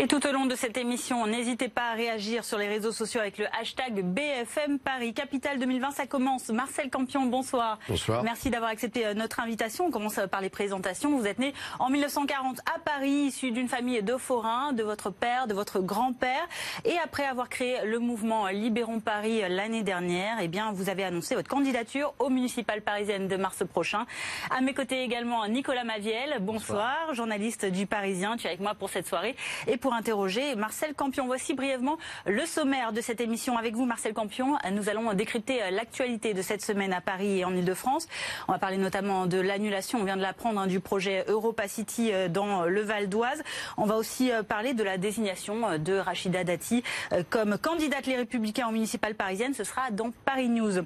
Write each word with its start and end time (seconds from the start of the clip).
Et 0.00 0.06
tout 0.06 0.24
au 0.28 0.30
long 0.30 0.46
de 0.46 0.54
cette 0.54 0.76
émission, 0.76 1.26
n'hésitez 1.26 1.68
pas 1.68 1.90
à 1.90 1.94
réagir 1.94 2.44
sur 2.44 2.56
les 2.56 2.68
réseaux 2.68 2.92
sociaux 2.92 3.20
avec 3.20 3.36
le 3.36 3.46
hashtag 3.60 4.04
BFM 4.04 4.78
Paris. 4.78 5.12
Capitale 5.12 5.58
2020, 5.58 5.90
ça 5.90 6.06
commence. 6.06 6.50
Marcel 6.50 6.88
Campion, 6.88 7.26
bonsoir. 7.26 7.80
Bonsoir. 7.88 8.22
Merci 8.22 8.48
d'avoir 8.48 8.70
accepté 8.70 9.04
euh, 9.04 9.14
notre 9.14 9.40
invitation. 9.40 9.86
On 9.86 9.90
commence 9.90 10.18
euh, 10.18 10.28
par 10.28 10.40
les 10.40 10.50
présentations. 10.50 11.18
Vous 11.18 11.26
êtes 11.26 11.40
né 11.40 11.52
en 11.80 11.90
1940 11.90 12.60
à 12.72 12.78
Paris, 12.78 13.26
issu 13.26 13.50
d'une 13.50 13.66
famille 13.66 14.00
de 14.00 14.16
forains, 14.16 14.72
de 14.72 14.84
votre 14.84 15.10
père, 15.10 15.48
de 15.48 15.54
votre 15.54 15.80
grand-père. 15.80 16.46
Et 16.84 16.96
après 17.02 17.24
avoir 17.24 17.48
créé 17.48 17.84
le 17.84 17.98
mouvement 17.98 18.46
Libérons 18.46 19.00
Paris 19.00 19.42
euh, 19.42 19.48
l'année 19.48 19.82
dernière, 19.82 20.36
eh 20.40 20.46
bien, 20.46 20.70
vous 20.70 20.90
avez 20.90 21.02
annoncé 21.02 21.34
votre 21.34 21.50
candidature 21.50 22.14
aux 22.20 22.30
municipales 22.30 22.82
parisiennes 22.82 23.26
de 23.26 23.34
mars 23.34 23.64
prochain. 23.68 24.06
À 24.56 24.60
mes 24.60 24.74
côtés 24.74 25.02
également 25.02 25.44
Nicolas 25.48 25.82
Maviel. 25.82 26.36
Bonsoir, 26.40 27.14
journaliste 27.14 27.64
du 27.64 27.86
Parisien. 27.86 28.36
Tu 28.36 28.44
es 28.44 28.50
avec 28.50 28.60
moi 28.60 28.76
pour 28.76 28.90
cette 28.90 29.08
soirée. 29.08 29.34
Et 29.66 29.76
pour 29.76 29.87
interroger 29.94 30.54
Marcel 30.54 30.94
Campion. 30.94 31.26
Voici 31.26 31.54
brièvement 31.54 31.98
le 32.26 32.44
sommaire 32.46 32.92
de 32.92 33.00
cette 33.00 33.20
émission 33.20 33.56
avec 33.56 33.74
vous, 33.74 33.84
Marcel 33.84 34.14
Campion. 34.14 34.56
Nous 34.72 34.88
allons 34.88 35.12
décrypter 35.14 35.60
l'actualité 35.70 36.34
de 36.34 36.42
cette 36.42 36.62
semaine 36.62 36.92
à 36.92 37.00
Paris 37.00 37.38
et 37.38 37.44
en 37.44 37.54
Ile-de-France. 37.54 38.08
On 38.48 38.52
va 38.52 38.58
parler 38.58 38.76
notamment 38.76 39.26
de 39.26 39.38
l'annulation, 39.38 40.00
on 40.00 40.04
vient 40.04 40.16
de 40.16 40.22
l'apprendre, 40.22 40.60
hein, 40.60 40.66
du 40.66 40.80
projet 40.80 41.24
Europa 41.28 41.68
City 41.68 42.10
euh, 42.12 42.28
dans 42.28 42.64
le 42.64 42.80
Val 42.82 43.08
d'Oise. 43.08 43.42
On 43.76 43.84
va 43.84 43.96
aussi 43.96 44.30
euh, 44.30 44.42
parler 44.42 44.74
de 44.74 44.82
la 44.82 44.98
désignation 44.98 45.68
euh, 45.68 45.78
de 45.78 45.94
Rachida 45.94 46.44
Dati 46.44 46.82
comme 47.30 47.58
candidate 47.58 48.06
les 48.06 48.16
Républicains 48.16 48.68
aux 48.68 48.72
municipales 48.72 49.14
parisiennes. 49.14 49.54
Ce 49.54 49.64
sera 49.64 49.90
dans 49.90 50.10
Paris 50.24 50.48
News. 50.48 50.84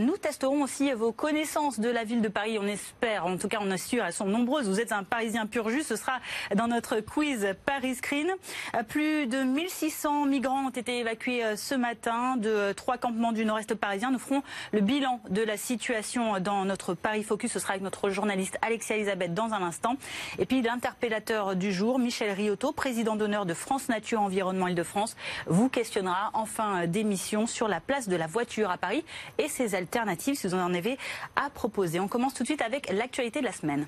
Nous 0.00 0.16
testerons 0.16 0.62
aussi 0.62 0.92
vos 0.92 1.12
connaissances 1.12 1.80
de 1.80 1.88
la 1.88 2.04
ville 2.04 2.20
de 2.20 2.28
Paris. 2.28 2.58
On 2.60 2.66
espère, 2.66 3.26
en 3.26 3.36
tout 3.36 3.48
cas 3.48 3.58
on 3.60 3.70
assure, 3.70 4.04
elles 4.04 4.12
sont 4.12 4.26
nombreuses. 4.26 4.68
Vous 4.68 4.80
êtes 4.80 4.92
un 4.92 5.04
Parisien 5.04 5.46
pur 5.46 5.68
jus. 5.70 5.82
Ce 5.82 5.96
sera 5.96 6.20
dans 6.54 6.68
notre 6.68 7.00
quiz 7.00 7.54
Paris 7.66 7.96
Screen. 7.96 8.30
Euh, 8.74 8.82
plus 8.82 9.26
de 9.26 9.38
1600 9.38 10.26
migrants 10.26 10.66
ont 10.66 10.70
été 10.70 10.98
évacués 10.98 11.44
euh, 11.44 11.56
ce 11.56 11.74
matin 11.74 12.36
de 12.36 12.48
euh, 12.48 12.72
trois 12.74 12.98
campements 12.98 13.32
du 13.32 13.44
nord-est 13.44 13.74
parisien. 13.74 14.10
Nous 14.10 14.18
ferons 14.18 14.42
le 14.72 14.80
bilan 14.80 15.20
de 15.30 15.42
la 15.42 15.56
situation 15.56 16.40
dans 16.40 16.64
notre 16.64 16.94
Paris 16.94 17.22
Focus. 17.22 17.52
Ce 17.52 17.58
sera 17.58 17.72
avec 17.72 17.82
notre 17.82 18.10
journaliste 18.10 18.58
Alexia 18.62 18.96
Elisabeth 18.96 19.34
dans 19.34 19.52
un 19.52 19.62
instant. 19.62 19.96
Et 20.38 20.46
puis 20.46 20.62
l'interpellateur 20.62 21.56
du 21.56 21.72
jour, 21.72 21.98
Michel 21.98 22.30
Riotto, 22.30 22.72
président 22.72 23.16
d'honneur 23.16 23.46
de 23.46 23.54
France 23.54 23.88
Nature 23.88 24.20
Environnement 24.20 24.68
Île-de-France, 24.68 25.16
vous 25.46 25.68
questionnera 25.68 26.30
en 26.34 26.46
fin 26.46 26.86
d'émission 26.86 27.46
sur 27.46 27.68
la 27.68 27.80
place 27.80 28.08
de 28.08 28.16
la 28.16 28.26
voiture 28.26 28.70
à 28.70 28.78
Paris 28.78 29.04
et 29.38 29.48
ses 29.48 29.74
alternatives 29.74 30.36
si 30.36 30.46
vous 30.46 30.54
en 30.54 30.74
avez 30.74 30.98
à 31.36 31.50
proposer. 31.50 32.00
On 32.00 32.08
commence 32.08 32.34
tout 32.34 32.42
de 32.42 32.48
suite 32.48 32.62
avec 32.62 32.90
l'actualité 32.92 33.40
de 33.40 33.44
la 33.44 33.52
semaine. 33.52 33.86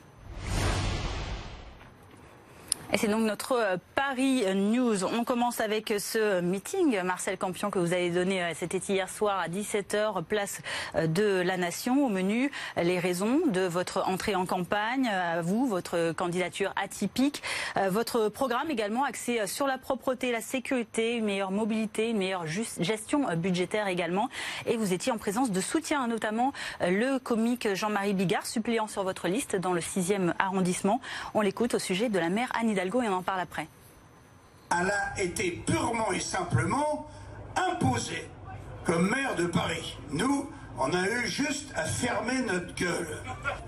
Et 2.92 2.98
c'est 2.98 3.08
donc 3.08 3.22
notre 3.22 3.52
euh, 3.52 3.76
Paris 3.96 4.44
News. 4.54 5.04
On 5.04 5.24
commence 5.24 5.60
avec 5.60 5.92
ce 5.98 6.40
meeting, 6.40 7.02
Marcel 7.02 7.36
Campion, 7.36 7.68
que 7.68 7.80
vous 7.80 7.92
avez 7.92 8.10
donné, 8.10 8.44
euh, 8.44 8.52
c'était 8.54 8.78
hier 8.78 9.08
soir 9.08 9.40
à 9.40 9.48
17h, 9.48 10.22
place 10.22 10.60
euh, 10.94 11.08
de 11.08 11.40
la 11.40 11.56
Nation. 11.56 12.06
Au 12.06 12.08
menu, 12.08 12.52
les 12.80 13.00
raisons 13.00 13.40
de 13.48 13.62
votre 13.62 14.08
entrée 14.08 14.36
en 14.36 14.46
campagne, 14.46 15.08
à 15.08 15.42
vous, 15.42 15.66
votre 15.66 16.12
candidature 16.12 16.72
atypique, 16.76 17.42
votre 17.88 18.28
programme 18.28 18.70
également 18.70 19.04
axé 19.04 19.46
sur 19.46 19.66
la 19.66 19.78
propreté, 19.78 20.30
la 20.30 20.40
sécurité, 20.40 21.16
une 21.16 21.24
meilleure 21.24 21.50
mobilité, 21.50 22.10
une 22.10 22.18
meilleure 22.18 22.46
gestion 22.46 23.26
budgétaire 23.36 23.88
également. 23.88 24.28
Et 24.66 24.76
vous 24.76 24.92
étiez 24.92 25.10
en 25.10 25.18
présence 25.18 25.50
de 25.50 25.60
soutien, 25.60 26.06
notamment 26.06 26.52
le 26.80 27.18
comique 27.18 27.74
Jean-Marie 27.74 28.14
Bigard, 28.14 28.46
suppléant 28.46 28.86
sur 28.86 29.02
votre 29.02 29.28
liste 29.28 29.56
dans 29.56 29.72
le 29.72 29.80
6e 29.80 30.34
arrondissement. 30.38 31.00
On 31.34 31.40
l'écoute 31.40 31.74
au 31.74 31.78
sujet 31.78 32.08
de 32.08 32.18
la 32.18 32.28
maire 32.28 32.50
Anne 32.58 32.75
Hidalgo 32.76 33.00
et 33.00 33.08
on 33.08 33.14
en 33.14 33.22
parle 33.22 33.40
après. 33.40 33.68
Elle 34.70 34.90
a 34.90 35.22
été 35.22 35.62
purement 35.66 36.12
et 36.12 36.20
simplement 36.20 37.08
imposée 37.56 38.28
comme 38.84 39.08
maire 39.08 39.34
de 39.34 39.46
Paris. 39.46 39.96
Nous, 40.10 40.50
on 40.78 40.92
a 40.92 41.08
eu 41.08 41.26
juste 41.26 41.72
à 41.74 41.84
fermer 41.84 42.42
notre 42.42 42.74
gueule. 42.74 43.22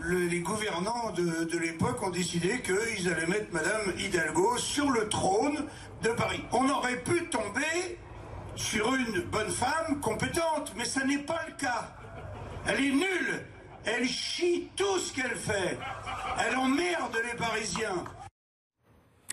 les 0.04 0.41
gouvernants 0.41 1.10
de, 1.12 1.58
l'époque 1.58 2.02
ont 2.02 2.10
décidé 2.10 2.60
qu'ils 2.60 3.10
allaient 3.10 3.26
mettre 3.26 3.50
Madame 3.50 3.94
Hidalgo 3.98 4.58
sur 4.58 4.91
le 4.91 5.08
trône 5.08 5.64
de 6.02 6.10
Paris. 6.10 6.44
On 6.52 6.69
aurait 6.69 6.98
pu 6.98 7.30
tomber 7.30 7.98
sur 8.56 8.94
une 8.94 9.22
bonne 9.22 9.50
femme 9.50 10.00
compétente, 10.02 10.75
mais 10.76 10.84
ça 10.84 11.02
n'est 11.04 11.16
pas 11.19 11.40
le 11.46 11.54
cas. 11.54 11.94
Elle 12.66 12.84
est 12.84 12.92
nulle. 12.92 13.46
Elle 13.86 14.06
chie 14.06 14.69
tout 14.76 14.98
ce 14.98 15.14
qu'elle 15.14 15.36
fait. 15.36 15.78
Elle 16.46 16.56
emmerde 16.56 17.16
les 17.25 17.38
Parisiens. 17.38 18.04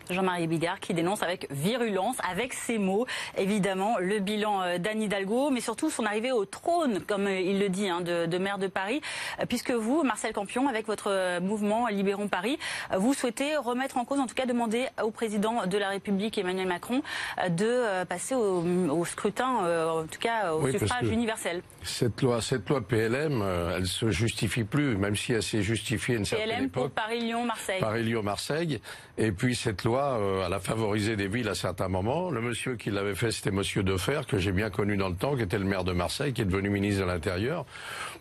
Jean-Marie 0.10 0.48
Bigard 0.48 0.80
qui 0.80 0.94
dénonce 0.94 1.24
avec 1.24 1.48
virulence, 1.52 2.18
avec 2.30 2.54
ses 2.54 2.78
mots, 2.78 3.06
évidemment, 3.38 3.98
le 4.00 4.20
bilan 4.20 4.62
euh, 4.62 4.78
d'Anne 4.78 5.02
Hidalgo, 5.02 5.50
mais 5.50 5.62
surtout 5.62 5.90
son 5.90 6.06
arrivée 6.06 6.32
au 6.32 6.46
trône, 6.46 7.02
comme 7.02 7.28
euh, 7.28 7.40
il 7.40 7.60
le 7.60 7.70
dit, 7.70 7.90
hein, 7.90 8.02
de, 8.02 8.38
maire 8.38 8.58
de 8.58 8.68
Paris, 8.68 9.02
euh, 9.40 9.46
puisque 9.48 9.72
vous, 9.72 10.04
Marcel 10.04 10.34
Campion, 10.34 10.68
avec 10.68 10.88
votre 10.88 11.40
mouvement 11.40 11.88
Libérons 11.88 12.28
Paris, 12.28 12.58
vous 12.96 13.14
souhaitez 13.14 13.58
remettre 13.58 13.98
en 13.98 14.06
cause, 14.06 14.20
en 14.20 14.28
tout 14.28 14.36
cas 14.36 14.46
demander 14.46 14.88
au 15.02 15.12
président 15.12 15.66
de 15.66 15.78
la 15.78 15.90
République, 15.90 16.38
Emmanuel 16.38 16.68
Macron, 16.68 17.02
de 17.50 18.04
passer 18.06 18.36
au, 18.36 19.06
scrutin, 19.06 19.48
en 19.88 20.04
tout 20.04 20.20
cas 20.20 20.54
au 20.54 20.70
suffrage 20.70 21.08
universel. 21.08 21.62
Cette 21.84 22.22
loi, 22.22 22.42
cette 22.42 22.68
loi 22.70 22.82
PLM, 22.82 23.44
elle 23.76 23.88
se 23.88 24.10
justifie 24.10 24.64
plus, 24.64 24.98
même 24.98 25.16
si 25.16 25.34
elle 25.34 25.44
s'est 25.44 25.62
justifiée 25.62 26.16
une 26.16 26.26
certaine 26.26 26.50
PLM 26.50 26.70
pour 26.70 26.90
Paris-Lyon-Marseille. 26.90 27.80
Paris-Lyon-Marseille. 27.80 28.82
Et 29.18 29.32
puis 29.32 29.56
cette 29.56 29.84
loi 29.84 29.95
euh, 30.04 30.44
elle 30.46 30.54
a 30.54 30.60
favorisé 30.60 31.16
des 31.16 31.28
villes 31.28 31.48
à 31.50 31.56
certains 31.56 31.88
moments. 31.88 32.30
Le 32.30 32.42
monsieur 32.42 32.76
qui 32.76 32.92
l'avait 32.92 33.16
fait, 33.16 33.32
c'était 33.32 33.52
Monsieur 33.52 33.84
Defer, 33.84 34.22
que 34.28 34.38
j'ai 34.38 34.52
bien 34.52 34.70
connu 34.70 34.98
dans 34.98 35.10
le 35.10 35.16
temps, 35.16 35.36
qui 35.36 35.42
était 35.42 35.58
le 35.58 35.66
maire 35.66 35.84
de 35.84 35.94
Marseille, 35.94 36.34
qui 36.34 36.42
est 36.42 36.46
devenu 36.46 36.70
ministre 36.70 37.02
de 37.02 37.08
l'Intérieur. 37.08 37.66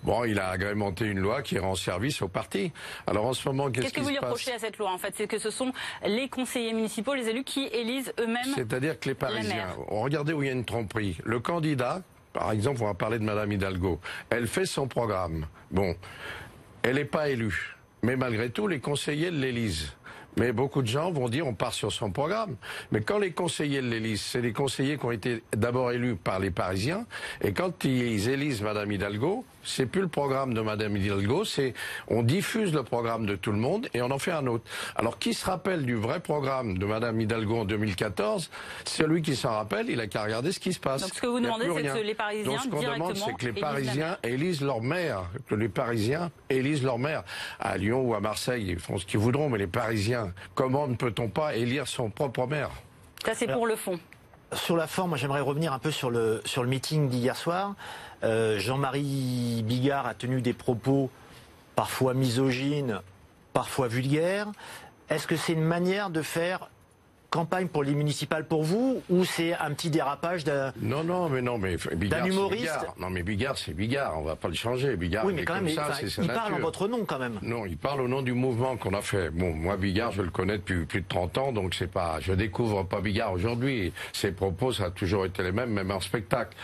Bon, 0.02 0.24
il 0.24 0.38
a 0.38 0.48
agrémenté 0.48 1.06
une 1.06 1.20
loi 1.20 1.42
qui 1.42 1.58
rend 1.58 1.74
service 1.74 2.22
au 2.22 2.28
parti. 2.28 2.72
Alors 3.06 3.26
en 3.26 3.32
ce 3.32 3.48
moment, 3.48 3.70
qu'est-ce 3.70 3.92
que 3.92 4.00
vous 4.00 4.08
lui 4.08 4.18
reprochez 4.18 4.52
à 4.52 4.58
cette 4.58 4.78
loi 4.78 4.92
En 4.92 4.98
fait, 4.98 5.14
c'est 5.16 5.26
que 5.26 5.38
ce 5.38 5.50
sont 5.50 5.72
les 6.04 6.28
conseillers 6.28 6.72
municipaux, 6.72 7.14
les 7.14 7.28
élus, 7.28 7.44
qui 7.44 7.66
élisent 7.72 8.12
eux-mêmes. 8.20 8.54
C'est-à-dire 8.54 8.98
que 8.98 9.08
les 9.08 9.14
Parisiens. 9.14 9.68
Regardez 9.88 10.32
où 10.32 10.42
il 10.42 10.46
y 10.46 10.50
a 10.50 10.54
une 10.54 10.64
tromperie. 10.64 11.18
Le 11.24 11.40
candidat, 11.40 12.02
par 12.32 12.50
exemple, 12.52 12.82
on 12.82 12.86
va 12.86 12.94
parler 12.94 13.18
de 13.18 13.24
Madame 13.24 13.50
Hidalgo. 13.52 14.00
Elle 14.30 14.46
fait 14.46 14.66
son 14.66 14.88
programme. 14.88 15.46
Bon, 15.70 15.94
elle 16.82 16.96
n'est 16.96 17.04
pas 17.04 17.28
élue, 17.28 17.76
mais 18.02 18.16
malgré 18.16 18.50
tout, 18.50 18.66
les 18.66 18.80
conseillers 18.80 19.30
l'élisent. 19.30 19.94
Mais 20.36 20.52
beaucoup 20.52 20.82
de 20.82 20.86
gens 20.86 21.10
vont 21.12 21.28
dire 21.28 21.46
on 21.46 21.54
part 21.54 21.74
sur 21.74 21.92
son 21.92 22.10
programme. 22.10 22.56
Mais 22.92 23.00
quand 23.00 23.18
les 23.18 23.32
conseillers 23.32 23.82
l'élisent, 23.82 24.22
c'est 24.22 24.40
les 24.40 24.52
conseillers 24.52 24.98
qui 24.98 25.04
ont 25.04 25.12
été 25.12 25.42
d'abord 25.56 25.92
élus 25.92 26.16
par 26.16 26.38
les 26.38 26.50
Parisiens. 26.50 27.06
Et 27.40 27.52
quand 27.52 27.84
ils 27.84 28.28
élisent 28.28 28.62
Madame 28.62 28.90
Hidalgo, 28.90 29.44
c'est 29.64 29.86
plus 29.86 30.02
le 30.02 30.08
programme 30.08 30.54
de 30.54 30.60
Madame 30.60 30.96
Hidalgo, 30.96 31.44
c'est 31.44 31.74
on 32.08 32.22
diffuse 32.22 32.72
le 32.72 32.82
programme 32.82 33.26
de 33.26 33.36
tout 33.36 33.52
le 33.52 33.58
monde 33.58 33.88
et 33.94 34.02
on 34.02 34.10
en 34.10 34.18
fait 34.18 34.32
un 34.32 34.46
autre. 34.46 34.64
Alors 34.96 35.18
qui 35.18 35.34
se 35.34 35.44
rappelle 35.44 35.84
du 35.84 35.94
vrai 35.94 36.20
programme 36.20 36.78
de 36.78 36.86
Madame 36.86 37.20
Hidalgo 37.20 37.58
en 37.58 37.64
2014 37.64 38.50
Celui 38.84 39.22
qui 39.22 39.36
s'en 39.36 39.50
rappelle, 39.50 39.90
il 39.90 40.00
a 40.00 40.06
qu'à 40.06 40.24
regarder 40.24 40.52
ce 40.52 40.60
qui 40.60 40.72
se 40.72 40.80
passe. 40.80 41.02
Donc 41.02 41.14
ce 41.14 41.20
que 41.20 41.26
vous 41.26 41.40
demandez, 41.40 41.66
c'est 41.74 42.00
que 42.00 42.04
les 42.04 42.14
Parisiens 42.14 42.52
Donc 42.52 42.60
ce 42.60 42.68
qu'on 42.68 42.82
demande, 42.82 43.16
c'est 43.16 43.34
que 43.34 43.46
les 43.46 43.60
Parisiens 43.60 44.18
élisent 44.22 44.62
leur 44.62 44.82
maire, 44.82 45.24
que 45.48 45.54
les 45.54 45.68
Parisiens 45.68 46.30
élisent 46.50 46.84
leur 46.84 46.98
maire. 46.98 47.24
À 47.60 47.76
Lyon 47.76 48.02
ou 48.02 48.14
à 48.14 48.20
Marseille, 48.20 48.66
ils 48.68 48.78
font 48.78 48.98
ce 48.98 49.06
qu'ils 49.06 49.20
voudront, 49.20 49.48
mais 49.48 49.58
les 49.58 49.66
Parisiens, 49.66 50.32
comment 50.54 50.86
ne 50.86 50.94
peut-on 50.94 51.28
pas 51.28 51.54
élire 51.54 51.88
son 51.88 52.10
propre 52.10 52.46
maire? 52.46 52.70
Ça 53.24 53.34
c'est 53.34 53.46
pour 53.46 53.66
le 53.66 53.76
fond. 53.76 53.98
Sur 54.54 54.76
la 54.76 54.86
forme, 54.86 55.16
j'aimerais 55.16 55.40
revenir 55.40 55.72
un 55.72 55.78
peu 55.78 55.90
sur 55.90 56.10
le, 56.10 56.42
meeting 56.64 57.08
d'hier 57.08 57.36
soir. 57.36 57.74
Euh, 58.22 58.58
Jean-Marie 58.58 59.62
Bigard 59.66 60.06
a 60.06 60.14
tenu 60.14 60.40
des 60.40 60.52
propos 60.52 61.10
parfois 61.74 62.14
misogynes, 62.14 63.00
parfois 63.52 63.88
vulgaires. 63.88 64.48
Est-ce 65.08 65.26
que 65.26 65.36
c'est 65.36 65.54
une 65.54 65.64
manière 65.64 66.10
de 66.10 66.22
faire 66.22 66.68
campagne 67.34 67.66
pour 67.66 67.82
les 67.82 67.96
municipales 67.96 68.46
pour 68.46 68.62
vous 68.62 69.02
ou 69.10 69.24
c'est 69.24 69.54
un 69.54 69.72
petit 69.72 69.90
dérapage 69.90 70.44
d'un 70.44 70.72
Non, 70.80 71.02
non, 71.02 71.28
mais 71.28 71.42
non, 71.42 71.58
mais 71.58 71.76
Bigard, 71.96 72.24
humoriste 72.28 72.86
Non, 72.96 73.10
mais 73.10 73.24
Bigard, 73.24 73.58
c'est 73.58 73.74
Bigard, 73.74 74.20
on 74.20 74.22
va 74.22 74.36
pas 74.36 74.46
le 74.46 74.54
changer. 74.54 74.96
Bigard, 74.96 75.26
oui, 75.26 75.32
mais 75.34 75.44
quand 75.44 75.54
même, 75.54 75.68
ça, 75.68 75.90
il, 76.00 76.28
parle 76.28 76.54
en 76.54 76.58
votre 76.60 76.86
nom 76.86 77.04
quand 77.04 77.18
même. 77.18 77.40
Non, 77.42 77.66
il 77.66 77.76
parle 77.76 78.02
au 78.02 78.08
nom 78.08 78.22
du 78.22 78.34
mouvement 78.34 78.76
qu'on 78.76 78.94
a 78.94 79.02
fait. 79.02 79.30
Bon, 79.30 79.52
moi, 79.52 79.76
Bigard, 79.76 80.12
je 80.12 80.22
le 80.22 80.30
connais 80.30 80.58
depuis 80.58 80.84
plus 80.84 81.00
de 81.00 81.08
30 81.08 81.38
ans, 81.38 81.50
donc 81.50 81.74
c'est 81.74 81.90
pas, 81.90 82.18
je 82.20 82.32
découvre 82.34 82.84
pas 82.84 83.00
Bigard 83.00 83.32
aujourd'hui. 83.32 83.92
Ses 84.12 84.30
propos, 84.30 84.72
ça 84.72 84.84
a 84.84 84.90
toujours 84.92 85.26
été 85.26 85.42
les 85.42 85.50
mêmes, 85.50 85.72
même 85.72 85.90
en 85.90 86.00
spectacle. 86.00 86.56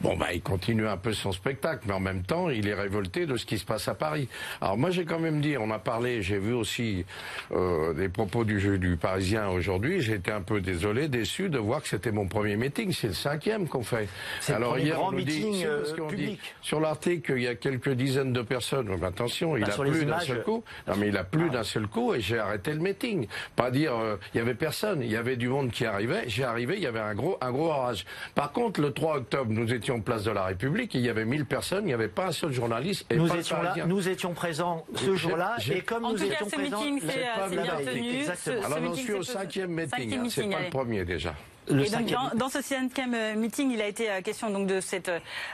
Bon, 0.00 0.16
bah, 0.16 0.32
il 0.32 0.40
continue 0.40 0.88
un 0.88 0.96
peu 0.96 1.12
son 1.12 1.32
spectacle, 1.32 1.84
mais 1.86 1.92
en 1.92 2.00
même 2.00 2.22
temps, 2.22 2.48
il 2.48 2.66
est 2.66 2.74
révolté 2.74 3.26
de 3.26 3.36
ce 3.36 3.44
qui 3.44 3.58
se 3.58 3.66
passe 3.66 3.88
à 3.88 3.94
Paris. 3.94 4.30
Alors 4.62 4.78
moi, 4.78 4.88
j'ai 4.88 5.04
quand 5.04 5.20
même 5.20 5.42
dit, 5.42 5.58
on 5.58 5.70
a 5.70 5.78
parlé, 5.78 6.22
j'ai 6.22 6.38
vu 6.38 6.54
aussi 6.54 7.04
euh, 7.52 7.92
des 7.92 8.08
propos 8.08 8.44
du, 8.44 8.78
du 8.78 8.96
Parisien 8.96 9.48
aujourd'hui, 9.48 10.00
j'étais 10.14 10.32
un 10.32 10.42
peu 10.42 10.60
désolé, 10.60 11.08
déçu 11.08 11.48
de 11.48 11.58
voir 11.58 11.82
que 11.82 11.88
c'était 11.88 12.12
mon 12.12 12.26
premier 12.26 12.56
meeting. 12.56 12.92
C'est 12.92 13.08
le 13.08 13.14
cinquième 13.14 13.68
qu'on 13.68 13.82
fait. 13.82 14.08
Alors 14.48 14.78
hier, 14.78 15.00
on 15.02 15.12
nous 15.12 15.22
dit, 15.22 15.64
public. 16.08 16.40
sur 16.60 16.80
l'article, 16.80 17.34
il 17.36 17.42
y 17.42 17.48
a 17.48 17.54
quelques 17.54 17.90
dizaines 17.90 18.32
de 18.32 18.42
personnes. 18.42 18.86
Donc, 18.86 19.02
attention, 19.02 19.56
il 19.56 19.64
bah, 19.64 19.72
a 19.72 19.82
plus 19.82 20.04
d'un 20.04 20.20
seul 20.20 20.42
coup. 20.42 20.64
Non, 20.86 20.94
mais 20.96 21.08
il 21.08 21.16
a 21.16 21.24
plus 21.24 21.50
d'un 21.50 21.62
seul 21.62 21.86
coup 21.86 22.14
et 22.14 22.20
j'ai 22.20 22.38
arrêté 22.38 22.72
le 22.72 22.80
meeting. 22.80 23.26
Pas 23.56 23.70
dire, 23.70 23.92
il 24.32 24.38
y 24.38 24.40
avait 24.40 24.54
personne. 24.54 25.02
Il 25.02 25.10
y 25.10 25.16
avait 25.16 25.36
du 25.36 25.48
monde 25.48 25.70
qui 25.70 25.84
arrivait. 25.84 26.24
J'ai 26.26 26.44
arrivé, 26.44 26.74
il 26.76 26.82
y 26.82 26.86
avait 26.86 27.00
un 27.00 27.14
gros, 27.14 27.36
un 27.40 27.50
gros 27.50 27.68
orage. 27.68 28.04
Par 28.34 28.52
contre, 28.52 28.80
le 28.80 28.92
3 28.92 29.16
octobre, 29.16 29.50
nous 29.50 29.72
étions 29.72 30.00
place 30.00 30.24
de 30.24 30.30
la 30.30 30.44
République. 30.44 30.94
il 30.94 31.00
y 31.00 31.08
avait 31.08 31.24
1000 31.24 31.44
personnes. 31.44 31.84
Il 31.84 31.88
n'y 31.88 31.92
avait 31.92 32.08
pas 32.08 32.26
un 32.26 32.32
seul 32.32 32.52
journaliste. 32.52 33.06
Et 33.10 33.16
nous 33.16 33.32
étions 33.34 33.60
là, 33.62 33.74
nous 33.86 34.08
étions 34.08 34.32
présents 34.32 34.84
ce 34.94 35.14
jour-là. 35.14 35.56
Et 35.70 35.80
comme 35.80 36.04
nous 36.04 36.22
étions 36.22 36.46
présents, 36.46 36.80
meeting, 36.80 37.00
c'est 37.00 37.50
bien 37.50 37.76
tenu. 37.84 38.64
Alors, 38.64 38.78
suis 39.04 39.12
au 39.12 39.22
cinquième 39.22 39.72
meeting. 39.72 40.03
Hein, 40.12 40.26
c'est 40.28 40.48
pas 40.48 40.60
le 40.60 40.70
premier 40.70 41.04
déjà 41.04 41.34
et 41.68 41.90
donc, 41.90 42.06
dans, 42.06 42.30
dans, 42.34 42.48
ce 42.48 42.60
cinquième 42.60 43.14
euh, 43.14 43.34
meeting, 43.36 43.70
il 43.70 43.80
a 43.80 43.86
été 43.86 44.10
euh, 44.10 44.20
question 44.20 44.50
donc 44.50 44.66
de 44.66 44.80
cette, 44.80 45.10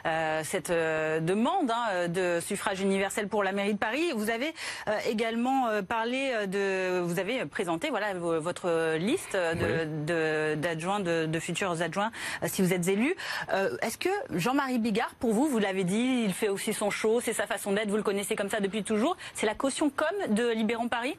euh, 0.06 0.40
cette 0.44 0.70
euh, 0.70 1.20
demande 1.20 1.70
hein, 1.70 2.08
de 2.08 2.40
suffrage 2.40 2.80
universel 2.80 3.28
pour 3.28 3.44
la 3.44 3.52
mairie 3.52 3.74
de 3.74 3.78
Paris. 3.78 4.10
Vous 4.14 4.30
avez 4.30 4.52
euh, 4.88 4.98
également 5.08 5.68
parlé 5.88 6.32
de, 6.46 7.00
vous 7.00 7.18
avez 7.18 7.44
présenté 7.46 7.90
voilà 7.90 8.14
votre 8.14 8.96
liste 8.96 9.36
d'adjoints, 9.36 11.00
de, 11.00 11.22
de, 11.22 11.26
de, 11.26 11.40
futurs 11.40 11.80
adjoints 11.82 12.10
si 12.46 12.62
vous 12.62 12.72
êtes 12.72 12.88
élu. 12.88 13.14
Est-ce 13.82 13.98
que 13.98 14.08
Jean-Marie 14.30 14.78
Bigard, 14.78 15.14
pour 15.18 15.32
vous, 15.32 15.46
vous 15.46 15.58
l'avez 15.58 15.84
dit, 15.84 16.22
il 16.24 16.32
fait 16.32 16.48
aussi 16.48 16.72
son 16.72 16.90
show, 16.90 17.20
c'est 17.20 17.32
sa 17.32 17.46
façon 17.46 17.72
d'être, 17.72 17.88
vous 17.88 17.96
le 17.96 18.02
connaissez 18.02 18.36
comme 18.36 18.50
ça 18.50 18.60
depuis 18.60 18.82
toujours. 18.82 19.16
C'est 19.34 19.46
la 19.46 19.54
caution 19.54 19.90
com 19.90 20.34
de 20.34 20.50
Libérons 20.50 20.88
Paris? 20.88 21.16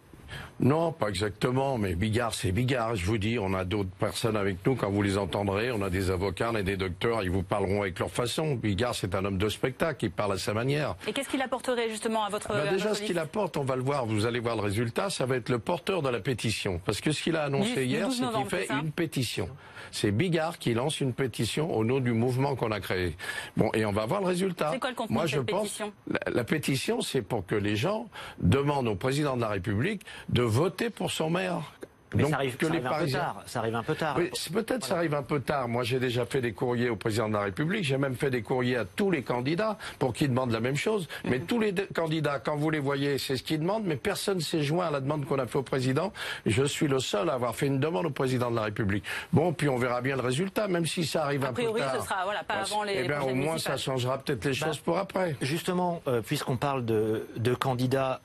Non, 0.61 0.91
pas 0.91 1.09
exactement, 1.09 1.79
mais 1.79 1.95
Bigard, 1.95 2.35
c'est 2.35 2.51
Bigard. 2.51 2.95
Je 2.95 3.05
vous 3.05 3.17
dis, 3.17 3.39
on 3.39 3.53
a 3.55 3.65
d'autres 3.65 3.89
personnes 3.89 4.37
avec 4.37 4.57
nous. 4.65 4.75
Quand 4.75 4.91
vous 4.91 5.01
les 5.01 5.17
entendrez, 5.17 5.71
on 5.71 5.81
a 5.81 5.89
des 5.89 6.11
avocats, 6.11 6.51
on 6.51 6.55
a 6.55 6.61
des 6.61 6.77
docteurs. 6.77 7.23
Ils 7.23 7.31
vous 7.31 7.41
parleront 7.41 7.81
avec 7.81 7.97
leur 7.97 8.11
façon. 8.11 8.53
Bigard, 8.53 8.93
c'est 8.93 9.15
un 9.15 9.25
homme 9.25 9.39
de 9.39 9.49
spectacle. 9.49 10.05
Il 10.05 10.11
parle 10.11 10.33
à 10.33 10.37
sa 10.37 10.53
manière. 10.53 10.95
Et 11.07 11.13
qu'est-ce 11.13 11.29
qu'il 11.29 11.41
apporterait 11.41 11.89
justement 11.89 12.23
à 12.25 12.29
votre 12.29 12.51
ah 12.51 12.63
bah 12.63 12.71
Déjà, 12.71 12.93
ce 12.93 13.01
qu'il 13.01 13.17
apporte, 13.17 13.57
on 13.57 13.63
va 13.63 13.75
le 13.75 13.81
voir. 13.81 14.05
Vous 14.05 14.27
allez 14.27 14.39
voir 14.39 14.55
le 14.55 14.61
résultat. 14.61 15.09
Ça 15.09 15.25
va 15.25 15.35
être 15.35 15.49
le 15.49 15.57
porteur 15.57 16.03
de 16.03 16.09
la 16.09 16.19
pétition. 16.19 16.79
Parce 16.85 17.01
que 17.01 17.11
ce 17.11 17.23
qu'il 17.23 17.35
a 17.35 17.43
annoncé 17.43 17.85
hier, 17.85 18.07
c'est 18.11 18.29
qu'il 18.31 18.45
fait 18.45 18.67
une 18.69 18.91
pétition. 18.91 19.49
C'est 19.91 20.11
Bigard 20.11 20.57
qui 20.57 20.73
lance 20.73 21.01
une 21.01 21.13
pétition 21.13 21.75
au 21.75 21.83
nom 21.83 21.99
du 21.99 22.13
mouvement 22.13 22.55
qu'on 22.55 22.71
a 22.71 22.79
créé. 22.79 23.15
Bon, 23.57 23.69
et 23.73 23.85
on 23.85 23.91
va 23.91 24.05
voir 24.05 24.21
le 24.21 24.27
résultat. 24.27 24.71
C'est 24.73 24.79
quoi 24.79 24.89
le 24.89 24.95
contenu 24.95 25.13
Moi, 25.13 25.25
je 25.25 25.39
pense, 25.39 25.63
pétition? 25.63 25.93
la 26.27 26.43
pétition, 26.43 27.01
c'est 27.01 27.21
pour 27.21 27.45
que 27.45 27.55
les 27.55 27.75
gens 27.75 28.07
demandent 28.39 28.87
au 28.87 28.95
président 28.95 29.35
de 29.35 29.41
la 29.41 29.49
République 29.49 30.01
de 30.29 30.41
voter 30.43 30.89
pour 30.89 31.11
son 31.11 31.29
maire 31.29 31.73
mais 32.13 32.25
ça 32.25 32.35
arrive, 32.35 32.57
que 32.57 32.65
les 32.65 32.79
Parisiens... 32.79 33.33
ça 33.45 33.59
arrive 33.59 33.75
un 33.75 33.83
peu 33.83 33.95
tard. 33.95 34.17
Peut-être 34.53 34.85
ça 34.85 34.97
arrive 34.97 35.13
un 35.13 35.23
peu 35.23 35.39
tard. 35.39 35.67
Moi, 35.67 35.83
j'ai 35.83 35.99
déjà 35.99 36.25
fait 36.25 36.41
des 36.41 36.53
courriers 36.53 36.89
au 36.89 36.95
président 36.95 37.29
de 37.29 37.33
la 37.33 37.41
République. 37.41 37.83
J'ai 37.83 37.97
même 37.97 38.15
fait 38.15 38.29
des 38.29 38.41
courriers 38.41 38.77
à 38.77 38.85
tous 38.85 39.11
les 39.11 39.21
candidats 39.21 39.77
pour 39.99 40.13
qu'ils 40.13 40.29
demandent 40.29 40.51
la 40.51 40.59
même 40.59 40.75
chose. 40.75 41.07
Mais 41.23 41.39
mhm. 41.39 41.45
tous 41.45 41.59
les 41.59 41.73
candidats, 41.93 42.39
quand 42.39 42.55
vous 42.55 42.69
les 42.69 42.79
voyez, 42.79 43.17
c'est 43.17 43.37
ce 43.37 43.43
qu'ils 43.43 43.59
demandent. 43.59 43.85
Mais 43.85 43.95
personne 43.95 44.41
s'est 44.41 44.63
joint 44.63 44.87
à 44.87 44.91
la 44.91 44.99
demande 44.99 45.25
qu'on 45.25 45.39
a 45.39 45.45
fait 45.45 45.57
au 45.57 45.63
président. 45.63 46.11
Je 46.45 46.63
suis 46.63 46.87
le 46.87 46.99
seul 46.99 47.29
à 47.29 47.33
avoir 47.33 47.55
fait 47.55 47.67
une 47.67 47.79
demande 47.79 48.05
au 48.05 48.11
président 48.11 48.51
de 48.51 48.55
la 48.55 48.63
République. 48.63 49.03
Bon, 49.31 49.53
puis 49.53 49.69
on 49.69 49.77
verra 49.77 50.01
bien 50.01 50.15
le 50.15 50.21
résultat, 50.21 50.67
même 50.67 50.85
si 50.85 51.05
ça 51.05 51.23
arrive 51.23 51.45
un 51.45 51.53
peu 51.53 51.63
tard. 51.63 51.71
A 51.71 51.73
priori, 51.73 51.99
ce 51.99 52.05
sera 52.05 52.23
voilà, 52.25 52.43
pas 52.43 52.55
avant 52.55 52.83
les. 52.83 53.01
Eh 53.03 53.07
bien, 53.07 53.21
au 53.21 53.35
moins, 53.35 53.57
ça 53.57 53.77
changera 53.77 54.17
peut-être 54.17 54.43
les 54.45 54.51
bah, 54.51 54.67
choses 54.67 54.79
pour 54.79 54.97
après. 54.97 55.35
Justement, 55.41 56.01
euh, 56.07 56.21
puisqu'on 56.21 56.57
parle 56.57 56.85
de, 56.85 57.27
de 57.37 57.53
candidats 57.53 58.21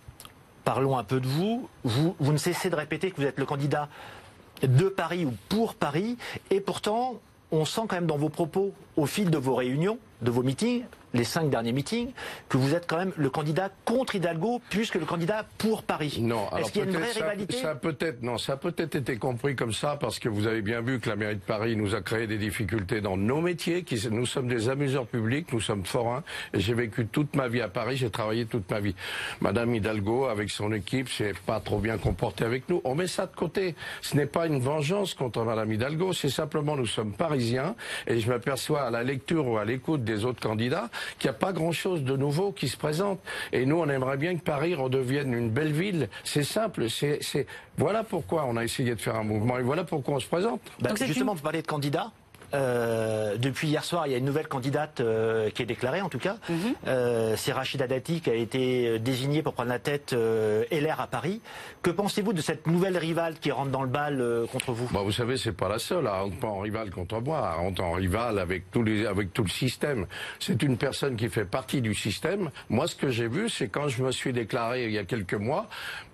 parlons 0.67 0.99
un 0.99 1.05
peu 1.05 1.21
de 1.21 1.29
vous. 1.29 1.69
vous. 1.85 2.17
Ne 2.21 2.37
cessez 2.37 2.69
de 2.69 2.75
répéter 2.75 3.13
que 3.13 3.17
vous 3.17 3.27
êtes 3.27 3.39
le 3.39 3.47
candidat 3.47 3.89
de 4.63 4.89
Paris 4.89 5.25
ou 5.25 5.33
pour 5.49 5.75
Paris, 5.75 6.19
et 6.51 6.61
pourtant, 6.61 7.21
on 7.53 7.65
sent 7.65 7.83
quand 7.89 7.93
même 7.93 8.07
dans 8.07 8.17
vos 8.17 8.31
propos, 8.31 8.75
au 8.97 9.07
fil 9.07 9.31
de 9.31 9.39
vos 9.39 9.55
réunions, 9.55 9.99
de 10.23 10.31
vos 10.31 10.43
meetings, 10.43 10.85
les 11.17 11.25
cinq 11.25 11.51
derniers 11.51 11.73
meetings, 11.73 12.11
que 12.49 12.57
vous 12.57 12.75
êtes 12.75 12.87
quand 12.87 12.99
même 12.99 13.13
le 13.17 13.31
candidat 13.31 13.71
contre 13.85 14.17
Hidalgo 14.17 14.61
plus 14.71 14.91
que 14.91 14.99
le 14.99 15.07
candidat 15.07 15.47
pour 15.59 15.83
Paris. 15.83 16.19
Non, 16.21 16.49
est-ce 16.57 16.73
qu'il 16.73 16.83
y 16.83 16.85
a 16.85 16.89
une 16.89 16.97
vraie 16.97 17.13
rivalité 17.13 17.57
ça, 17.57 17.75
peut-être 17.75 18.23
non, 18.23 18.39
ça 18.39 18.55
a 18.55 18.57
peut-être 18.57 18.95
été 18.95 19.17
compris 19.17 19.57
comme 19.57 19.73
ça 19.73 19.97
parce 19.99 20.19
que 20.19 20.29
vous 20.29 20.47
avez 20.47 20.63
bien 20.63 20.81
vu 20.81 21.01
que 21.01 21.09
la 21.09 21.17
mairie 21.17 21.37
de 21.37 21.41
Paris 21.41 21.77
nous 21.77 21.95
a 21.95 22.03
créé 22.03 22.27
des 22.27 22.39
difficultés 22.39 23.01
dans 23.01 23.17
nos 23.17 23.41
métiers. 23.41 23.83
Qui, 23.83 23.99
nous 24.11 24.27
sommes 24.27 24.49
des 24.49 24.69
amuseurs 24.69 25.07
publics, 25.07 25.53
nous 25.53 25.61
sommes 25.61 25.85
forains 25.85 26.23
et 26.53 26.61
j'ai 26.61 26.75
vécu 26.75 27.07
toute 27.07 27.35
ma 27.35 27.49
vie 27.49 27.63
à 27.63 27.69
Paris, 27.69 27.97
j'ai 27.97 28.11
travaillé 28.11 28.47
toute 28.47 28.71
ma 28.71 28.81
vie. 28.81 28.95
Madame 29.41 29.75
Hidalgo 29.75 30.27
avec 30.27 30.51
son 30.51 30.73
équipe, 30.73 31.09
s'est 31.09 31.35
pas 31.47 31.61
trop 31.61 31.79
bien 31.79 31.99
comportée 31.99 32.45
avec 32.45 32.69
nous. 32.69 32.81
On 32.85 32.95
met 32.95 33.07
ça 33.07 33.27
de 33.27 33.35
côté. 33.35 33.75
Ce 34.03 34.17
n'est 34.17 34.27
pas 34.27 34.47
une 34.47 34.61
vengeance 34.61 35.15
contre 35.15 35.43
Madame 35.45 35.73
Hidalgo, 35.73 36.13
c'est 36.13 36.29
simplement 36.29 36.77
nous 36.77 36.87
sommes 36.87 37.13
parisiens 37.13 37.75
et 38.07 38.21
je 38.21 38.29
m'aperçois 38.29 38.83
à 38.87 38.91
la 38.91 39.03
lecture 39.03 39.47
ou 39.47 39.59
à 39.59 39.65
l'écoute 39.65 40.05
des 40.05 40.25
autres 40.25 40.41
candidats 40.41 40.89
qu'il 41.19 41.29
n'y 41.29 41.37
a 41.37 41.39
pas 41.39 41.53
grand-chose 41.53 42.03
de 42.03 42.17
nouveau 42.17 42.53
qui 42.53 42.69
se 42.69 42.77
présente. 42.77 43.21
Et 43.53 43.67
nous, 43.67 43.79
on 43.79 43.89
aimerait 43.89 44.17
bien 44.17 44.37
que 44.37 44.43
Paris 44.43 44.75
redevienne 44.75 45.35
une 45.35 45.51
belle 45.51 45.73
ville. 45.73 46.09
C'est 46.25 46.45
simple. 46.45 46.89
C'est, 46.89 47.47
Voilà 47.77 48.05
pourquoi 48.05 48.47
on 48.47 48.57
a 48.57 48.65
essayé 48.65 48.95
de 48.95 49.01
faire 49.01 49.17
un 49.17 49.25
mouvement 49.25 49.59
et 49.59 49.63
voilà 49.63 49.85
pourquoi 49.85 50.15
on 50.15 50.21
se 50.21 50.27
présente. 50.27 50.61
Bah, 50.81 50.91
justement, 50.95 51.35
vous 51.35 51.43
parlez 51.43 51.63
de 51.63 51.67
candidats. 51.67 52.13
Euh, 52.57 53.37
depuis 53.37 53.69
hier 53.69 53.85
soir, 53.85 54.07
il 54.07 54.13
y 54.13 54.15
a 54.15 54.19
une 54.19 54.25
nouvelle 54.25 54.49
candidate 54.49 55.01
euh, 55.01 55.51
qui 55.51 55.63
est 55.63 55.67
déclarée, 55.67 56.01
en 56.01 56.09
tout 56.09 56.19
cas. 56.19 56.37
Mhm. 56.49 56.57
Euh, 56.87 57.35
c'est 57.37 57.53
Rachida 57.53 57.87
Dati 57.87 58.21
qui 58.21 58.31
a 58.31 58.35
été 58.35 58.99
désignée 58.99 59.43
pour 59.43 59.53
prendre 59.53 59.69
la 59.69 59.79
tête 59.79 60.15
LR 60.15 61.01
à 61.01 61.07
Paris. 61.07 61.41
Que 61.83 61.91
pensez-vous 61.91 62.33
de 62.33 62.41
cette 62.41 62.67
nouvelle 62.67 62.97
rivale 62.97 63.39
qui 63.39 63.51
rentre 63.51 63.71
dans 63.71 63.83
le 63.83 63.89
bal 63.89 64.25
contre 64.51 64.73
vous? 64.73 64.89
Bah, 64.93 65.01
Vous 65.05 65.13
savez, 65.13 65.37
c'est 65.37 65.53
pas 65.53 65.69
la 65.69 65.79
seule 65.79 66.07
à 66.07 66.21
rentrer 66.21 66.47
en 66.47 66.61
rival 66.61 66.91
contre 66.91 67.21
moi, 67.21 67.47
à 67.47 67.55
rentrer 67.55 67.85
en 67.85 67.93
rival 67.93 68.39
avec, 68.39 68.71
tous 68.71 68.83
les, 68.83 69.07
avec 69.07 69.33
tout 69.33 69.43
le 69.43 69.51
système. 69.51 70.07
C'est 70.41 70.63
une 70.63 70.77
personne 70.77 71.17
qui 71.17 71.29
fait 71.29 71.45
partie 71.45 71.81
du 71.81 71.95
système. 71.95 72.51
Moi, 72.71 72.87
ce 72.87 72.97
que 72.97 73.11
j'ai 73.11 73.29
vu, 73.29 73.49
c'est 73.49 73.69
quand 73.69 73.89
je 73.89 74.03
me 74.03 74.13
suis 74.13 74.33
déclaré 74.33 74.85
il 74.85 74.93
y 74.93 74.99
a 74.99 75.05
quelques 75.05 75.35
mois, 75.35 75.67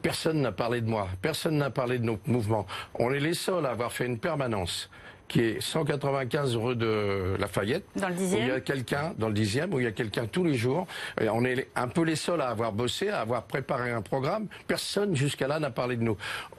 personne 0.02 0.40
n'a 0.40 0.52
parlé 0.52 0.80
de 0.80 0.88
moi, 0.88 1.08
personne 1.20 1.56
n'a 1.58 1.70
parlé 1.70 1.98
de 1.98 2.04
notre 2.04 2.28
mouvement. 2.28 2.66
On 2.94 3.12
est 3.12 3.20
les 3.20 3.34
seuls 3.34 3.64
à 3.66 3.70
avoir 3.70 3.92
fait 3.92 4.06
une 4.06 4.18
permanence 4.18 4.90
qui 5.28 5.40
est 5.40 5.60
195 5.60 6.56
rue 6.56 6.76
de 6.76 7.36
Lafayette. 7.38 7.84
Dans 7.96 8.08
le 8.08 8.14
dixième. 8.14 8.40
Où 8.40 8.44
il 8.44 8.48
y 8.48 8.52
a 8.52 8.60
quelqu'un, 8.60 9.14
dans 9.18 9.28
le 9.28 9.34
dixième, 9.34 9.72
où 9.72 9.80
il 9.80 9.84
y 9.84 9.88
a 9.88 9.92
quelqu'un 9.92 10.26
tous 10.26 10.44
les 10.44 10.54
jours. 10.54 10.86
Et 11.20 11.28
on 11.28 11.44
est 11.44 11.68
un 11.74 11.88
peu 11.88 12.02
les 12.02 12.16
seuls 12.16 12.40
à 12.40 12.48
avoir 12.48 12.72
bossé, 12.72 13.08
à 13.08 13.20
avoir 13.20 13.44
préparé 13.44 13.90
un 13.90 14.02
programme. 14.02 14.46
Personne 14.66 15.16
jusqu'à 15.16 15.48
là 15.48 15.58
n'a 15.58 15.70
parlé 15.70 15.96
de 15.96 16.02
nous. 16.02 16.16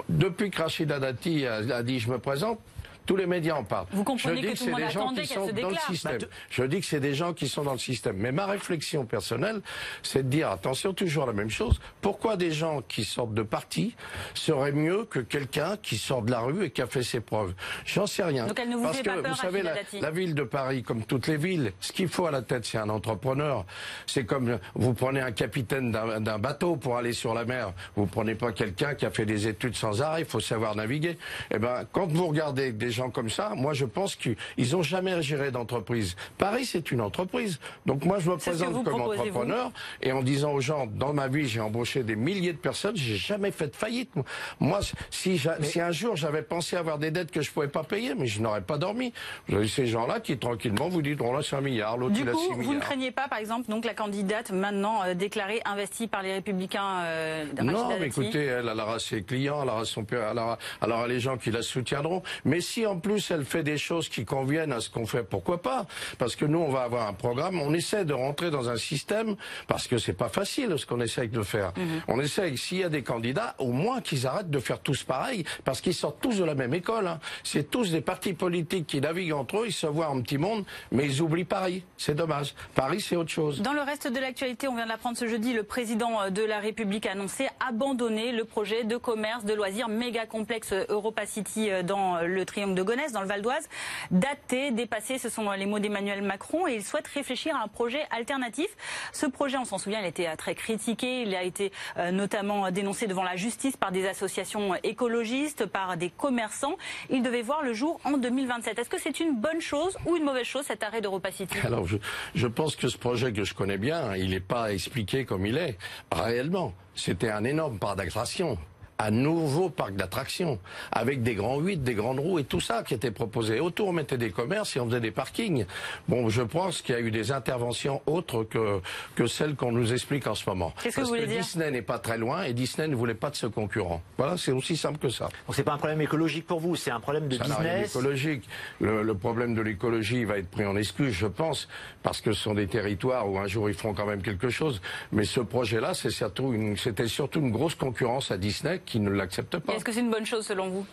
Depuis 0.10 0.50
que 0.50 0.62
Rachida 0.62 1.00
Dati 1.00 1.45
a 1.45 1.83
dit 1.83 2.00
je 2.00 2.10
me 2.10 2.18
présente, 2.18 2.60
tous 3.06 3.16
les 3.16 3.26
médias 3.26 3.56
en 3.56 3.64
parlent. 3.64 3.88
Vous 3.92 4.04
comprenez 4.04 4.42
je 4.42 4.48
dis 4.48 4.54
que, 4.54 4.60
c'est 4.60 4.74
des 4.74 4.90
gens 4.90 5.14
qui 5.14 5.28
sont 5.28 5.48
dans 5.48 5.70
le 5.70 5.76
système. 5.76 6.18
Bah, 6.18 6.28
je 6.50 6.64
dis 6.64 6.80
que 6.80 6.86
c'est 6.86 7.00
des 7.00 7.14
gens 7.14 7.34
qui 7.34 7.48
sont 7.48 7.64
dans 7.64 7.74
le 7.74 7.80
système. 7.80 8.18
Mais 8.18 8.32
ma 8.32 8.46
réflexion 8.46 9.06
personnelle, 9.06 9.62
c'est 10.02 10.24
de 10.24 10.30
dire, 10.30 10.50
attention, 10.50 10.94
toujours 10.94 11.26
la 11.26 11.34
même 11.34 11.50
chose. 11.50 11.80
Pourquoi 12.02 12.38
des 12.38 12.52
gens 12.52 12.82
qui 12.88 13.04
sortent 13.04 13.34
de 13.34 13.44
parti 13.44 13.96
seraient 14.34 14.72
mieux 14.72 15.06
que 15.06 15.20
quelqu'un 15.20 15.78
qui 15.82 15.98
sort 15.98 16.22
de 16.22 16.32
la 16.32 16.40
rue 16.40 16.66
et 16.66 16.72
qui 16.72 16.82
a 16.82 16.88
fait 16.88 17.04
ses 17.04 17.20
preuves? 17.20 17.54
J'en 17.86 18.08
sais 18.08 18.24
rien. 18.24 18.48
Donc 18.48 18.60
elle 18.60 18.70
ne 18.70 18.76
vous 18.76 18.84
Parce 18.84 18.98
fait 18.98 19.04
que 19.04 19.10
pas 19.10 19.22
peur, 19.22 19.32
vous 19.32 19.38
savez, 19.38 19.64
la, 20.02 20.12
ville 20.12 20.36
de 20.36 20.44
Paris, 20.44 20.84
comme 20.84 21.04
toutes 21.04 21.27
les 21.27 21.38
villes, 21.38 21.74
ce 21.80 21.92
qu'il 21.92 22.08
faut 22.08 22.27
à 22.27 22.32
la 22.32 22.42
tête, 22.42 22.66
c'est 22.66 22.77
un 22.77 22.89
entrepreneur. 22.89 23.66
C'est 24.06 24.25
comme 24.25 24.60
vous 24.75 24.94
prenez 24.94 25.22
un 25.22 25.32
capitaine 25.32 25.92
d'un 25.92 26.39
bateau 26.39 26.75
pour 26.75 26.98
aller 26.98 27.13
sur 27.13 27.34
la 27.34 27.46
mer. 27.46 27.74
Vous 27.96 28.06
prenez 28.06 28.36
pas 28.36 28.51
quelqu'un 28.51 28.96
qui 28.96 29.06
a 29.06 29.12
fait 29.12 29.25
des 29.25 29.48
études 29.48 29.75
sans 29.75 30.01
arrêt. 30.01 30.22
Il 30.22 30.27
faut 30.27 30.39
savoir 30.39 30.75
naviguer. 30.75 31.18
Eh 31.51 31.60
ben, 31.60 31.86
quand 31.92 32.08
vous 32.08 32.27
regardez 32.27 32.72
des 32.72 32.93
gens 32.94 33.10
comme 33.10 33.30
ça, 33.30 33.54
moi 33.56 33.74
je 33.74 33.86
pense 33.86 34.16
qu'ils 34.16 34.36
n'ont 34.72 34.84
jamais 34.84 35.22
géré 35.22 35.52
d'entreprise. 35.52 36.16
Paris, 36.38 36.66
c'est 36.66 36.92
une 36.92 37.02
entreprise. 37.02 37.60
Donc 37.86 38.06
moi 38.06 38.20
je 38.20 38.30
me 38.30 38.38
présente 38.38 38.84
comme 38.86 39.02
entrepreneur 39.02 39.72
et 40.02 40.12
en 40.12 40.22
disant 40.22 40.54
aux 40.54 40.62
gens, 40.62 40.88
dans 40.88 41.14
ma 41.14 41.28
vie, 41.28 41.48
j'ai 41.48 41.60
embauché 41.60 42.04
des 42.04 42.16
milliers 42.16 42.54
de 42.54 42.58
personnes, 42.58 42.96
j'ai 42.96 43.16
jamais 43.16 43.52
fait 43.52 43.68
de 43.68 43.76
faillite. 43.76 44.12
Moi, 44.60 44.80
si, 45.10 45.42
si 45.62 45.82
un 45.82 45.92
jour 45.92 46.16
j'avais 46.16 46.42
pensé 46.44 46.76
avoir 46.78 46.98
des 46.98 47.12
dettes 47.12 47.32
que 47.32 47.42
je 47.42 47.52
pouvais 47.52 47.68
pas 47.68 47.84
payer, 47.84 48.14
mais 48.16 48.28
je 48.28 48.42
n'aurais 48.42 48.62
pas 48.62 48.78
dormi. 48.78 49.14
Vous 49.48 49.58
avez 49.58 49.68
ces 49.68 49.88
gens-là 49.88 50.20
qui 50.20 50.38
tranquillement 50.38 50.90
vous 50.90 51.02
disent, 51.02 51.18
oh 51.20 51.34
là 51.34 51.40
c'est 51.42 51.56
un 51.56 51.62
milliard, 51.62 51.98
l'autre 51.98 52.16
il 52.18 52.30
a 52.30 52.34
6 52.34 52.38
milliards. 52.38 52.58
Vous 52.66 52.74
ne 52.74 52.80
craignez 52.80 53.12
pas, 53.12 53.28
par 53.28 53.40
exemple, 53.40 53.70
donc 53.70 53.86
la 53.86 53.94
candidate 53.94 54.52
maintenant 54.52 55.04
euh, 55.04 55.14
déclarée 55.14 55.62
investie 55.66 56.08
par 56.08 56.22
les 56.22 56.34
Républicains 56.34 57.02
euh, 57.04 57.46
Non, 57.62 57.90
mais 58.00 58.08
écoutez, 58.08 58.46
elle, 58.46 58.70
elle 58.72 58.80
aura 58.80 59.00
ses 59.00 59.24
clients, 59.24 59.62
elle 59.64 59.70
aura 59.70 59.86
son, 59.86 60.06
elle 60.12 60.38
aura, 60.38 60.58
elle 60.82 60.92
aura 60.92 61.08
les 61.08 61.20
gens 61.20 61.38
qui 61.38 61.52
la 61.52 61.62
soutiendront. 61.62 62.24
Mais 62.46 62.62
si 62.62 62.83
si 62.84 62.88
en 62.88 63.00
plus 63.00 63.32
elle 63.32 63.46
fait 63.46 63.63
des 63.63 63.78
choses 63.78 64.10
qui 64.10 64.25
conviennent 64.25 64.74
à 64.74 64.82
ce 64.82 64.90
qu'on 64.90 65.06
fait, 65.06 65.24
pourquoi 65.24 65.62
pas? 65.62 65.86
Parce 66.18 66.36
que 66.36 66.44
nous, 66.44 66.60
on 66.60 66.70
va 66.70 66.82
avoir 66.82 67.08
un 67.08 67.13
programme. 67.13 67.62
On 67.62 67.74
essaie 67.74 68.04
de 68.04 68.13
rentrer 68.13 68.52
dans 68.52 68.70
un 68.70 68.75
système 68.75 69.38
parce 69.68 69.88
que 69.88 69.98
c'est 69.98 70.13
pas 70.13 70.28
facile 70.28 70.75
ce 70.78 70.86
qu'on 70.86 71.00
essaie 71.00 71.28
de 71.28 71.44
faire. 71.44 71.72
Mhm. 71.78 72.02
On 72.10 72.20
essaie, 72.20 72.58
s'il 72.58 72.80
y 72.80 72.84
a 72.84 72.90
des 72.90 73.02
candidats, 73.02 73.56
au 73.58 73.72
moins 73.72 74.02
qu'ils 74.02 74.28
arrêtent 74.28 74.50
de 74.50 74.60
faire 74.60 74.80
tous 74.80 75.04
pareil, 75.04 75.46
parce 75.63 75.80
qu'ils 75.80 75.94
sortent 75.94 76.20
tous 76.20 76.38
de 76.38 76.44
la 76.44 76.56
même 76.56 76.74
école. 76.74 77.08
Hein. 77.08 77.20
C'est 77.44 77.72
tous 77.72 77.92
des 77.92 78.02
partis 78.02 78.34
politiques 78.34 78.88
qui 78.88 79.00
naviguent 79.00 79.34
entre 79.34 79.60
eux, 79.60 79.68
ils 79.68 79.74
se 79.74 79.88
voient 79.88 80.10
en 80.10 80.22
petit 80.22 80.38
monde, 80.38 80.66
mais 80.92 81.06
ils 81.06 81.22
oublient 81.22 81.46
Paris. 81.46 81.84
C'est 81.98 82.16
dommage. 82.16 82.54
Paris, 82.75 83.00
c'est 83.00 83.16
autre 83.16 83.32
chose. 83.32 83.62
Dans 83.62 83.74
le 83.74 83.82
reste 83.82 84.12
de 84.12 84.20
l'actualité, 84.20 84.68
on 84.68 84.75
vient 84.75 84.84
de 84.84 84.90
l'apprendre 84.90 85.18
ce 85.18 85.28
jeudi, 85.28 85.54
le 85.54 85.63
président 85.63 86.30
de 86.30 86.44
la 86.44 86.60
République 86.60 87.06
a 87.06 87.12
annoncé 87.12 87.48
abandonner 87.66 88.34
le 88.34 88.44
projet 88.44 88.84
de 88.84 88.98
commerce 88.98 89.46
de 89.46 89.54
loisirs 89.54 89.88
méga 89.88 90.25
complexe 90.25 90.74
Europa 90.90 91.25
City 91.25 91.70
euh, 91.70 91.84
dans 91.84 92.20
le 92.22 92.46
triangle 92.46 92.73
de 92.74 92.84
Gonesse, 92.84 93.12
dans 93.12 93.22
le 93.22 93.27
Val 93.27 93.42
d'Oise. 93.42 93.68
Daté, 94.12 94.72
dépassé, 94.72 95.18
ce 95.18 95.30
sont 95.30 95.50
les 95.51 95.65
mots 95.65 95.80
d'Emmanuel 95.80 96.22
Macron, 96.22 96.68
et 96.68 96.75
il 96.75 96.84
souhaite 96.84 97.08
réfléchir 97.08 97.56
à 97.56 97.63
un 97.63 97.68
projet 97.68 98.06
alternatif. 98.12 98.68
Ce 99.12 99.25
projet, 99.25 99.58
on 99.58 99.65
s'en 99.65 99.77
souvient, 99.77 100.00
il 100.00 100.06
a 100.06 100.10
été 100.10 100.30
très 100.38 100.56
critiqué, 100.56 101.22
il 101.22 101.36
a 101.36 101.44
été 101.44 101.72
euh, 101.98 102.12
notamment 102.12 102.72
dénoncé 102.72 103.08
devant 103.08 103.24
la 103.24 103.36
justice 103.36 103.77
par 103.77 103.92
des 103.92 104.08
associations 104.08 104.75
écologistes, 104.84 105.65
par 105.65 105.98
des 105.98 106.10
commerçants. 106.10 106.77
Il 107.10 107.24
devait 107.24 107.42
voir 107.42 107.63
le 107.63 107.74
jour 107.74 108.00
en 108.03 108.18
2027. 108.18 108.80
Est-ce 108.80 108.89
que 108.89 109.00
c'est 109.00 109.20
une 109.20 109.36
bonne 109.36 109.62
chose 109.62 109.98
ou 110.06 110.15
une 110.15 110.24
mauvaise 110.24 110.46
chose 110.46 110.65
cet 110.65 110.84
arrêt 110.84 111.01
d'Europa 111.01 111.32
City? 111.32 111.58
Alors 111.63 111.88
je, 111.88 111.98
je 112.36 112.48
pense 112.48 112.75
que 112.75 112.88
ce 112.88 112.98
projet 112.98 113.34
que 113.34 113.44
je 113.44 113.53
connais 113.53 113.77
bien, 113.77 114.15
il 114.15 114.32
n'est 114.32 114.39
pas 114.39 114.74
expliqué 114.74 115.25
comme 115.25 115.46
il 115.46 115.58
est 115.58 115.77
réellement. 116.12 116.74
C'était 116.96 117.30
un 117.30 117.44
énorme 117.44 117.80
part 117.80 117.96
d'agression 117.96 118.58
un 119.03 119.12
nouveau 119.12 119.69
parc 119.69 119.95
d'attractions 119.95 120.60
avec 120.91 121.24
des 121.24 121.36
grands 121.36 121.60
8, 121.60 121.83
des 121.83 121.93
grandes 121.93 122.19
roues 122.19 122.39
et 122.39 122.43
tout 122.43 122.60
ça 122.60 122.83
qui 122.83 122.93
était 122.93 123.12
proposé. 123.12 123.60
Autour, 123.60 123.89
on 123.89 123.93
mettait 123.93 124.17
des 124.17 124.31
commerces 124.31 124.75
et 124.75 124.79
on 124.79 124.88
faisait 124.88 125.01
des 125.01 125.12
parkings. 125.12 125.65
Bon, 126.07 126.29
je 126.29 126.41
pense 126.41 126.81
qu'il 126.81 126.95
y 126.95 126.98
a 126.98 127.01
eu 127.01 127.12
des 127.12 127.31
interventions 127.31 128.01
autres 128.05 128.43
que, 128.43 128.81
que 129.15 129.27
celles 129.27 129.55
qu'on 129.55 129.72
nous 129.72 129.93
explique 129.93 130.27
en 130.27 130.36
ce 130.36 130.50
moment. 130.50 130.74
Qu'est-ce 130.81 130.98
que 130.98 131.01
vous 131.01 131.07
voulez 131.07 131.27
dire 131.27 131.41
Disney 131.41 131.72
n'est 131.72 131.81
pas 131.81 132.00
très 132.00 132.17
loin 132.17 132.43
et 132.43 132.53
Disney 132.53 132.88
ne 132.88 132.95
voulait 132.95 133.13
pas 133.13 133.29
de 133.29 133.36
ce 133.36 133.48
concurrent. 133.48 134.01
Voilà, 134.17 134.38
c'est 134.38 134.51
aussi 134.51 134.77
simple 134.77 135.00
que 135.00 135.10
ça. 135.10 135.25
Donc 135.48 135.55
c'est 135.55 135.63
pas 135.63 135.74
un 135.74 135.77
problème 135.77 136.01
écologique 136.01 136.48
pour 136.48 136.60
vous, 136.60 136.75
c'est 136.75 136.91
un 136.91 137.00
problème 137.00 137.27
de 137.27 137.36
ça 137.36 137.43
business. 137.43 137.95
écologique. 137.95 138.48
Le, 138.79 139.03
le, 139.03 139.13
problème 139.13 139.53
de 139.55 139.62
l'écologie 139.62 140.24
va 140.25 140.38
être 140.38 140.50
pris 140.50 140.65
en 140.65 140.75
excuse, 140.75 141.13
je 141.13 141.27
pense, 141.27 141.67
parce 142.01 142.22
que 142.22 142.33
ce 142.33 142.41
sont 142.41 142.53
des 142.53 142.67
territoires 142.67 143.29
où 143.29 143.38
un 143.38 143.48
jour 143.48 143.69
ils 143.69 143.75
feront 143.75 143.93
quand 143.93 144.05
même 144.05 144.22
quelque 144.22 144.50
chose. 144.50 144.81
Mais 145.12 145.25
ce 145.25 145.39
projet-là, 145.39 145.93
c'est 145.93 146.10
surtout 146.10 146.53
c'était 146.77 147.07
surtout 147.07 147.39
une 147.39 147.51
grosse 147.51 147.75
concurrence 147.75 148.31
à 148.31 148.38
Disney 148.38 148.81
qui 148.86 148.93
ne 149.00 149.10
l'acceptent 149.10 149.60
pas. 149.60 149.74
Est-ce 149.74 149.84
que 149.84 149.92
c'est 149.92 150.00
une 150.00 150.12
bonne 150.12 150.26
chose 150.26 150.46
selon 150.46 150.70
vous? 150.70 150.86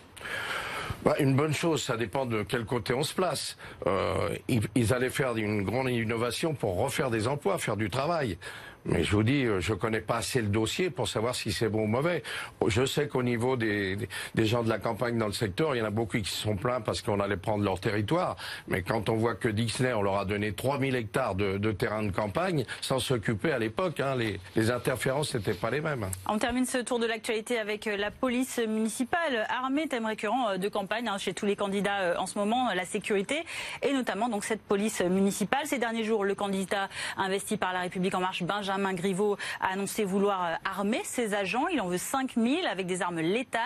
Bah, 1.03 1.15
une 1.19 1.35
bonne 1.35 1.53
chose, 1.53 1.81
ça 1.81 1.97
dépend 1.97 2.27
de 2.27 2.43
quel 2.43 2.65
côté 2.65 2.93
on 2.93 3.03
se 3.03 3.13
place. 3.13 3.57
Euh, 3.87 4.29
ils, 4.47 4.61
ils, 4.75 4.93
allaient 4.93 5.09
faire 5.09 5.35
une 5.35 5.63
grande 5.63 5.89
innovation 5.89 6.53
pour 6.53 6.77
refaire 6.77 7.09
des 7.09 7.27
emplois, 7.27 7.57
faire 7.57 7.75
du 7.75 7.89
travail. 7.89 8.37
Mais 8.85 9.03
je 9.03 9.15
vous 9.15 9.23
dis, 9.23 9.45
euh, 9.45 9.59
je 9.59 9.73
connais 9.73 10.01
pas 10.01 10.17
assez 10.17 10.41
le 10.41 10.47
dossier 10.47 10.89
pour 10.89 11.07
savoir 11.07 11.35
si 11.35 11.51
c'est 11.51 11.69
bon 11.69 11.83
ou 11.83 11.87
mauvais. 11.87 12.23
Je 12.65 12.85
sais 12.85 13.07
qu'au 13.07 13.21
niveau 13.21 13.55
des, 13.55 13.97
des, 14.33 14.45
gens 14.45 14.63
de 14.63 14.69
la 14.69 14.79
campagne 14.79 15.17
dans 15.19 15.27
le 15.27 15.33
secteur, 15.33 15.75
il 15.75 15.79
y 15.79 15.81
en 15.81 15.85
a 15.85 15.91
beaucoup 15.91 16.17
qui 16.17 16.29
se 16.29 16.41
sont 16.41 16.55
plaints 16.55 16.81
parce 16.81 17.01
qu'on 17.01 17.19
allait 17.19 17.37
prendre 17.37 17.63
leur 17.63 17.79
territoire. 17.79 18.37
Mais 18.67 18.81
quand 18.81 19.09
on 19.09 19.15
voit 19.15 19.35
que 19.35 19.47
Disney, 19.47 19.93
on 19.93 20.01
leur 20.01 20.17
a 20.17 20.25
donné 20.25 20.53
3000 20.53 20.95
hectares 20.95 21.35
de, 21.35 21.57
de 21.57 21.71
terrain 21.71 22.01
de 22.01 22.11
campagne 22.11 22.65
sans 22.81 22.99
s'occuper 22.99 23.51
à 23.51 23.59
l'époque, 23.59 23.99
hein, 23.99 24.15
les, 24.15 24.39
les, 24.55 24.71
interférences 24.71 25.35
n'étaient 25.35 25.53
pas 25.53 25.69
les 25.69 25.81
mêmes. 25.81 26.07
On 26.27 26.39
termine 26.39 26.65
ce 26.65 26.79
tour 26.79 26.97
de 26.97 27.05
l'actualité 27.05 27.59
avec 27.59 27.85
euh, 27.85 27.97
la 27.97 28.09
police 28.09 28.57
municipale. 28.57 29.45
Armée, 29.49 29.87
thème 29.87 30.07
récurrent 30.07 30.49
euh, 30.49 30.57
de 30.57 30.69
campagne 30.69 31.07
hein, 31.07 31.19
chez 31.19 31.33
tous 31.33 31.45
les 31.45 31.55
candidats 31.55 32.19
en 32.19 32.25
ce 32.25 32.37
moment, 32.37 32.73
la 32.73 32.85
sécurité 32.85 33.43
et 33.83 33.93
notamment 33.93 34.27
donc 34.27 34.43
cette 34.43 34.61
police 34.61 35.01
municipale. 35.01 35.65
Ces 35.65 35.77
derniers 35.77 36.03
jours, 36.03 36.23
le 36.23 36.33
candidat 36.33 36.89
investi 37.17 37.57
par 37.57 37.73
La 37.73 37.81
République 37.81 38.15
en 38.15 38.21
marche, 38.21 38.41
Benjamin 38.41 38.70
Benjamin 38.71 38.93
Griveaux 38.93 39.37
a 39.59 39.73
annoncé 39.73 40.05
vouloir 40.05 40.45
euh, 40.45 40.53
armer 40.63 41.01
ses 41.03 41.33
agents. 41.33 41.67
Il 41.67 41.81
en 41.81 41.87
veut 41.87 41.97
5000 41.97 42.65
avec 42.67 42.87
des 42.87 43.01
armes 43.01 43.19
létales. 43.19 43.61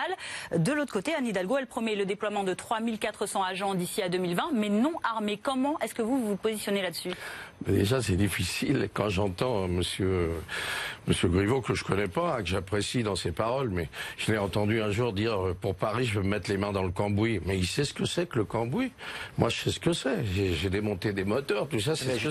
De 0.56 0.72
l'autre 0.72 0.92
côté, 0.92 1.14
Anne 1.14 1.26
Hidalgo, 1.26 1.58
elle 1.58 1.66
promet 1.66 1.94
le 1.94 2.06
déploiement 2.06 2.42
de 2.42 2.54
3400 2.54 3.42
agents 3.42 3.74
d'ici 3.74 4.02
à 4.02 4.08
2020, 4.08 4.50
mais 4.52 4.68
non 4.68 4.94
armés. 5.04 5.38
Comment 5.40 5.78
est-ce 5.78 5.94
que 5.94 6.02
vous 6.02 6.18
vous 6.18 6.36
positionnez 6.36 6.82
là-dessus? 6.82 7.12
Déjà, 7.66 8.02
c'est 8.02 8.16
difficile 8.16 8.88
quand 8.92 9.08
j'entends 9.08 9.64
euh, 9.64 9.66
Monsieur 9.66 10.30
Monsieur 11.08 11.28
Griveaux 11.28 11.60
que 11.60 11.74
je 11.74 11.84
connais 11.84 12.08
pas, 12.08 12.42
que 12.42 12.48
j'apprécie 12.48 13.04
dans 13.04 13.14
ses 13.14 13.30
paroles, 13.30 13.70
mais 13.70 13.88
je 14.18 14.32
l'ai 14.32 14.38
entendu 14.38 14.82
un 14.82 14.90
jour 14.90 15.12
dire 15.12 15.40
euh, 15.40 15.54
pour 15.54 15.76
Paris, 15.76 16.04
je 16.04 16.18
veux 16.18 16.24
me 16.24 16.30
mettre 16.30 16.50
les 16.50 16.56
mains 16.56 16.72
dans 16.72 16.82
le 16.82 16.90
cambouis. 16.90 17.40
Mais 17.46 17.56
il 17.56 17.66
sait 17.66 17.84
ce 17.84 17.94
que 17.94 18.04
c'est 18.04 18.28
que 18.28 18.38
le 18.38 18.44
cambouis. 18.44 18.90
Moi, 19.38 19.48
je 19.48 19.56
sais 19.56 19.70
ce 19.70 19.78
que 19.78 19.92
c'est. 19.92 20.24
J'ai 20.24 20.68
démonté 20.68 21.12
des 21.12 21.24
moteurs, 21.24 21.68
tout 21.68 21.78
ça. 21.78 21.94
C'est 21.94 22.18
ce 22.18 22.30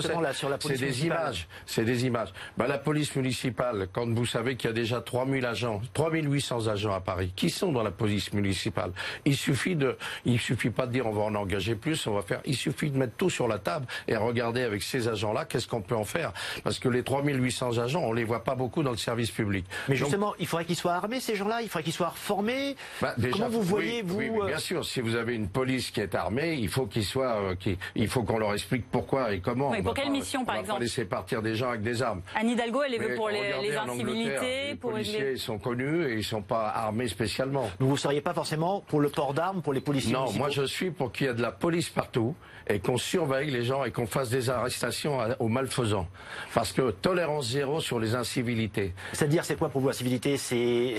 C'est 0.60 0.78
des 0.78 1.06
images. 1.06 1.48
C'est 1.64 1.84
des 1.86 2.04
images. 2.04 2.34
Bah, 2.58 2.66
la 2.66 2.76
police 2.76 3.16
municipale, 3.16 3.88
quand 3.92 4.06
vous 4.06 4.26
savez 4.26 4.56
qu'il 4.56 4.68
y 4.68 4.72
a 4.72 4.74
déjà 4.74 5.00
3000 5.00 5.46
agents, 5.46 5.80
3800 5.94 6.68
agents 6.68 6.92
à 6.92 7.00
Paris, 7.00 7.32
qui 7.34 7.48
sont 7.48 7.72
dans 7.72 7.82
la 7.82 7.90
police 7.90 8.34
municipale, 8.34 8.92
il 9.24 9.36
suffit 9.36 9.74
de, 9.74 9.96
il 10.26 10.38
suffit 10.38 10.70
pas 10.70 10.86
de 10.86 10.92
dire 10.92 11.06
on 11.06 11.12
va 11.12 11.22
en 11.22 11.34
engager 11.34 11.76
plus, 11.76 12.06
on 12.06 12.14
va 12.14 12.22
faire. 12.22 12.40
Il 12.44 12.56
suffit 12.56 12.90
de 12.90 12.98
mettre 12.98 13.14
tout 13.16 13.30
sur 13.30 13.48
la 13.48 13.58
table 13.58 13.86
et 14.06 14.16
regarder 14.16 14.62
avec 14.62 14.82
ces 14.82 15.08
agents-là 15.16 15.44
qu'est-ce 15.44 15.66
qu'on 15.66 15.82
peut 15.82 15.96
en 15.96 16.04
faire? 16.04 16.32
Parce 16.64 16.78
que 16.78 16.88
les 16.88 17.02
3800 17.02 17.78
agents, 17.78 18.02
on 18.02 18.12
les 18.12 18.24
voit 18.24 18.44
pas 18.44 18.54
beaucoup 18.54 18.82
dans 18.82 18.90
le 18.90 18.96
service 18.96 19.30
public. 19.30 19.64
Mais 19.88 19.96
justement, 19.96 20.34
il 20.38 20.46
faudrait 20.46 20.64
qu'ils 20.64 20.76
soient 20.76 20.94
armés, 20.94 21.20
ces 21.20 21.34
gens-là 21.34 21.62
Il 21.62 21.68
faudrait 21.68 21.82
qu'ils 21.82 21.92
soient 21.92 22.12
formés 22.14 22.76
bah, 23.00 23.14
Comment 23.32 23.48
vous 23.48 23.62
voyez, 23.62 24.02
vous 24.02 24.18
oui, 24.18 24.30
Bien 24.30 24.56
euh, 24.56 24.58
sûr, 24.58 24.84
si 24.84 25.00
vous 25.00 25.16
avez 25.16 25.34
une 25.34 25.48
police 25.48 25.90
qui 25.90 26.00
est 26.00 26.14
armée, 26.14 26.54
il 26.54 26.68
faut 26.68 26.86
qu'ils 26.86 27.04
soient, 27.04 27.36
euh, 27.36 27.74
il 27.94 28.08
faut 28.08 28.22
qu'on 28.22 28.38
leur 28.38 28.52
explique 28.52 28.88
pourquoi 28.90 29.32
et 29.32 29.40
comment. 29.40 29.72
pour 29.82 29.94
quelle 29.94 30.10
mission, 30.10 30.44
par 30.44 30.56
exemple 30.56 30.78
On 30.78 30.80
laisser 30.80 31.04
partir 31.04 31.42
des 31.42 31.54
gens 31.54 31.70
avec 31.70 31.82
des 31.82 32.02
armes. 32.02 32.22
Anne 32.34 32.50
Hidalgo, 32.50 32.82
elle 32.82 32.94
est 32.94 32.98
venue 32.98 33.16
pour 33.16 33.28
les, 33.30 33.52
les 33.62 33.76
incivilités. 33.76 34.68
Les 34.70 34.76
policiers 34.76 35.32
ils 35.32 35.38
sont 35.38 35.58
connus 35.58 36.06
et 36.06 36.14
ils 36.14 36.24
sont 36.24 36.42
pas 36.42 36.68
armés 36.68 37.08
spécialement. 37.08 37.70
vous 37.78 37.92
ne 37.92 37.96
seriez 37.96 38.20
pas 38.20 38.34
forcément 38.34 38.80
pour 38.80 39.00
le 39.00 39.08
port 39.08 39.34
d'armes 39.34 39.62
pour 39.62 39.72
les 39.72 39.80
policiers 39.80 40.12
Non, 40.12 40.32
moi 40.32 40.50
je 40.50 40.62
suis 40.62 40.90
pour 40.90 41.12
qu'il 41.12 41.26
y 41.26 41.30
ait 41.30 41.34
de 41.34 41.42
la 41.42 41.52
police 41.52 41.88
partout 41.88 42.34
et 42.68 42.78
qu'on 42.78 42.96
surveille 42.96 43.50
les 43.50 43.64
gens 43.64 43.84
et 43.84 43.90
qu'on 43.90 44.06
fasse 44.06 44.30
des 44.30 44.50
arrestations 44.50 45.18
aux 45.38 45.48
malfaisants. 45.48 46.06
Parce 46.54 46.72
que 46.72 46.90
tolérance 46.90 47.50
zéro 47.50 47.80
sur 47.80 47.98
les 47.98 48.14
incivilités. 48.14 48.92
C'est-à-dire, 49.12 49.44
c'est 49.44 49.56
quoi 49.56 49.68
pour 49.68 49.80
vous, 49.80 49.92
civilité 49.92 50.36
C'est 50.36 50.96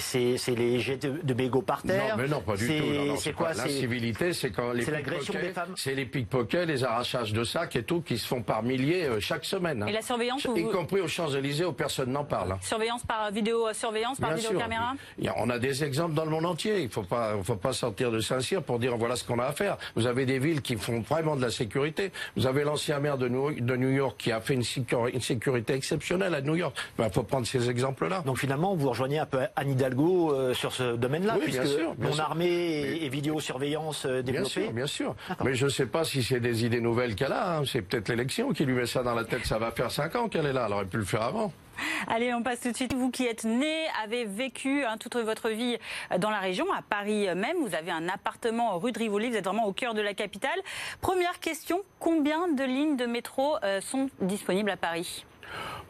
les 0.55 0.79
jets 0.79 0.97
de, 0.97 1.19
de 1.23 1.33
bégots 1.33 1.61
par 1.61 1.81
terre? 1.83 2.17
Non, 2.17 2.23
mais 2.23 2.29
non, 2.29 2.41
pas 2.41 2.55
du 2.55 2.67
tout. 2.67 3.17
C'est 3.17 3.33
quoi? 3.33 3.53
L'incivilité, 3.53 4.33
c'est 4.33 4.51
quand 4.51 4.71
les 4.71 4.85
l'agression 4.85 5.33
des 5.33 5.49
femmes 5.49 5.73
C'est 5.75 5.95
les 5.95 6.05
pickpockets, 6.05 6.65
les 6.65 6.83
arrachages 6.83 7.33
de 7.33 7.43
sacs 7.43 7.75
et 7.75 7.83
tout 7.83 8.01
qui 8.01 8.17
se 8.17 8.27
font 8.27 8.41
par 8.41 8.63
milliers 8.63 9.05
euh, 9.05 9.19
chaque 9.19 9.45
semaine. 9.45 9.85
Et 9.87 9.91
la 9.91 10.01
surveillance 10.01 10.45
Y 10.55 10.71
compris 10.71 11.01
aux 11.01 11.07
Champs-Élysées 11.07 11.65
où 11.65 11.73
personne 11.73 12.11
n'en 12.11 12.23
parle. 12.23 12.53
Hein. 12.53 12.59
Surveillance 12.61 13.03
par 13.03 13.31
vidéo, 13.31 13.67
surveillance 13.73 14.19
par 14.19 14.33
vidéo 14.33 14.57
caméra 14.57 14.93
On 15.37 15.49
a 15.49 15.59
des 15.59 15.83
exemples 15.83 16.13
dans 16.13 16.25
le 16.25 16.31
monde 16.31 16.45
entier. 16.45 16.79
Il 16.79 16.85
ne 16.85 16.91
faut 16.91 17.03
pas, 17.03 17.33
faut 17.43 17.55
pas 17.55 17.73
sortir 17.73 18.11
de 18.11 18.19
Saint-Cyr 18.19 18.63
pour 18.63 18.79
dire 18.79 18.95
voilà 18.97 19.15
ce 19.15 19.23
qu'on 19.23 19.39
a 19.39 19.45
à 19.45 19.51
faire. 19.51 19.77
Vous 19.95 20.07
avez 20.07 20.25
des 20.25 20.39
villes 20.39 20.61
qui 20.61 20.75
font 20.75 21.01
vraiment 21.01 21.35
de 21.35 21.41
la 21.41 21.49
sécurité. 21.57 22.11
Vous 22.35 22.47
avez 22.47 22.63
l'ancien 22.63 22.99
maire 22.99 23.17
de 23.17 23.27
New, 23.27 23.89
York 23.89 24.15
qui 24.17 24.31
a 24.31 24.39
fait 24.39 24.53
une, 24.53 24.63
sécurité 24.63 25.73
exceptionnelle 25.73 26.33
à 26.35 26.41
New 26.41 26.55
York. 26.55 26.75
Il 26.97 27.03
ben, 27.03 27.09
faut 27.09 27.23
prendre 27.23 27.45
ces 27.45 27.69
exemples-là. 27.69 28.21
Donc 28.25 28.37
finalement, 28.37 28.75
vous 28.75 28.89
rejoignez 28.89 29.19
un 29.19 29.25
peu 29.25 29.39
Anne 29.55 29.71
Hidalgo 29.71 30.33
euh, 30.33 30.53
sur 30.53 30.71
ce 30.71 30.95
domaine-là, 30.95 31.35
oui, 31.37 31.43
puisque 31.45 31.79
non 31.99 32.19
armée 32.19 32.99
et, 33.01 33.09
vidéosurveillance 33.09 34.05
euh, 34.05 34.21
développée. 34.21 34.69
Bien 34.71 34.85
sûr, 34.87 35.15
bien 35.27 35.35
sûr. 35.35 35.43
Mais 35.43 35.55
je 35.55 35.65
ne 35.65 35.69
sais 35.69 35.85
pas 35.85 36.03
si 36.03 36.23
c'est 36.23 36.39
des 36.39 36.65
idées 36.65 36.81
nouvelles 36.81 37.15
qu'elle 37.15 37.31
a. 37.31 37.57
Hein. 37.57 37.63
C'est 37.65 37.81
peut-être 37.81 38.09
l'élection 38.09 38.51
qui 38.51 38.65
lui 38.65 38.73
met 38.73 38.85
ça 38.85 39.03
dans 39.03 39.15
la 39.15 39.23
tête. 39.23 39.45
Ça 39.45 39.57
va 39.57 39.71
faire 39.71 39.91
cinq 39.91 40.15
ans 40.15 40.27
qu'elle 40.27 40.45
est 40.45 40.53
là. 40.53 40.65
Elle 40.67 40.73
aurait 40.73 40.85
pu 40.85 40.97
le 40.97 41.05
faire 41.05 41.23
avant. 41.23 41.51
Allez, 42.07 42.33
on 42.33 42.43
passe 42.43 42.61
tout 42.61 42.71
de 42.71 42.75
suite. 42.75 42.93
Vous 42.93 43.11
qui 43.11 43.25
êtes 43.25 43.43
né, 43.43 43.87
avez 44.03 44.25
vécu 44.25 44.83
hein, 44.85 44.97
toute 44.97 45.15
votre 45.15 45.49
vie 45.49 45.77
dans 46.19 46.29
la 46.29 46.39
région, 46.39 46.71
à 46.73 46.81
Paris 46.81 47.27
même, 47.35 47.57
vous 47.61 47.75
avez 47.75 47.91
un 47.91 48.07
appartement 48.09 48.77
rue 48.77 48.91
de 48.91 48.99
Rivoli, 48.99 49.29
vous 49.29 49.35
êtes 49.35 49.45
vraiment 49.45 49.65
au 49.65 49.73
cœur 49.73 49.93
de 49.93 50.01
la 50.01 50.13
capitale. 50.13 50.59
Première 51.01 51.39
question, 51.39 51.81
combien 51.99 52.47
de 52.47 52.63
lignes 52.63 52.97
de 52.97 53.05
métro 53.05 53.57
euh, 53.63 53.81
sont 53.81 54.09
disponibles 54.19 54.69
à 54.69 54.77
Paris? 54.77 55.25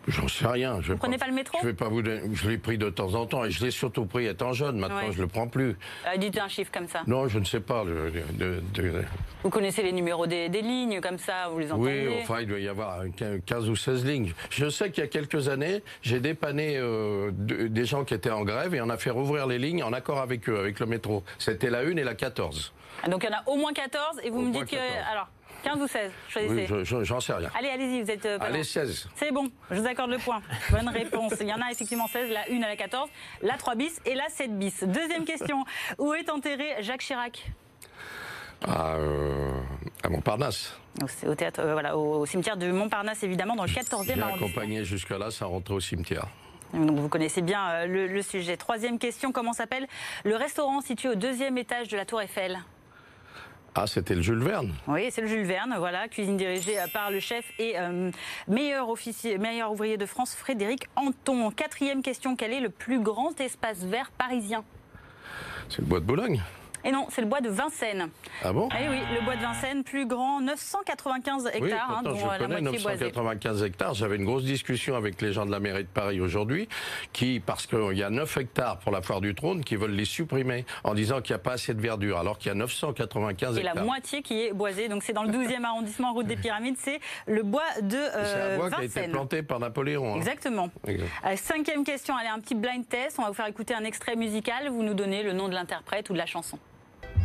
J'en 0.08 0.28
sais 0.30 0.48
rien. 0.48 0.80
Je 0.82 0.94
vous 0.94 0.98
prenez 0.98 1.18
pas, 1.18 1.28
le 1.28 1.34
métro 1.34 1.58
Je 1.62 1.68
vais 1.68 1.74
pas 1.74 1.90
vous. 1.90 2.02
Je 2.02 2.50
l'ai 2.50 2.58
pris 2.58 2.78
de 2.78 2.90
temps 2.90 3.14
en 3.16 3.26
temps 3.26 3.44
et 3.44 3.52
je 3.52 3.64
l'ai 3.64 3.72
surtout 3.72 4.06
pris 4.06 4.26
étant 4.26 4.54
jeune. 4.54 4.78
Maintenant, 4.78 5.12
je 5.12 5.22
le 5.22 5.28
prends 5.28 5.48
plus. 5.48 5.76
Euh, 6.08 6.18
dites 6.18 6.38
un 6.38 6.48
chiffre 6.48 6.72
comme 6.72 6.88
ça. 6.88 7.02
Non, 7.08 7.28
je 7.28 7.40
ne 7.40 7.44
sais 7.44 7.60
pas. 7.60 7.84
Vous 9.44 9.50
connaissez 9.50 9.84
les 9.84 9.92
numéros 9.92 10.26
des, 10.26 10.48
lignes 10.48 11.02
comme 11.02 11.18
ça 11.18 11.50
Vous 11.52 11.60
les 11.60 11.72
entendez 11.72 12.08
Oui, 12.08 12.16
enfin, 12.22 12.42
il 12.42 12.48
doit 12.48 12.60
y 12.60 12.70
avoir 12.70 13.02
15 13.46 13.70
ou 13.70 13.76
16 13.76 14.06
lignes. 14.06 14.34
Je 14.50 14.70
sais 14.70 14.92
qu'il 14.92 15.04
y 15.04 15.08
a 15.08 15.10
quelques 15.10 15.50
années, 15.50 15.84
j'ai 16.02 16.20
dépanné 16.20 16.78
euh, 16.78 17.32
des 17.34 17.86
gens 17.86 18.06
qui 18.06 18.14
étaient 18.14 18.32
en 18.32 18.44
grève 18.44 18.74
et 18.74 18.82
on 18.82 18.90
a 18.90 18.98
fait 18.98 19.12
rouvrir 19.12 19.46
les 19.46 19.60
lignes 19.60 19.84
en 19.84 19.94
accord 19.94 20.20
avec 20.20 20.48
eux, 20.50 20.58
avec 20.58 20.80
le 20.80 20.86
métro. 20.86 21.24
C'était 21.38 21.70
la 21.70 21.80
1 21.80 21.98
et 21.98 22.04
la 22.04 22.16
14. 22.16 22.74
Ah, 23.04 23.10
donc 23.10 23.24
il 23.24 23.30
y 23.30 23.34
en 23.34 23.38
a 23.38 23.44
au 23.46 23.58
moins 23.58 23.74
14 23.74 24.22
et 24.24 24.30
vous 24.30 24.42
me 24.42 24.54
dites 24.54 24.72
que. 24.72 25.12
Alors, 25.12 25.28
15 25.68 25.82
ou 25.82 25.88
16 25.88 26.12
Choisissez. 26.30 26.74
Oui, 26.74 27.06
J'en 27.06 27.20
sais 27.20 27.34
rien. 27.34 27.50
Allez, 27.58 27.70
allez-y, 27.70 28.02
vous 28.02 28.12
êtes. 28.12 28.26
Euh, 28.26 28.38
allez, 28.42 28.64
16. 28.64 29.10
C'est 29.16 29.32
bon, 29.32 29.50
je 29.72 29.80
vous 29.80 29.88
accorde 29.88 30.12
le 30.12 30.18
point. 30.18 30.42
Bonne 30.72 30.88
réponse. 30.90 31.34
Il 31.42 31.48
y 31.48 31.54
en 31.54 31.62
a 31.62 31.72
effectivement 31.72 32.08
16, 32.08 32.32
la 32.32 32.46
1 32.50 32.62
à 32.62 32.68
la 32.68 32.76
14, 32.76 33.10
la 33.42 33.58
3 33.58 33.76
bis 33.76 34.00
et 34.06 34.16
la 34.16 34.30
7 34.30 34.58
bis. 34.58 34.84
Deuxième 34.84 35.26
question. 35.26 35.66
Où 35.98 36.14
est 36.14 36.30
enterré 36.30 36.82
Jacques 36.82 37.02
Chirac? 37.02 37.52
À, 38.66 38.96
à 40.04 40.10
Montparnasse. 40.10 40.80
Au, 41.28 41.36
théâtre, 41.36 41.62
voilà, 41.64 41.96
au, 41.96 42.26
cimetière 42.26 42.58
de 42.58 42.72
Montparnasse, 42.72 43.22
évidemment, 43.22 43.56
dans 43.56 43.66
le 43.66 43.70
14e 43.70 43.94
arrondissement. 43.94 44.26
accompagné 44.34 44.84
jusque-là 44.84 45.30
sans 45.30 45.50
rentrer 45.50 45.76
au 45.76 45.80
cimetière. 45.80 46.26
Donc 46.74 46.98
vous 46.98 47.08
connaissez 47.08 47.42
bien 47.42 47.86
le, 47.86 48.08
le 48.08 48.22
sujet. 48.22 48.58
Troisième 48.58 49.00
question, 49.00 49.32
comment 49.32 49.54
s'appelle 49.54 49.88
le 50.26 50.36
restaurant 50.36 50.82
situé 50.82 51.10
au 51.10 51.16
deuxième 51.16 51.58
étage 51.58 51.88
de 51.88 51.98
la 51.98 52.06
Tour 52.06 52.22
Eiffel? 52.22 52.60
Ah, 53.76 53.86
c'était 53.86 54.16
le 54.16 54.22
Jules 54.22 54.44
Verne. 54.44 54.74
Oui, 54.88 55.10
c'est 55.12 55.22
le 55.22 55.28
Jules 55.28 55.46
Verne, 55.46 55.76
voilà, 55.78 56.08
cuisine 56.08 56.36
dirigée 56.36 56.78
par 56.94 57.12
le 57.12 57.20
chef 57.20 57.46
et 57.60 57.78
euh, 57.78 58.10
meilleur, 58.48 58.90
officier, 58.90 59.38
meilleur 59.38 59.72
ouvrier 59.72 59.98
de 59.98 60.06
France, 60.06 60.36
Frédéric 60.36 60.88
Anton. 60.96 61.52
Quatrième 61.52 62.02
question, 62.02 62.36
quel 62.36 62.54
est 62.54 62.60
le 62.60 62.70
plus 62.70 63.00
grand 63.00 63.40
espace 63.40 63.84
vert 63.84 64.10
parisien? 64.18 64.64
C'est 65.70 65.80
le 65.80 65.86
bois 65.86 66.00
de 66.00 66.06
Boulogne. 66.06 66.42
Et 66.84 66.92
non, 66.92 67.08
c'est 67.10 67.22
le 67.22 67.28
bois 67.28 67.42
de 67.42 67.50
Vincennes. 67.50 68.10
Ah 68.44 68.54
bon 68.54 68.70
Eh 68.80 68.90
oui, 68.90 69.00
le 69.14 69.26
bois 69.26 69.36
de 69.36 69.42
Vincennes, 69.42 69.84
plus 69.84 70.06
grand, 70.06 70.42
995 70.42 71.48
hectares, 71.48 71.62
oui, 71.62 71.72
hein, 71.74 72.02
dont 72.04 72.16
je 72.16 72.26
la 72.26 72.48
moitié 72.48 72.80
995 72.80 73.64
hectares. 73.64 73.94
J'avais 73.94 74.16
une 74.16 74.26
grosse 74.26 74.44
discussion 74.44 74.96
avec 74.96 75.22
les 75.22 75.34
gens 75.34 75.46
de 75.46 75.52
la 75.52 75.60
mairie 75.60 75.84
de 75.84 75.90
Paris 75.90 76.22
aujourd'hui, 76.22 76.70
qui, 77.14 77.40
parce 77.40 77.66
qu'il 77.68 77.98
y 77.98 78.04
a 78.04 78.10
9 78.10 78.38
hectares 78.38 78.78
pour 78.78 78.92
la 78.92 79.02
foire 79.02 79.22
du 79.22 79.36
trône, 79.36 79.64
qui 79.64 79.76
veulent 79.76 79.92
les 79.92 80.06
supprimer 80.06 80.66
en 80.84 80.94
disant 80.94 81.22
qu'il 81.22 81.34
n'y 81.34 81.40
a 81.40 81.44
pas 81.44 81.54
assez 81.54 81.74
de 81.74 81.82
verdure, 81.82 82.18
alors 82.20 82.38
qu'il 82.38 82.50
y 82.50 82.52
a 82.52 82.56
995 82.56 83.58
hectares. 83.58 83.74
Et 83.74 83.76
la 83.76 83.84
moitié 83.84 84.22
qui 84.22 84.42
est 84.42 84.54
boisée, 84.54 84.88
donc 84.88 85.04
c'est 85.04 85.14
dans 85.14 85.24
le 85.24 85.32
12e 85.32 85.64
arrondissement, 85.64 86.14
route 86.14 86.28
des 86.28 86.38
Pyramides, 86.38 86.78
c'est 86.80 87.00
le 87.28 87.44
bois 87.44 87.64
de 87.82 87.98
euh, 87.98 88.24
C'est 88.26 88.54
un 88.54 88.58
bois 88.58 88.70
qui 88.70 88.82
a 88.82 88.84
été 88.84 89.08
planté 89.08 89.44
par 89.44 89.60
Napoléon. 89.60 90.14
Hein. 90.14 90.18
Exactement. 90.18 90.70
Euh, 90.88 91.36
cinquième 91.36 91.84
question, 91.84 92.16
allez, 92.16 92.30
un 92.30 92.40
petit 92.40 92.56
blind 92.56 92.88
test. 92.88 93.18
On 93.20 93.24
va 93.24 93.30
vous 93.30 93.34
faire 93.34 93.48
écouter 93.48 93.74
un 93.74 93.84
extrait 93.84 94.16
musical. 94.16 94.70
Vous 94.70 94.84
nous 94.84 94.94
donnez 94.94 95.24
le 95.24 95.34
nom 95.34 95.48
de 95.48 95.54
l'interprète 95.54 96.10
ou 96.10 96.14
de 96.14 96.18
la 96.18 96.26
chanson. 96.26 96.58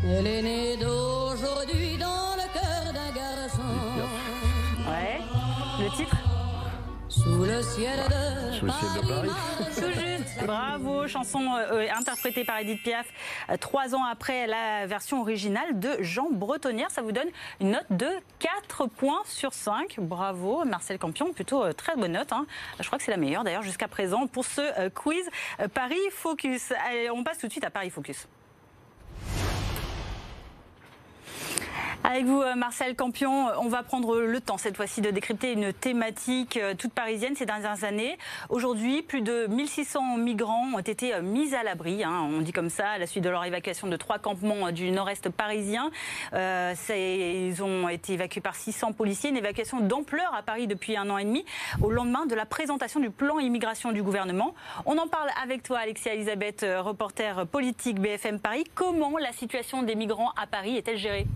Elle 0.04 0.26
est 0.26 0.42
née 0.42 0.76
d'aujourd'hui 0.76 1.96
dans 1.96 2.34
le 2.36 2.52
cœur 2.52 2.92
d'un 2.92 3.12
garçon. 3.14 3.62
Ouais. 4.88 5.20
Le 5.78 5.96
titre 5.96 6.16
Sous 7.08 7.44
le 7.44 7.62
ciel 7.62 8.00
de, 8.08 8.52
Sous 8.52 8.66
le 8.66 8.72
ciel 8.72 9.02
de 9.02 9.08
Paris. 9.08 9.30
Tout 9.76 10.00
juste. 10.00 10.44
Bravo. 10.44 11.06
Chanson 11.06 11.54
euh, 11.54 11.72
euh, 11.72 11.88
interprétée 11.96 12.44
par 12.44 12.58
Edith 12.58 12.82
Piaf 12.82 13.06
euh, 13.50 13.56
trois 13.56 13.94
ans 13.94 14.04
après 14.04 14.46
la 14.46 14.86
version 14.86 15.20
originale 15.20 15.78
de 15.78 15.90
Jean 16.00 16.30
Bretonnière. 16.30 16.90
Ça 16.90 17.02
vous 17.02 17.12
donne 17.12 17.28
une 17.60 17.70
note 17.70 17.86
de 17.90 18.08
4 18.40 18.86
points 18.86 19.22
sur 19.26 19.52
5. 19.54 19.96
Bravo, 19.98 20.64
Marcel 20.64 20.98
Campion. 20.98 21.32
Plutôt 21.32 21.72
très 21.74 21.94
bonne 21.96 22.12
note. 22.12 22.32
Hein. 22.32 22.46
Je 22.80 22.86
crois 22.86 22.98
que 22.98 23.04
c'est 23.04 23.12
la 23.12 23.16
meilleure 23.16 23.44
d'ailleurs 23.44 23.62
jusqu'à 23.62 23.88
présent 23.88 24.26
pour 24.26 24.44
ce 24.44 24.88
quiz 24.88 25.28
Paris 25.74 25.96
Focus. 26.10 26.72
Allez, 26.88 27.10
on 27.10 27.22
passe 27.22 27.38
tout 27.38 27.46
de 27.46 27.52
suite 27.52 27.64
à 27.64 27.70
Paris 27.70 27.90
Focus. 27.90 28.26
Avec 32.04 32.24
vous, 32.24 32.42
euh, 32.42 32.56
Marcel 32.56 32.96
Campion, 32.96 33.46
on 33.60 33.68
va 33.68 33.84
prendre 33.84 34.18
le 34.18 34.40
temps 34.40 34.58
cette 34.58 34.76
fois-ci 34.76 35.00
de 35.00 35.10
décrypter 35.10 35.52
une 35.52 35.72
thématique 35.72 36.56
euh, 36.56 36.74
toute 36.74 36.92
parisienne 36.92 37.36
ces 37.36 37.46
dernières 37.46 37.84
années. 37.84 38.18
Aujourd'hui, 38.48 39.02
plus 39.02 39.20
de 39.20 39.46
1600 39.46 40.16
migrants 40.16 40.66
ont 40.74 40.80
été 40.80 41.14
euh, 41.14 41.22
mis 41.22 41.54
à 41.54 41.62
l'abri, 41.62 42.02
hein, 42.02 42.28
on 42.28 42.40
dit 42.40 42.50
comme 42.50 42.70
ça, 42.70 42.90
à 42.90 42.98
la 42.98 43.06
suite 43.06 43.22
de 43.22 43.30
leur 43.30 43.44
évacuation 43.44 43.86
de 43.86 43.96
trois 43.96 44.18
campements 44.18 44.72
du 44.72 44.90
nord-est 44.90 45.28
parisien. 45.28 45.92
Ils 46.32 47.62
ont 47.62 47.88
été 47.88 48.14
évacués 48.14 48.40
par 48.40 48.56
600 48.56 48.92
policiers, 48.94 49.30
une 49.30 49.36
évacuation 49.36 49.78
d'ampleur 49.78 50.34
à 50.34 50.42
Paris 50.42 50.66
depuis 50.66 50.96
un 50.96 51.08
an 51.08 51.18
et 51.18 51.24
demi, 51.24 51.44
au 51.80 51.90
lendemain 51.90 52.26
de 52.26 52.34
la 52.34 52.46
présentation 52.46 52.98
du 52.98 53.10
plan 53.10 53.38
immigration 53.38 53.92
du 53.92 54.02
gouvernement. 54.02 54.54
On 54.86 54.98
en 54.98 55.06
parle 55.06 55.28
avec 55.42 55.62
toi, 55.62 55.78
Alexia 55.78 56.14
Elisabeth, 56.14 56.66
reporter 56.80 57.46
politique 57.46 58.00
BFM 58.00 58.40
Paris. 58.40 58.64
Comment 58.74 59.18
la 59.18 59.32
situation 59.32 59.82
des 59.84 59.94
migrants 59.94 60.32
à 60.36 60.48
Paris 60.48 60.76
est-elle 60.76 60.98
gérée? 60.98 61.26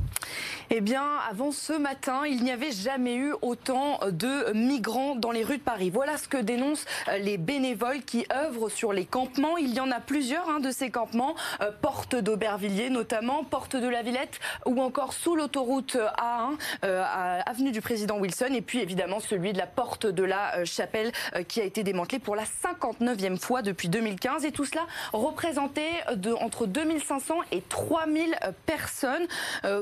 Eh 0.71 0.81
bien, 0.81 1.05
avant 1.31 1.53
ce 1.53 1.73
matin, 1.73 2.23
il 2.27 2.43
n'y 2.43 2.51
avait 2.51 2.73
jamais 2.73 3.15
eu 3.15 3.33
autant 3.43 4.01
de 4.11 4.53
migrants 4.53 5.15
dans 5.15 5.31
les 5.31 5.45
rues 5.45 5.59
de 5.59 5.63
Paris. 5.63 5.91
Voilà 5.91 6.17
ce 6.19 6.29
que 6.29 6.37
dénoncent 6.39 6.85
euh, 7.09 7.19
les 7.19 7.39
bénévoles 7.39 8.03
qui 8.03 8.27
œuvrent 8.33 8.71
sur 8.71 8.93
les 8.93 9.05
campements. 9.05 9.57
Il 9.57 9.75
y 9.75 9.81
en 9.81 9.91
a 9.91 10.01
plusieurs 10.01 10.49
hein, 10.49 10.61
de 10.61 10.71
ces 10.71 10.91
campements, 10.91 11.35
euh, 11.61 11.71
porte 11.81 12.17
d'Aubervilliers 12.17 12.91
notamment, 12.91 13.45
porte 13.45 13.77
de 13.77 13.89
la 13.89 14.03
Villette 14.03 14.41
ou 14.65 14.81
encore 14.81 15.13
sous 15.13 15.37
l'autoroute 15.37 15.97
A1, 15.97 16.57
euh, 16.85 17.41
avenue 17.47 17.73
du 17.73 17.81
président 17.81 18.19
Wilson, 18.19 18.53
et 18.53 18.63
puis 18.63 18.81
évidemment 18.81 19.21
celui 19.21 19.53
de 19.53 19.59
la 19.59 19.67
porte 19.67 20.07
de 20.07 20.25
la 20.25 20.65
Chapelle 20.65 21.13
qui 21.49 21.61
a 21.61 21.65
été 21.65 21.83
démantelé 21.83 22.19
pour 22.19 22.37
la 22.37 22.45
59e 22.45 23.39
fois 23.39 23.63
depuis 23.63 23.89
2015. 23.89 24.45
Et 24.45 24.53
tout 24.53 24.65
cela 24.65 24.87
représenté 25.13 25.83
de, 26.15 26.33
entre 26.33 26.67
2500 26.67 27.37
et 27.53 27.63
3000 27.63 28.37
personnes 28.67 29.27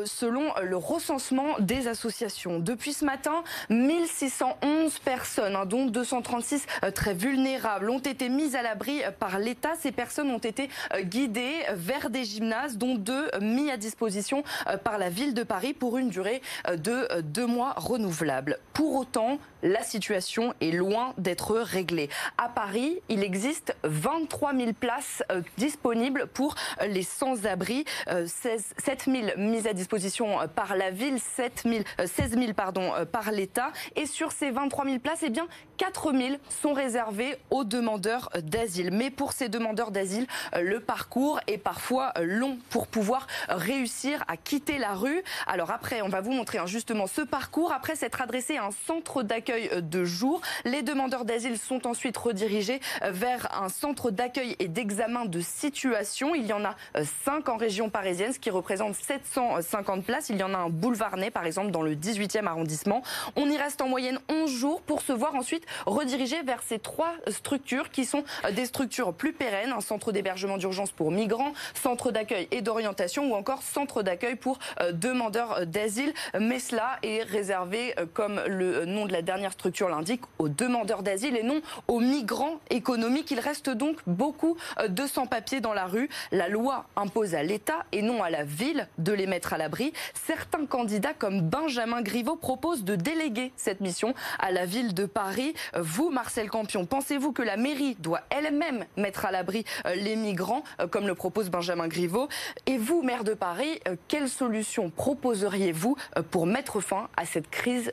selon 0.05 0.44
le 0.63 0.77
recensement 0.77 1.59
des 1.59 1.89
associations. 1.89 2.59
Depuis 2.59 2.93
ce 2.93 3.05
matin, 3.05 3.43
1611 3.71 4.99
personnes, 5.01 5.57
hein, 5.57 5.67
dont 5.67 5.87
236 5.87 6.67
euh, 6.83 6.91
très 6.91 7.15
vulnérables, 7.15 7.91
ont 7.91 7.99
été 7.99 8.29
mises 8.29 8.57
à 8.57 8.63
l'abri 8.63 9.03
euh, 9.03 9.11
par 9.11 9.39
l'État. 9.39 9.73
Ces 9.81 9.93
personnes 9.93 10.31
ont 10.31 10.39
été 10.39 10.69
euh, 10.95 11.03
guidées 11.03 11.55
vers 11.73 12.11
des 12.11 12.25
gymnases, 12.25 12.77
dont 12.77 12.95
deux 12.95 13.31
mis 13.41 13.71
à 13.71 13.77
disposition 13.77 14.43
par 14.83 14.99
la 14.99 15.11
ville 15.11 15.35
de 15.35 15.43
Paris 15.43 15.73
pour 15.73 15.99
une 15.99 16.09
durée 16.09 16.43
de 16.77 17.21
deux 17.21 17.47
mois 17.47 17.75
renouvelables. 17.77 18.59
Pour 18.73 18.97
autant, 18.97 19.39
la 19.63 19.83
situation 19.83 20.55
est 20.61 20.71
loin 20.71 21.15
d'être 21.19 21.57
réglée. 21.57 22.09
À 22.39 22.49
Paris, 22.49 23.01
il 23.09 23.23
existe 23.23 23.75
23 23.85 24.55
000 24.55 24.73
places 24.73 25.23
disponibles 25.57 26.27
pour 26.33 26.55
les 26.87 27.03
sans-abri, 27.03 27.85
7 28.07 29.05
000 29.07 29.27
mises 29.37 29.67
à 29.67 29.73
disposition 29.73 30.34
par 30.55 30.65
par 30.65 30.77
la 30.77 30.91
ville, 30.91 31.19
7 31.21 31.65
000, 31.67 31.85
16 32.07 32.39
000 32.39 32.53
pardon, 32.55 32.95
euh, 32.95 33.05
par 33.05 33.31
l'État. 33.31 33.71
Et 33.97 34.07
sur 34.07 34.33
ces 34.33 34.51
23 34.51 34.87
000 34.87 34.99
places, 34.99 35.23
eh 35.23 35.29
bien, 35.29 35.47
4 35.79 36.13
000 36.13 36.37
sont 36.49 36.73
réservées 36.73 37.37
aux 37.51 37.65
demandeurs 37.65 38.31
d'asile. 38.43 38.91
Mais 38.93 39.11
pour 39.11 39.33
ces 39.33 39.49
demandeurs 39.49 39.91
d'asile, 39.91 40.27
euh, 40.55 40.61
le 40.61 40.81
parcours 40.81 41.41
est 41.47 41.59
parfois 41.59 42.13
euh, 42.19 42.25
long 42.25 42.59
pour 42.71 42.87
pouvoir 42.87 43.27
réussir 43.49 44.25
à 44.29 44.37
quitter 44.37 44.79
la 44.79 44.95
rue. 44.95 45.23
Alors 45.47 45.71
après, 45.71 46.03
on 46.03 46.09
va 46.09 46.21
vous 46.21 46.33
montrer 46.33 46.59
hein, 46.59 46.67
justement 46.67 47.07
ce 47.07 47.23
parcours. 47.23 47.73
Après 47.73 47.97
s'être 47.97 48.21
adressé 48.21 48.57
à 48.57 48.67
un 48.67 48.71
centre 48.87 49.23
d'accueil 49.23 49.71
de 49.83 50.05
jour, 50.05 50.41
les 50.65 50.83
demandeurs 50.83 51.25
d'asile 51.25 51.59
sont 51.59 51.87
ensuite 51.87 52.17
redirigés 52.17 52.81
vers 53.03 53.49
un 53.61 53.69
centre 53.69 54.11
d'accueil 54.11 54.57
et 54.59 54.69
d'examen 54.69 55.25
de 55.25 55.41
situation. 55.41 56.35
Il 56.35 56.47
y 56.47 56.53
en 56.53 56.65
a 56.65 56.77
5 57.25 57.49
en 57.49 57.57
région 57.57 57.89
parisienne, 57.89 58.33
ce 58.33 58.39
qui 58.39 58.51
représente 58.51 58.95
750 58.95 60.05
places. 60.05 60.29
Il 60.29 60.37
y 60.37 60.43
en 60.43 60.55
a 60.55 60.59
un 60.59 60.71
boulevard 60.71 61.15
par 61.33 61.47
exemple, 61.47 61.71
dans 61.71 61.83
le 61.83 61.95
18e 61.95 62.47
arrondissement. 62.47 63.03
On 63.37 63.49
y 63.49 63.57
reste 63.57 63.81
en 63.81 63.89
moyenne 63.89 64.19
11 64.29 64.51
jours 64.51 64.83
pour 64.83 65.03
se 65.03 65.13
voir 65.13 65.35
ensuite 65.35 65.64
redirigé 65.87 66.43
vers 66.43 66.63
ces 66.63 66.79
trois 66.79 67.13
structures 67.29 67.91
qui 67.91 68.05
sont 68.05 68.25
euh, 68.45 68.53
des 68.53 68.67
structures 68.67 69.13
plus 69.13 69.33
pérennes, 69.33 69.73
un 69.73 69.81
centre 69.81 70.13
d'hébergement 70.13 70.57
d'urgence 70.57 70.91
pour 70.91 71.11
migrants, 71.11 71.53
centre 71.75 72.11
d'accueil 72.11 72.49
et 72.51 72.63
d'orientation 72.63 73.31
ou 73.31 73.35
encore 73.35 73.63
centre 73.63 74.03
d'accueil 74.03 74.37
pour 74.37 74.59
euh, 74.81 74.93
demandeurs 74.93 75.59
euh, 75.59 75.65
d'asile. 75.65 76.13
Mais 76.39 76.59
cela 76.59 76.99
est 77.03 77.23
réservé, 77.23 77.95
comme 78.13 78.41
le 78.47 78.85
nom 78.85 79.07
de 79.07 79.13
la 79.13 79.23
dernière 79.23 79.53
structure 79.53 79.89
l'indique, 79.89 80.23
aux 80.39 80.49
demandeurs 80.49 81.03
d'asile 81.03 81.37
et 81.37 81.43
non 81.43 81.61
aux 81.89 82.01
migrants 82.01 82.61
économiques. 82.71 83.31
Il 83.31 83.41
reste 83.41 83.71
donc 83.71 83.99
beaucoup 84.07 84.57
de 84.87 85.07
sans-papiers 85.07 85.61
dans 85.61 85.73
la 85.73 85.87
rue. 85.87 86.09
La 86.33 86.49
loi 86.49 86.87
impose 86.97 87.35
à 87.35 87.43
l'État 87.43 87.85
et 87.93 88.03
non 88.03 88.23
à 88.23 88.31
la 88.31 88.45
ville 88.45 88.89
de 88.99 89.13
les 89.13 89.27
mettre 89.27 89.53
à 89.53 89.59
l'abri 89.59 89.93
certains 90.15 90.67
candidats 90.67 91.15
comme 91.15 91.41
Benjamin 91.41 92.03
Griveaux 92.03 92.37
proposent 92.37 92.85
de 92.85 92.97
déléguer 92.97 93.53
cette 93.57 93.81
mission 93.81 94.15
à 94.39 94.51
la 94.51 94.67
ville 94.67 94.95
de 94.95 95.07
Paris. 95.07 95.54
Vous, 95.79 96.11
Marcel 96.11 96.49
Campion, 96.51 96.87
pensez-vous 96.87 97.33
que 97.33 97.43
la 97.43 97.57
mairie 97.57 97.97
doit 97.99 98.23
elle-même 98.31 98.85
mettre 98.97 99.25
à 99.25 99.31
l'abri 99.31 99.65
euh, 99.87 99.95
les 99.95 100.17
migrants, 100.17 100.65
euh, 100.81 100.87
comme 100.87 101.07
le 101.07 101.15
propose 101.15 101.51
Benjamin 101.51 101.89
Griveaux? 101.89 102.29
Et 102.67 102.79
vous, 102.79 103.03
maire 103.03 103.25
de 103.25 103.35
Paris, 103.35 103.81
euh, 103.89 103.97
quelle 104.09 104.29
solution 104.29 104.91
proposeriez-vous 104.91 105.97
pour 106.31 106.47
mettre 106.47 106.81
fin 106.81 107.09
à 107.17 107.25
cette 107.25 107.51
crise, 107.51 107.93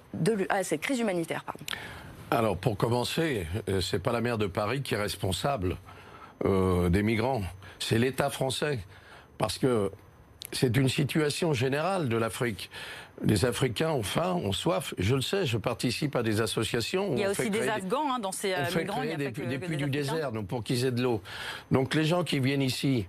humanitaire 1.00 1.46
Alors, 2.30 2.58
pour 2.58 2.78
commencer, 2.78 3.48
c'est 3.82 4.02
pas 4.02 4.12
la 4.12 4.22
maire 4.22 4.38
de 4.38 4.48
Paris 4.48 4.82
qui 4.82 4.94
est 4.94 5.02
responsable 5.02 5.78
des 6.44 7.04
migrants, 7.04 7.44
c'est 7.80 8.00
l'État 8.00 8.30
français. 8.30 8.80
Parce 9.38 9.58
que 9.58 9.92
c'est 10.52 10.76
une 10.78 10.90
situation 10.90 11.54
générale 11.54 12.10
de 12.10 12.18
l'Afrique. 12.18 12.70
Les 13.24 13.46
Africains 13.46 13.92
ont 13.92 14.04
faim, 14.04 14.34
ont 14.34 14.52
soif. 14.52 14.94
Je 14.98 15.16
le 15.16 15.22
sais, 15.22 15.46
je 15.46 15.58
participe 15.58 16.16
à 16.16 16.24
des 16.24 16.42
associations. 16.42 17.14
il 17.14 17.20
y 17.20 17.24
a 17.24 17.32
aussi 17.32 17.50
des 17.50 17.68
Afghans 17.68 18.14
hein, 18.14 18.20
dans 18.20 18.32
ces 18.32 18.54
on 18.54 18.58
euh, 18.58 18.80
migrants. 18.80 19.02
Fait 19.02 19.08
créer 19.08 19.18
des, 19.18 19.60
puits 19.60 19.78
du 19.78 19.90
désert 19.90 20.32
donc 20.32 20.48
pour 20.48 20.64
qu'ils 20.64 20.86
aient 20.86 20.92
de 20.92 21.04
l'eau. 21.04 21.22
Donc 21.70 21.94
les 21.94 22.06
gens 22.06 22.24
qui 22.24 22.40
viennent 22.40 22.62
ici, 22.62 23.06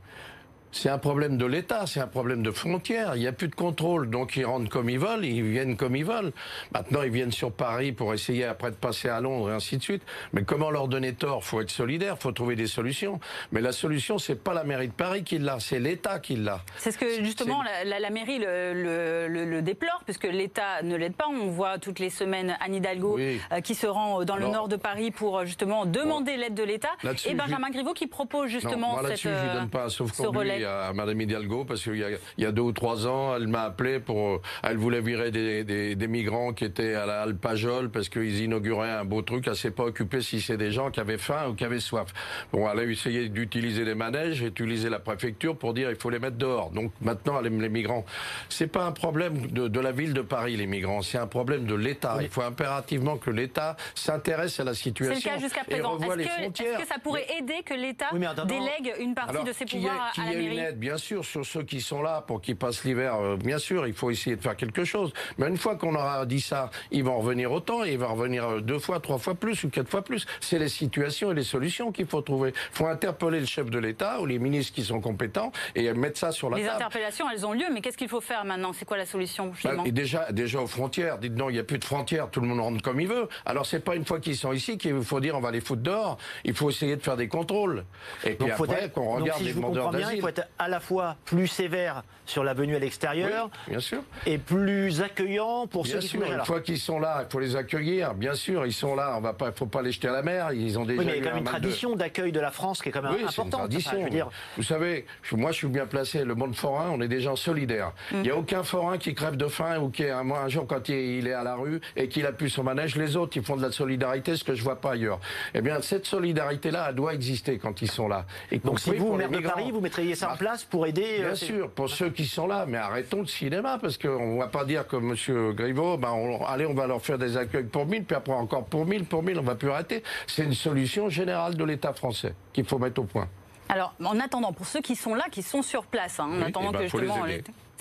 C'est 0.75 0.89
un 0.89 0.97
problème 0.97 1.37
de 1.37 1.45
l'État, 1.45 1.87
c'est 1.87 2.01
un 2.01 2.07
problème 2.07 2.43
de 2.43 2.51
frontières. 2.51 3.15
Il 3.15 3.21
n'y 3.21 3.27
a 3.27 3.33
plus 3.33 3.49
de 3.49 3.55
contrôle, 3.55 4.09
donc 4.09 4.37
ils 4.37 4.47
rentrent 4.47 4.71
comme 4.71 4.89
ils 4.89 4.99
veulent, 4.99 5.25
ils 5.25 5.43
viennent 5.43 5.77
comme 5.77 5.95
ils 5.95 6.05
veulent. 6.05 6.33
Maintenant, 6.73 7.03
ils 7.03 7.11
viennent 7.11 7.31
sur 7.31 7.53
Paris 7.53 7.93
pour 7.93 8.15
essayer 8.15 8.47
après 8.47 8.71
de 8.71 8.77
passer 8.77 9.11
à 9.11 9.21
Londres 9.21 9.51
et 9.51 9.53
ainsi 9.53 9.77
de 9.77 9.83
suite. 9.83 10.03
Mais 10.33 10.45
comment 10.45 10.71
leur 10.71 10.89
donner 10.89 11.13
tort? 11.13 11.45
Faut 11.45 11.61
être 11.61 11.71
solidaire, 11.71 12.19
faut 12.19 12.33
trouver 12.33 12.57
des 12.57 12.67
solutions. 12.67 13.21
Mais 13.53 13.61
la 13.61 13.73
solution, 13.73 14.17
c'est 14.17 14.43
pas 14.43 14.55
la 14.55 14.65
mairie 14.65 14.89
de 14.89 14.95
Paris 14.95 15.25
qui 15.25 15.39
l'a, 15.39 15.61
c'est 15.61 15.79
l'État 15.79 16.19
qui 16.19 16.37
l'a. 16.37 16.63
C'est 16.79 16.91
ce 16.91 16.97
que 16.99 17.23
justement 17.23 17.63
la, 17.85 18.01
la, 18.01 18.11
mairie 18.11 18.39
le, 18.39 19.29
le, 19.29 19.45
le, 19.45 19.63
déplore, 19.63 20.01
puisque 20.07 20.25
l'État 20.25 20.83
ne 20.83 20.97
l'aide 20.97 21.15
pas. 21.15 21.27
On 21.29 21.49
voit 21.49 21.79
toutes 21.79 21.99
les 21.99 22.11
semaines 22.11 22.57
Anne 22.65 22.75
Hidalgo 22.75 23.19
euh, 23.19 23.61
qui 23.61 23.75
se 23.75 23.87
rend 23.87 24.25
dans 24.25 24.37
le 24.37 24.49
nord 24.49 24.69
de 24.69 24.77
Paris 24.77 25.11
pour 25.11 25.45
justement 25.45 25.85
demander 25.85 26.39
l'aide 26.39 26.55
de 26.55 26.63
l'État, 26.65 26.93
et 27.27 27.35
Benjamin 27.35 27.69
Griveaux 27.69 27.93
qui 27.93 28.07
propose 28.07 28.49
justement 28.49 29.03
non, 29.03 29.09
cette, 29.09 29.21
je 29.21 29.53
donne 29.53 29.69
pas, 29.69 29.91
sauf 29.91 30.13
ce 30.13 30.23
relais 30.23 30.62
à 30.65 30.93
Madame 30.93 31.21
Hidalgo 31.21 31.65
parce 31.65 31.83
qu'il 31.83 31.97
y, 31.97 32.43
y, 32.43 32.47
a 32.47 32.53
deux 32.53 32.63
ou 32.63 32.73
trois 32.73 33.07
ans, 33.07 33.35
elle 33.37 33.49
m'a 33.49 33.63
appelé 33.63 34.01
pour, 34.01 34.41
elle 34.63 34.77
voulait 34.77 35.01
virer 35.01 35.31
des, 35.31 35.65
des, 35.65 35.95
des 35.95 36.09
migrants 36.09 36.53
qui 36.53 36.65
étaient 36.65 36.95
à 36.95 37.07
la 37.07 37.23
Alpajol 37.23 37.91
parce 37.91 38.09
qu'ils 38.09 38.41
inauguraient 38.41 38.91
un 38.91 39.05
beau 39.05 39.23
truc. 39.23 39.45
Elle 39.47 39.57
s'est 39.57 39.71
pas 39.71 39.85
occupée 39.85 40.21
si 40.21 40.41
c'est 40.41 40.57
des 40.57 40.71
gens 40.71 40.91
qui 40.91 41.01
avaient 41.01 41.19
faim 41.19 41.49
ou 41.49 41.55
qui 41.55 41.65
avaient 41.65 41.81
soif. 41.81 42.13
Bon, 42.53 42.69
elle 42.71 42.79
a 42.79 42.85
essayé 42.85 43.29
d'utiliser 43.29 43.85
les 43.85 43.95
manèges, 43.95 44.43
utiliser 44.43 44.89
la 44.89 44.99
préfecture 44.99 45.57
pour 45.57 45.75
dire 45.75 45.91
il 45.91 45.97
faut 45.97 46.11
les 46.11 46.19
mettre 46.19 46.37
dehors. 46.37 46.71
Donc 46.71 46.93
maintenant, 47.01 47.41
les, 47.41 47.51
les 47.51 47.69
migrants, 47.69 48.05
c'est 48.49 48.67
pas 48.67 48.85
un 48.85 48.93
problème 48.93 49.47
de, 49.49 49.69
de, 49.69 49.81
la 49.81 49.93
ville 49.93 50.15
de 50.15 50.23
Paris, 50.23 50.57
les 50.57 50.67
migrants, 50.67 51.03
c'est 51.03 51.19
un 51.19 51.27
problème 51.27 51.65
de 51.65 51.75
l'État. 51.75 52.19
Il 52.21 52.29
faut 52.29 52.43
impérativement 52.43 53.17
que 53.17 53.31
l'État 53.31 53.77
s'intéresse 53.95 54.59
à 54.61 54.65
la 54.65 54.75
situation. 54.75 55.15
C'est 55.21 55.29
le 55.29 55.35
cas 55.37 55.41
jusqu'à 55.41 55.65
présent. 55.65 55.99
Est-ce 55.99 56.49
que, 56.49 56.83
que, 56.83 56.87
ça 56.87 56.99
pourrait 57.03 57.27
aider 57.39 57.63
que 57.65 57.75
l'État 57.75 58.11
délègue 58.47 58.95
une 59.01 59.15
partie 59.15 59.45
de 59.45 59.53
ses 59.53 59.65
pouvoirs 59.65 60.13
à 60.17 60.31
la 60.31 60.37
mairie 60.37 60.52
bien 60.77 60.97
sûr, 60.97 61.25
sur 61.25 61.45
ceux 61.45 61.63
qui 61.63 61.81
sont 61.81 62.03
là 62.03 62.23
pour 62.27 62.41
qu'ils 62.41 62.57
passent 62.57 62.85
l'hiver. 62.85 63.15
Euh, 63.17 63.37
bien 63.37 63.59
sûr, 63.59 63.87
il 63.87 63.93
faut 63.93 64.11
essayer 64.11 64.37
de 64.37 64.41
faire 64.41 64.57
quelque 64.57 64.85
chose. 64.85 65.13
Mais 65.39 65.49
une 65.49 65.57
fois 65.57 65.77
qu'on 65.77 65.95
aura 65.95 66.27
dit 66.27 66.41
ça, 66.41 66.71
ils 66.91 67.05
vont 67.05 67.19
revenir 67.19 67.53
autant, 67.53 67.85
et 67.85 67.93
ils 67.93 67.99
vont 67.99 68.13
revenir 68.13 68.45
euh, 68.45 68.61
deux 68.61 68.79
fois, 68.79 69.01
trois 69.01 69.19
fois 69.19 69.35
plus 69.35 69.65
ou 69.65 69.71
quatre 69.71 69.89
fois 69.89 70.03
plus. 70.03 70.27
C'est 70.41 70.59
les 70.59 70.69
situations 70.69 71.33
et 71.33 71.35
les 71.35 71.45
solutions 71.45 71.93
qu'il 71.93 72.07
faut 72.07 72.23
trouver. 72.23 72.53
Il 72.73 72.77
faut 72.77 72.87
interpeller 72.87 73.41
le 73.41 73.47
chef 73.47 73.71
de 73.71 73.79
l'État 73.79 74.21
ou 74.21 74.27
les 74.27 74.39
ministres 74.39 74.75
qui 74.75 74.85
sont 74.85 75.01
compétents 75.01 75.53
et 75.75 75.93
mettre 75.93 76.19
ça 76.19 76.33
sur 76.33 76.51
la 76.51 76.59
les 76.59 76.65
table. 76.65 76.77
Les 76.79 76.85
interpellations, 76.85 77.31
elles 77.31 77.47
ont 77.47 77.53
lieu, 77.53 77.67
mais 77.73 77.81
qu'est-ce 77.81 77.99
qu'il 77.99 78.09
faut 78.09 78.21
faire 78.21 78.45
maintenant? 78.45 78.73
C'est 78.73 78.85
quoi 78.85 78.97
la 78.97 79.07
solution 79.07 79.53
bah, 79.65 79.73
et 79.85 79.93
déjà, 79.93 80.31
déjà 80.33 80.61
aux 80.61 80.67
frontières, 80.67 81.19
dites 81.19 81.35
non, 81.35 81.51
il 81.51 81.55
n'y 81.55 81.59
a 81.59 81.65
plus 81.65 81.79
de 81.79 81.85
frontières, 81.85 82.31
tout 82.31 82.41
le 82.41 82.47
monde 82.47 82.61
rentre 82.61 82.83
comme 82.83 83.01
il 83.01 83.09
veut. 83.09 83.29
Alors 83.45 83.67
c'est 83.67 83.81
pas 83.81 83.97
une 83.97 84.05
fois 84.05 84.21
qu'ils 84.21 84.37
sont 84.37 84.53
ici 84.53 84.79
qu'il 84.79 85.03
faut 85.03 85.21
dire 85.21 85.37
on 85.37 85.41
va 85.41 85.51
les 85.51 85.61
foutre 85.61 85.83
dehors. 85.83 86.19
Il 86.45 86.55
faut 86.55 86.71
essayer 86.71 86.97
de 86.97 87.03
faire 87.03 87.17
des 87.17 87.29
contrôles. 87.29 87.85
Et 88.25 88.31
puis 88.31 88.51
après, 88.51 88.91
qu'on 88.91 89.17
regarde 89.17 89.43
les 89.43 89.55
demandeurs 89.55 89.91
d'asile. 89.91 90.23
Il 90.43 90.45
être 90.45 90.49
à 90.59 90.69
la 90.69 90.81
fois 90.81 91.17
plus 91.25 91.47
sévère 91.47 92.03
sur 92.25 92.45
la 92.45 92.55
venue 92.55 92.77
à 92.77 92.79
l'extérieur, 92.79 93.51
bien 93.69 93.81
sûr, 93.81 94.01
et 94.27 94.39
plus 94.39 95.03
accueillant 95.03 95.67
pour 95.67 95.83
bien 95.83 95.95
ceux 95.95 96.01
sûr, 96.01 96.21
qui 96.21 96.25
sont 96.25 96.31
là. 96.31 96.39
Une 96.39 96.45
fois 96.45 96.61
qu'ils 96.61 96.79
sont 96.79 97.01
là, 97.01 97.25
il 97.27 97.31
faut 97.31 97.41
les 97.41 97.57
accueillir. 97.57 98.15
Bien 98.15 98.35
sûr, 98.35 98.65
ils 98.65 98.73
sont 98.73 98.95
là. 98.95 99.15
On 99.17 99.21
va 99.21 99.33
pas, 99.33 99.51
faut 99.53 99.67
pas 99.67 99.83
les 99.83 99.91
jeter 99.91 100.09
à 100.09 100.13
la 100.13 100.23
mer. 100.23 100.53
Ils 100.53 100.79
ont 100.79 100.85
déjà. 100.85 101.01
Oui, 101.01 101.07
mais 101.07 101.19
il 101.19 101.19
y 101.19 101.21
a 101.21 101.25
quand 101.25 101.35
même 101.35 101.45
une 101.45 101.45
tradition 101.45 101.97
d'accueil 101.97 102.31
de... 102.31 102.41
la 102.41 102.53
France 102.53 102.81
qui 102.81 102.89
est 102.89 102.93
quand 102.93 103.03
même 103.03 103.15
oui, 103.15 103.25
importante. 103.25 103.47
Une 103.47 103.81
tradition. 103.81 103.99
je 103.99 104.05
veux 104.05 104.11
dire... 104.11 104.31
Vous 104.57 104.63
savez, 104.63 105.07
moi 105.33 105.51
je 105.51 105.57
suis 105.57 105.67
bien 105.67 105.87
placé. 105.87 106.25
Le 106.25 106.35
monde 106.35 106.55
forain, 106.55 106.91
on 106.91 107.01
est 107.01 107.09
des 107.09 107.21
gens 107.21 107.37
solidaires. 107.37 107.93
Il 108.13 108.19
mm. 108.19 108.23
n'y 108.23 108.31
a 108.31 108.37
aucun 108.37 108.63
forain 108.63 108.99
qui 108.99 109.15
crève 109.15 109.37
de 109.37 109.49
faim 109.49 109.79
ou 109.81 109.91
qui 109.91 110.05
est 110.05 110.11
un, 110.11 110.31
un 110.31 110.49
jour 110.49 110.67
quand 110.67 110.89
il 110.89 111.27
est 111.27 111.33
à 111.33 111.43
la 111.43 111.57
rue 111.57 111.81
et 111.97 112.09
qu'il 112.09 112.25
a 112.27 112.33
plus 112.33 112.51
son 112.51 112.63
manège. 112.63 112.97
Les 112.97 113.17
autres, 113.17 113.37
ils 113.37 113.43
font 113.43 113.57
de 113.57 113.63
la 113.63 113.73
solidarité, 113.73 114.37
ce 114.37 114.45
que 114.45 114.55
je 114.55 114.63
vois 114.63 114.81
pas 114.81 114.93
ailleurs. 114.93 115.19
Eh 115.55 115.61
bien, 115.61 115.81
cette 115.83 116.07
solidarité-là, 116.07 116.87
elle 116.89 116.95
doit 116.95 117.15
exister 117.15 117.59
quand 117.59 117.83
ils 117.83 117.91
sont 117.91 118.09
là. 118.09 118.27
Et 118.51 118.59
Donc, 118.59 118.79
si 118.79 118.91
vous, 118.95 119.15
maire 119.15 119.31
de 119.31 119.41
Paris, 119.41 119.71
vous 119.71 119.81
mettriez 119.81 120.15
ça 120.23 120.33
en 120.33 120.37
place 120.37 120.65
pour 120.65 120.87
aider. 120.87 121.19
Bien 121.19 121.29
euh, 121.29 121.35
sûr, 121.35 121.71
pour 121.71 121.89
ceux 121.89 122.11
qui 122.11 122.27
sont 122.27 122.47
là. 122.47 122.65
Mais 122.67 122.79
arrêtons 122.79 123.21
le 123.21 123.27
cinéma, 123.27 123.79
parce 123.81 123.99
qu'on 123.99 124.35
ne 124.35 124.39
va 124.39 124.47
pas 124.47 124.65
dire 124.65 124.87
comme 124.87 125.11
M. 125.11 125.53
Griveaux, 125.53 125.97
ben 125.97 126.11
on, 126.11 126.45
allez, 126.45 126.67
on 126.67 126.75
va 126.75 126.87
leur 126.87 127.03
faire 127.03 127.19
des 127.19 127.37
accueils 127.37 127.65
pour 127.65 127.87
1000, 127.87 128.05
puis 128.05 128.17
après 128.17 128.33
encore 128.33 128.65
pour 128.65 128.87
1000, 128.87 129.05
pour 129.05 129.23
1000, 129.23 129.39
on 129.39 129.43
va 129.43 129.55
plus 129.55 129.71
arrêter. 129.71 130.03
C'est 130.27 130.45
une 130.45 130.55
solution 130.55 131.09
générale 131.09 131.57
de 131.57 131.65
l'État 131.65 131.93
français 131.93 132.35
qu'il 132.53 132.65
faut 132.65 132.79
mettre 132.79 133.01
au 133.01 133.05
point. 133.05 133.29
Alors, 133.69 133.95
en 134.05 134.21
attendant, 134.21 134.53
pour 134.53 134.67
ceux 134.67 134.81
qui 134.81 134.97
sont 134.97 135.15
là, 135.15 135.25
qui 135.31 135.43
sont 135.43 135.63
sur 135.63 135.87
place, 135.87 136.21
hein, 136.21 136.29
en 136.31 136.43
attendant 136.43 136.71
eh 136.71 136.79
ben, 136.79 136.79
que 136.79 136.99
justement 136.99 137.25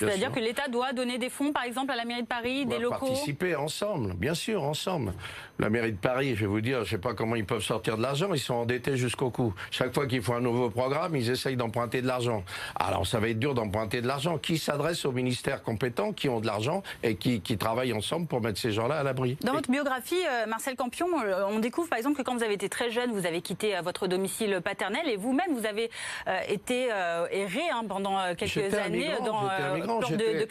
c'est-à-dire 0.07 0.31
que 0.31 0.39
l'État 0.39 0.67
doit 0.67 0.93
donner 0.93 1.17
des 1.17 1.29
fonds, 1.29 1.51
par 1.51 1.63
exemple, 1.63 1.91
à 1.91 1.95
la 1.95 2.05
mairie 2.05 2.23
de 2.23 2.27
Paris, 2.27 2.65
des 2.65 2.79
locaux 2.79 3.07
Participer 3.07 3.55
ensemble, 3.55 4.13
bien 4.13 4.33
sûr, 4.33 4.63
ensemble. 4.63 5.13
La 5.59 5.69
mairie 5.69 5.91
de 5.91 5.97
Paris, 5.97 6.35
je 6.35 6.41
vais 6.41 6.47
vous 6.47 6.61
dire, 6.61 6.77
je 6.77 6.81
ne 6.81 6.85
sais 6.85 6.97
pas 6.97 7.13
comment 7.13 7.35
ils 7.35 7.45
peuvent 7.45 7.61
sortir 7.61 7.97
de 7.97 8.01
l'argent, 8.01 8.33
ils 8.33 8.39
sont 8.39 8.55
endettés 8.55 8.97
jusqu'au 8.97 9.29
cou. 9.29 9.53
Chaque 9.69 9.93
fois 9.93 10.07
qu'ils 10.07 10.23
font 10.23 10.35
un 10.35 10.41
nouveau 10.41 10.69
programme, 10.69 11.15
ils 11.15 11.29
essayent 11.29 11.55
d'emprunter 11.55 12.01
de 12.01 12.07
l'argent. 12.07 12.43
Alors 12.75 13.05
ça 13.05 13.19
va 13.19 13.29
être 13.29 13.39
dur 13.39 13.53
d'emprunter 13.53 14.01
de 14.01 14.07
l'argent. 14.07 14.37
Qui 14.37 14.57
s'adresse 14.57 15.05
aux 15.05 15.11
ministères 15.11 15.61
compétents, 15.61 16.13
qui 16.13 16.29
ont 16.29 16.39
de 16.39 16.47
l'argent 16.47 16.81
et 17.03 17.15
qui, 17.15 17.41
qui, 17.41 17.57
travaillent 17.57 17.93
ensemble 17.93 18.27
pour 18.27 18.41
mettre 18.41 18.59
ces 18.59 18.71
gens-là 18.71 18.95
à 18.95 19.03
l'abri? 19.03 19.37
Dans 19.41 19.53
votre 19.53 19.69
biographie, 19.69 20.15
euh, 20.27 20.47
Marcel 20.47 20.75
Campion, 20.75 21.07
euh, 21.23 21.43
on 21.49 21.59
découvre 21.59 21.89
par 21.89 21.99
exemple 21.99 22.17
que 22.17 22.23
quand 22.23 22.35
vous 22.35 22.43
avez 22.43 22.55
été 22.55 22.69
très 22.69 22.89
jeune, 22.89 23.11
vous 23.11 23.25
avez 23.27 23.41
quitté 23.41 23.75
euh, 23.75 23.81
votre 23.81 24.07
domicile 24.07 24.61
paternel 24.63 25.07
et 25.07 25.17
vous-même, 25.17 25.53
vous 25.53 25.65
avez 25.65 25.89
été 26.47 26.87
erré 27.31 27.61
hein, 27.71 27.83
pendant 27.87 28.33
quelques 28.35 28.73
années 28.73 29.11
dans 29.23 29.90
port 29.99 30.11
de, 30.11 30.15
de 30.15 30.47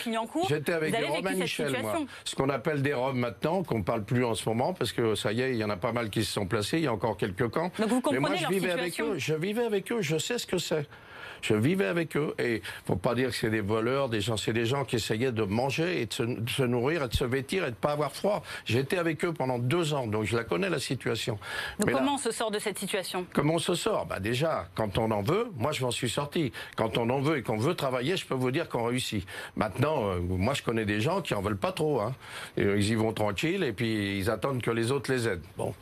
J'étais 0.49 0.73
avec 0.73 0.97
des 0.97 1.05
Roms 1.05 1.35
Michel, 1.35 1.77
moi. 1.83 1.99
Ce 2.25 2.35
qu'on 2.35 2.49
appelle 2.49 2.83
des 2.83 2.95
Roms 2.95 3.19
maintenant, 3.19 3.63
qu'on 3.63 3.83
parle 3.83 4.05
plus 4.05 4.25
en 4.25 4.35
ce 4.35 4.49
moment, 4.49 4.73
parce 4.73 4.93
que 4.93 5.15
ça 5.15 5.33
y 5.33 5.41
est, 5.41 5.53
il 5.53 5.57
y 5.57 5.65
en 5.65 5.71
a 5.71 5.77
pas 5.77 5.93
mal 5.93 6.11
qui 6.11 6.25
se 6.25 6.33
sont 6.33 6.47
placés, 6.47 6.79
il 6.79 6.85
y 6.85 6.87
a 6.87 6.93
encore 6.93 7.17
quelques 7.17 7.49
camps. 7.49 7.71
Donc 7.79 7.89
vous 7.89 8.03
Mais 8.13 8.19
moi, 8.19 8.35
je 8.35 8.47
vivais 8.49 8.71
avec 8.71 9.01
eux, 9.01 9.15
je 9.19 9.35
vivais 9.35 9.65
avec 9.65 9.91
eux, 9.93 10.03
je 10.03 10.19
sais 10.19 10.39
ce 10.39 10.47
que 10.47 10.59
c'est. 10.59 10.87
Je 11.43 11.55
vivais 11.55 11.87
avec 11.87 12.17
eux. 12.17 12.35
Et 12.39 12.63
faut 12.87 12.97
pas 12.97 13.15
dire 13.15 13.31
que 13.31 13.37
c'est 13.37 13.51
des 13.51 13.61
voleurs, 13.61 14.09
des 14.09 14.21
gens, 14.21 14.37
c'est 14.37 14.53
des 14.53 14.67
gens 14.67 14.85
qui 14.85 14.97
essayaient 14.97 15.33
de 15.33 15.43
manger 15.43 16.03
et 16.03 16.07
de 16.07 16.13
se, 16.13 16.63
nourrir 16.63 17.05
et 17.05 17.09
de 17.09 17.15
se 17.15 17.25
vêtir 17.25 17.65
et 17.65 17.71
de 17.71 17.77
pas 17.77 17.93
avoir 17.93 18.13
froid. 18.13 18.43
J'étais 18.65 18.99
avec 18.99 19.25
eux 19.25 19.33
pendant 19.33 19.59
deux 19.59 19.95
ans, 19.95 20.07
donc 20.07 20.25
je 20.25 20.37
la 20.37 20.45
connais 20.45 20.71
la 20.71 20.79
situation. 20.79 21.39
Donc 21.79 21.93
comment 21.93 22.15
on 22.15 22.19
se 22.19 22.31
sort 22.31 22.51
de 22.51 22.59
cette 22.59 22.79
situation? 22.79 23.27
Comment 23.33 23.55
on 23.55 23.59
se 23.59 23.75
sort? 23.75 24.07
Bah 24.07 24.21
déjà, 24.21 24.69
quand 24.75 24.99
on 24.99 25.11
en 25.11 25.23
veut, 25.23 25.49
moi 25.57 25.73
je 25.73 25.83
m'en 25.83 25.91
suis 25.91 26.11
sorti. 26.11 26.53
Quand 26.77 26.99
on 26.99 27.09
en 27.11 27.21
veut 27.21 27.39
et 27.39 27.43
qu'on 27.43 27.57
veut 27.57 27.75
travailler, 27.75 28.17
je 28.17 28.27
peux 28.27 28.35
vous 28.35 28.51
dire 28.51 28.69
qu'on 28.69 28.85
réussit. 28.85 29.27
Maintenant, 29.57 30.11
euh, 30.11 30.21
moi 30.21 30.55
je 30.55 30.63
connais 30.63 30.85
des 30.85 31.01
gens 31.01 31.21
qui 31.21 31.35
en 31.35 31.43
veulent 31.43 31.57
pas 31.57 31.73
trop. 31.73 32.01
Hein. 32.01 32.15
Et, 32.57 32.65
euh, 32.65 32.79
ils 32.79 32.91
y 32.91 32.95
vont 32.95 33.13
tranquilles 33.13 33.63
et 33.63 33.73
puis 33.73 34.19
ils 34.19 34.31
attendent 34.31 34.63
que 34.63 34.71
les 34.71 34.93
autres 34.93 35.13
les 35.13 35.29
aident. 35.29 35.45
Bon, 35.57 35.75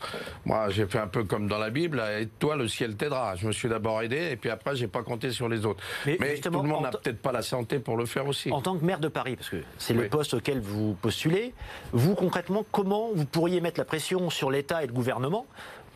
moi 0.45 0.69
j'ai 0.71 0.87
fait 0.87 0.99
un 0.99 1.07
peu 1.07 1.25
comme 1.25 1.49
dans 1.49 1.59
la 1.59 1.71
Bible. 1.71 2.01
Aide-toi, 2.01 2.57
le 2.57 2.69
ciel 2.69 2.97
t'aidera. 2.97 3.37
Je 3.37 3.47
me 3.47 3.53
suis 3.53 3.69
d'abord 3.69 4.03
aidé 4.03 4.31
et 4.33 4.37
puis 4.37 4.51
après 4.51 4.77
j'ai 4.77 4.89
pas 4.89 5.03
compté 5.03 5.31
sur 5.31 5.48
les 5.49 5.67
autres. 5.67 5.83
Mais, 6.07 6.39
tout 6.39 6.51
le 6.51 6.63
monde 6.63 6.83
n'a 6.83 6.91
peut-être 6.91 7.21
pas 7.21 7.33
la 7.33 7.43
santé 7.43 7.79
pour 7.79 7.97
le 7.97 8.07
faire 8.07 8.27
aussi. 8.27 8.51
En 8.51 8.61
tant 8.61 8.77
que 8.77 8.85
maire 8.85 9.01
de 9.01 9.09
Paris, 9.09 9.37
parce 9.37 9.49
que 9.49 9.63
c'est 9.79 9.95
le 9.95 10.09
poste 10.09 10.35
auquel 10.35 10.61
vous 10.61 10.95
postulez, 10.95 11.55
vous 11.93 12.15
concrètement, 12.15 12.65
comment 12.71 13.11
vous 13.15 13.25
pourriez 13.25 13.61
mettre 13.61 13.81
la 13.81 13.85
pression 13.85 14.31
sur 14.31 14.51
l'État 14.51 14.83
et 14.83 14.87
le 14.87 14.93
gouvernement 14.93 15.47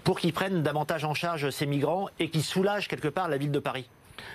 pour 0.04 0.18
qu'ils 0.18 0.32
prennent 0.32 0.62
davantage 0.62 1.04
en 1.04 1.14
charge 1.14 1.50
ces 1.50 1.66
migrants 1.66 2.08
et 2.18 2.28
qu'ils 2.28 2.42
soulagent 2.42 2.88
quelque 2.88 3.08
part 3.08 3.28
la 3.28 3.36
ville 3.36 3.52
de 3.52 3.58
Paris? 3.58 3.88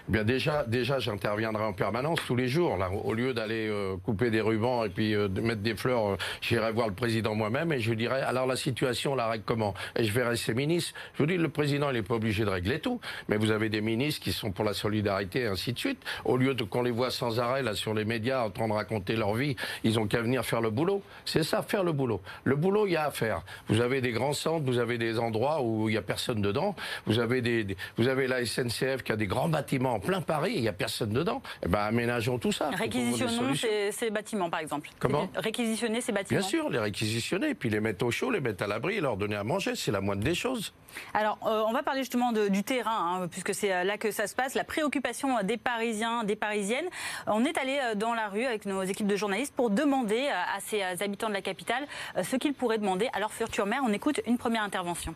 Bien 0.08 0.24
déjà, 0.24 0.64
déjà, 0.66 1.00
j'interviendrai 1.00 1.64
en 1.64 1.74
permanence 1.74 2.20
tous 2.26 2.36
les 2.36 2.48
jours. 2.48 2.78
Là, 2.78 2.90
au 2.92 3.14
lieu 3.14 3.34
d'aller 3.34 3.68
euh, 3.68 3.96
couper 3.98 4.30
des 4.30 4.42
rubans 4.42 4.86
et 4.86 4.90
puis 4.90 5.16
euh, 5.16 5.28
mettre 5.30 5.62
des 5.62 5.76
fleurs, 5.76 6.12
euh, 6.12 6.18
j'irai 6.42 6.72
voir 6.72 6.88
le 6.88 6.94
président 6.94 7.36
moi-même 7.36 7.72
et 7.74 7.80
je 7.80 7.90
lui 7.90 7.98
dirai 7.98 8.22
alors 8.22 8.48
la 8.48 8.56
situation, 8.56 9.16
la 9.16 9.28
règle 9.28 9.44
comment? 9.46 9.74
Et 9.96 10.04
je 10.04 10.12
verrai 10.12 10.36
ses 10.38 10.54
ministres. 10.54 10.94
Je 11.14 11.24
vous 11.24 11.28
dis, 11.28 11.38
le 11.38 11.50
président, 11.50 11.90
il 11.90 11.94
n'est 11.94 12.02
pas 12.02 12.16
obligé 12.16 12.46
de 12.46 12.50
régler 12.50 12.80
tout, 12.80 13.00
mais 13.28 13.38
vous 13.38 13.52
avez 13.52 13.70
des 13.70 13.82
ministres 13.82 14.22
qui 14.22 14.32
sont 14.32 14.52
pour 14.52 14.66
la 14.66 14.74
solidarité 14.74 15.42
et 15.42 15.48
ainsi 15.48 15.74
de 15.74 15.80
suite. 15.80 16.04
Au 16.26 16.38
lieu 16.38 16.54
de 16.54 16.64
qu'on 16.64 16.84
les 16.84 16.92
voit 16.92 17.12
sans 17.12 17.40
arrêt 17.40 17.64
là 17.64 17.76
sur 17.76 17.94
les 17.94 18.06
médias 18.06 18.44
en 18.44 18.50
train 18.50 18.68
de 18.68 18.74
raconter 18.74 19.16
leur 19.16 19.34
vie, 19.34 19.56
ils 19.84 20.00
ont 20.00 20.08
qu'à 20.08 20.22
venir 20.22 20.46
faire 20.46 20.62
le 20.62 20.70
boulot. 20.70 21.02
C'est 21.26 21.44
ça, 21.44 21.62
faire 21.62 21.84
le 21.84 21.92
boulot. 21.92 22.22
Le 22.44 22.56
boulot, 22.56 22.88
il 22.88 22.94
y 22.94 22.96
a 22.96 23.06
à 23.06 23.12
faire. 23.12 23.42
Vous 23.68 23.82
avez 23.82 24.02
des 24.02 24.12
grands 24.12 24.34
centres, 24.34 24.66
vous 24.66 24.80
avez 24.80 24.98
des 24.98 25.20
endroits 25.20 25.62
où 25.62 25.90
il 25.90 25.96
y 25.96 25.98
a 25.98 26.02
personne 26.02 26.42
dedans. 26.42 26.76
Vous 27.06 27.20
avez 27.20 27.42
des 27.42 27.68
vous 27.98 28.08
avez 28.08 28.28
la 28.28 28.46
SNCF 28.46 29.04
qui 29.04 29.12
a 29.12 29.16
des 29.16 29.28
grands 29.28 29.50
en 29.86 30.00
plein 30.00 30.22
Paris, 30.22 30.54
il 30.56 30.62
n'y 30.62 30.68
a 30.68 30.74
personne 30.74 31.12
dedans. 31.12 31.42
Eh 31.66 31.68
ben, 31.68 31.80
aménageons 31.80 32.38
tout 32.38 32.52
ça. 32.52 32.70
Réquisitionnons 32.70 33.54
ces, 33.56 33.92
ces, 33.92 34.10
bâtiments, 34.10 34.50
par 34.50 34.60
exemple. 34.60 34.90
Comment 35.00 35.30
Réquisitionner 35.36 36.02
ces 36.02 36.12
bâtiments. 36.12 36.40
Bien 36.40 36.48
sûr, 36.48 36.70
les 36.70 36.80
réquisitionner, 36.80 37.54
puis 37.54 37.70
les 37.70 37.80
mettre 37.80 38.06
au 38.06 38.12
chaud, 38.12 38.32
les 38.32 38.42
mettre 38.42 38.64
à 38.64 38.68
l'abri 38.68 38.96
et 38.96 39.02
leur 39.02 39.18
donner 39.18 39.36
à 39.36 39.44
manger. 39.44 39.76
C'est 39.76 39.92
la 39.92 40.02
moindre 40.02 40.24
des 40.24 40.36
choses. 40.36 40.74
Alors, 41.14 41.38
euh, 41.46 41.64
on 41.68 41.74
va 41.74 41.84
parler 41.84 42.02
justement 42.02 42.32
de, 42.32 42.48
du 42.48 42.64
terrain, 42.64 43.22
hein, 43.22 43.28
puisque 43.28 43.54
c'est 43.54 43.74
euh, 43.74 43.84
là 43.84 43.98
que 43.98 44.12
ça 44.12 44.28
se 44.28 44.36
passe. 44.36 44.56
La 44.56 44.64
préoccupation 44.64 45.42
des 45.44 45.58
Parisiens, 45.58 46.24
des 46.24 46.36
Parisiennes. 46.36 46.88
On 47.28 47.46
est 47.46 47.58
allé 47.58 47.80
euh, 47.82 47.96
dans 47.96 48.14
la 48.14 48.28
rue 48.30 48.46
avec 48.46 48.66
nos 48.66 48.84
équipes 48.84 49.08
de 49.08 49.16
journalistes 49.16 49.54
pour 49.56 49.70
demander 49.70 50.28
à 50.28 50.60
ces 50.62 50.82
habitants 51.02 51.30
de 51.30 51.34
la 51.34 51.42
capitale 51.42 51.86
ce 52.22 52.36
qu'ils 52.36 52.54
pourraient 52.54 52.78
demander 52.78 53.10
à 53.14 53.20
leur 53.20 53.32
future 53.32 53.66
maire. 53.66 53.82
On 53.86 53.94
écoute 53.94 54.22
une 54.26 54.38
première 54.38 54.64
intervention. 54.64 55.14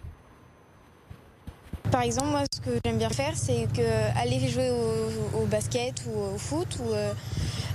Par 1.91 2.03
exemple, 2.03 2.29
moi, 2.29 2.43
ce 2.53 2.61
que 2.61 2.79
j'aime 2.85 2.97
bien 2.97 3.09
faire, 3.09 3.33
c'est 3.35 3.67
aller 4.15 4.47
jouer 4.47 4.71
au, 4.71 5.45
basket 5.45 6.01
ou 6.07 6.35
au 6.35 6.37
foot 6.37 6.77
ou 6.79 6.93
euh, 6.93 7.11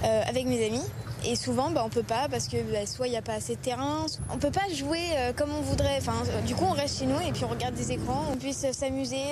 euh, 0.05 0.23
avec 0.27 0.47
mes 0.47 0.65
amis 0.67 0.83
Et 1.25 1.37
souvent, 1.37 1.71
bah, 1.71 1.83
on 1.85 1.91
peut 1.91 2.03
pas 2.03 2.27
parce 2.31 2.49
que 2.49 2.57
bah, 2.73 2.87
soit 2.87 3.09
il 3.09 3.11
n'y 3.11 3.19
a 3.19 3.23
pas 3.23 3.35
assez 3.35 3.57
de 3.57 3.61
terrain, 3.61 4.07
on 4.33 4.39
peut 4.39 4.51
pas 4.51 4.73
jouer 4.73 5.03
euh, 5.17 5.33
comme 5.35 5.51
on 5.51 5.61
voudrait. 5.61 5.99
Enfin, 5.99 6.15
du 6.47 6.55
coup, 6.55 6.65
on 6.65 6.73
reste 6.73 7.01
chez 7.01 7.07
nous 7.07 7.21
et 7.21 7.33
puis 7.33 7.45
on 7.45 7.49
regarde 7.49 7.75
des 7.75 7.93
écrans. 7.93 8.25
On 8.33 8.37
puisse 8.37 8.65
s'amuser 8.73 9.23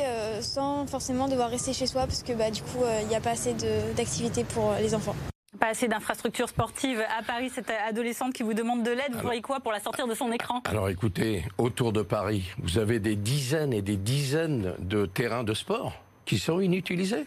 sans 0.43 0.87
forcément 0.87 1.29
devoir 1.29 1.49
rester 1.49 1.73
chez 1.73 1.87
soi 1.87 2.07
parce 2.07 2.23
que 2.23 2.35
bah, 2.35 2.51
du 2.51 2.61
coup, 2.61 2.81
il 3.01 3.09
n'y 3.09 3.17
a 3.17 3.21
pas 3.21 3.31
assez 3.31 3.55
d'activités 3.97 4.45
pour 4.45 4.75
les 4.79 4.95
enfants. 4.95 5.15
Pas 5.61 5.69
assez 5.69 5.87
d'infrastructures 5.87 6.49
sportives 6.49 7.01
à 7.17 7.23
Paris, 7.23 7.51
cette 7.55 7.71
adolescente 7.71 8.33
qui 8.33 8.43
vous 8.43 8.55
demande 8.55 8.83
de 8.83 8.91
l'aide, 8.91 9.13
vous 9.13 9.21
voyez 9.21 9.41
quoi 9.41 9.61
pour 9.61 9.71
la 9.73 9.81
sortir 9.81 10.07
de 10.07 10.15
son 10.15 10.33
écran? 10.33 10.63
Alors 10.65 10.89
écoutez, 10.89 11.45
autour 11.59 11.93
de 11.93 12.03
Paris, 12.03 12.51
vous 12.59 12.79
avez 12.79 12.99
des 12.99 13.15
dizaines 13.15 13.73
et 13.73 13.83
des 13.83 13.97
dizaines 13.97 14.75
de 14.81 15.07
terrains 15.07 15.45
de 15.45 15.55
sport 15.55 15.95
qui 16.25 16.39
sont 16.39 16.61
inutilisés. 16.61 17.25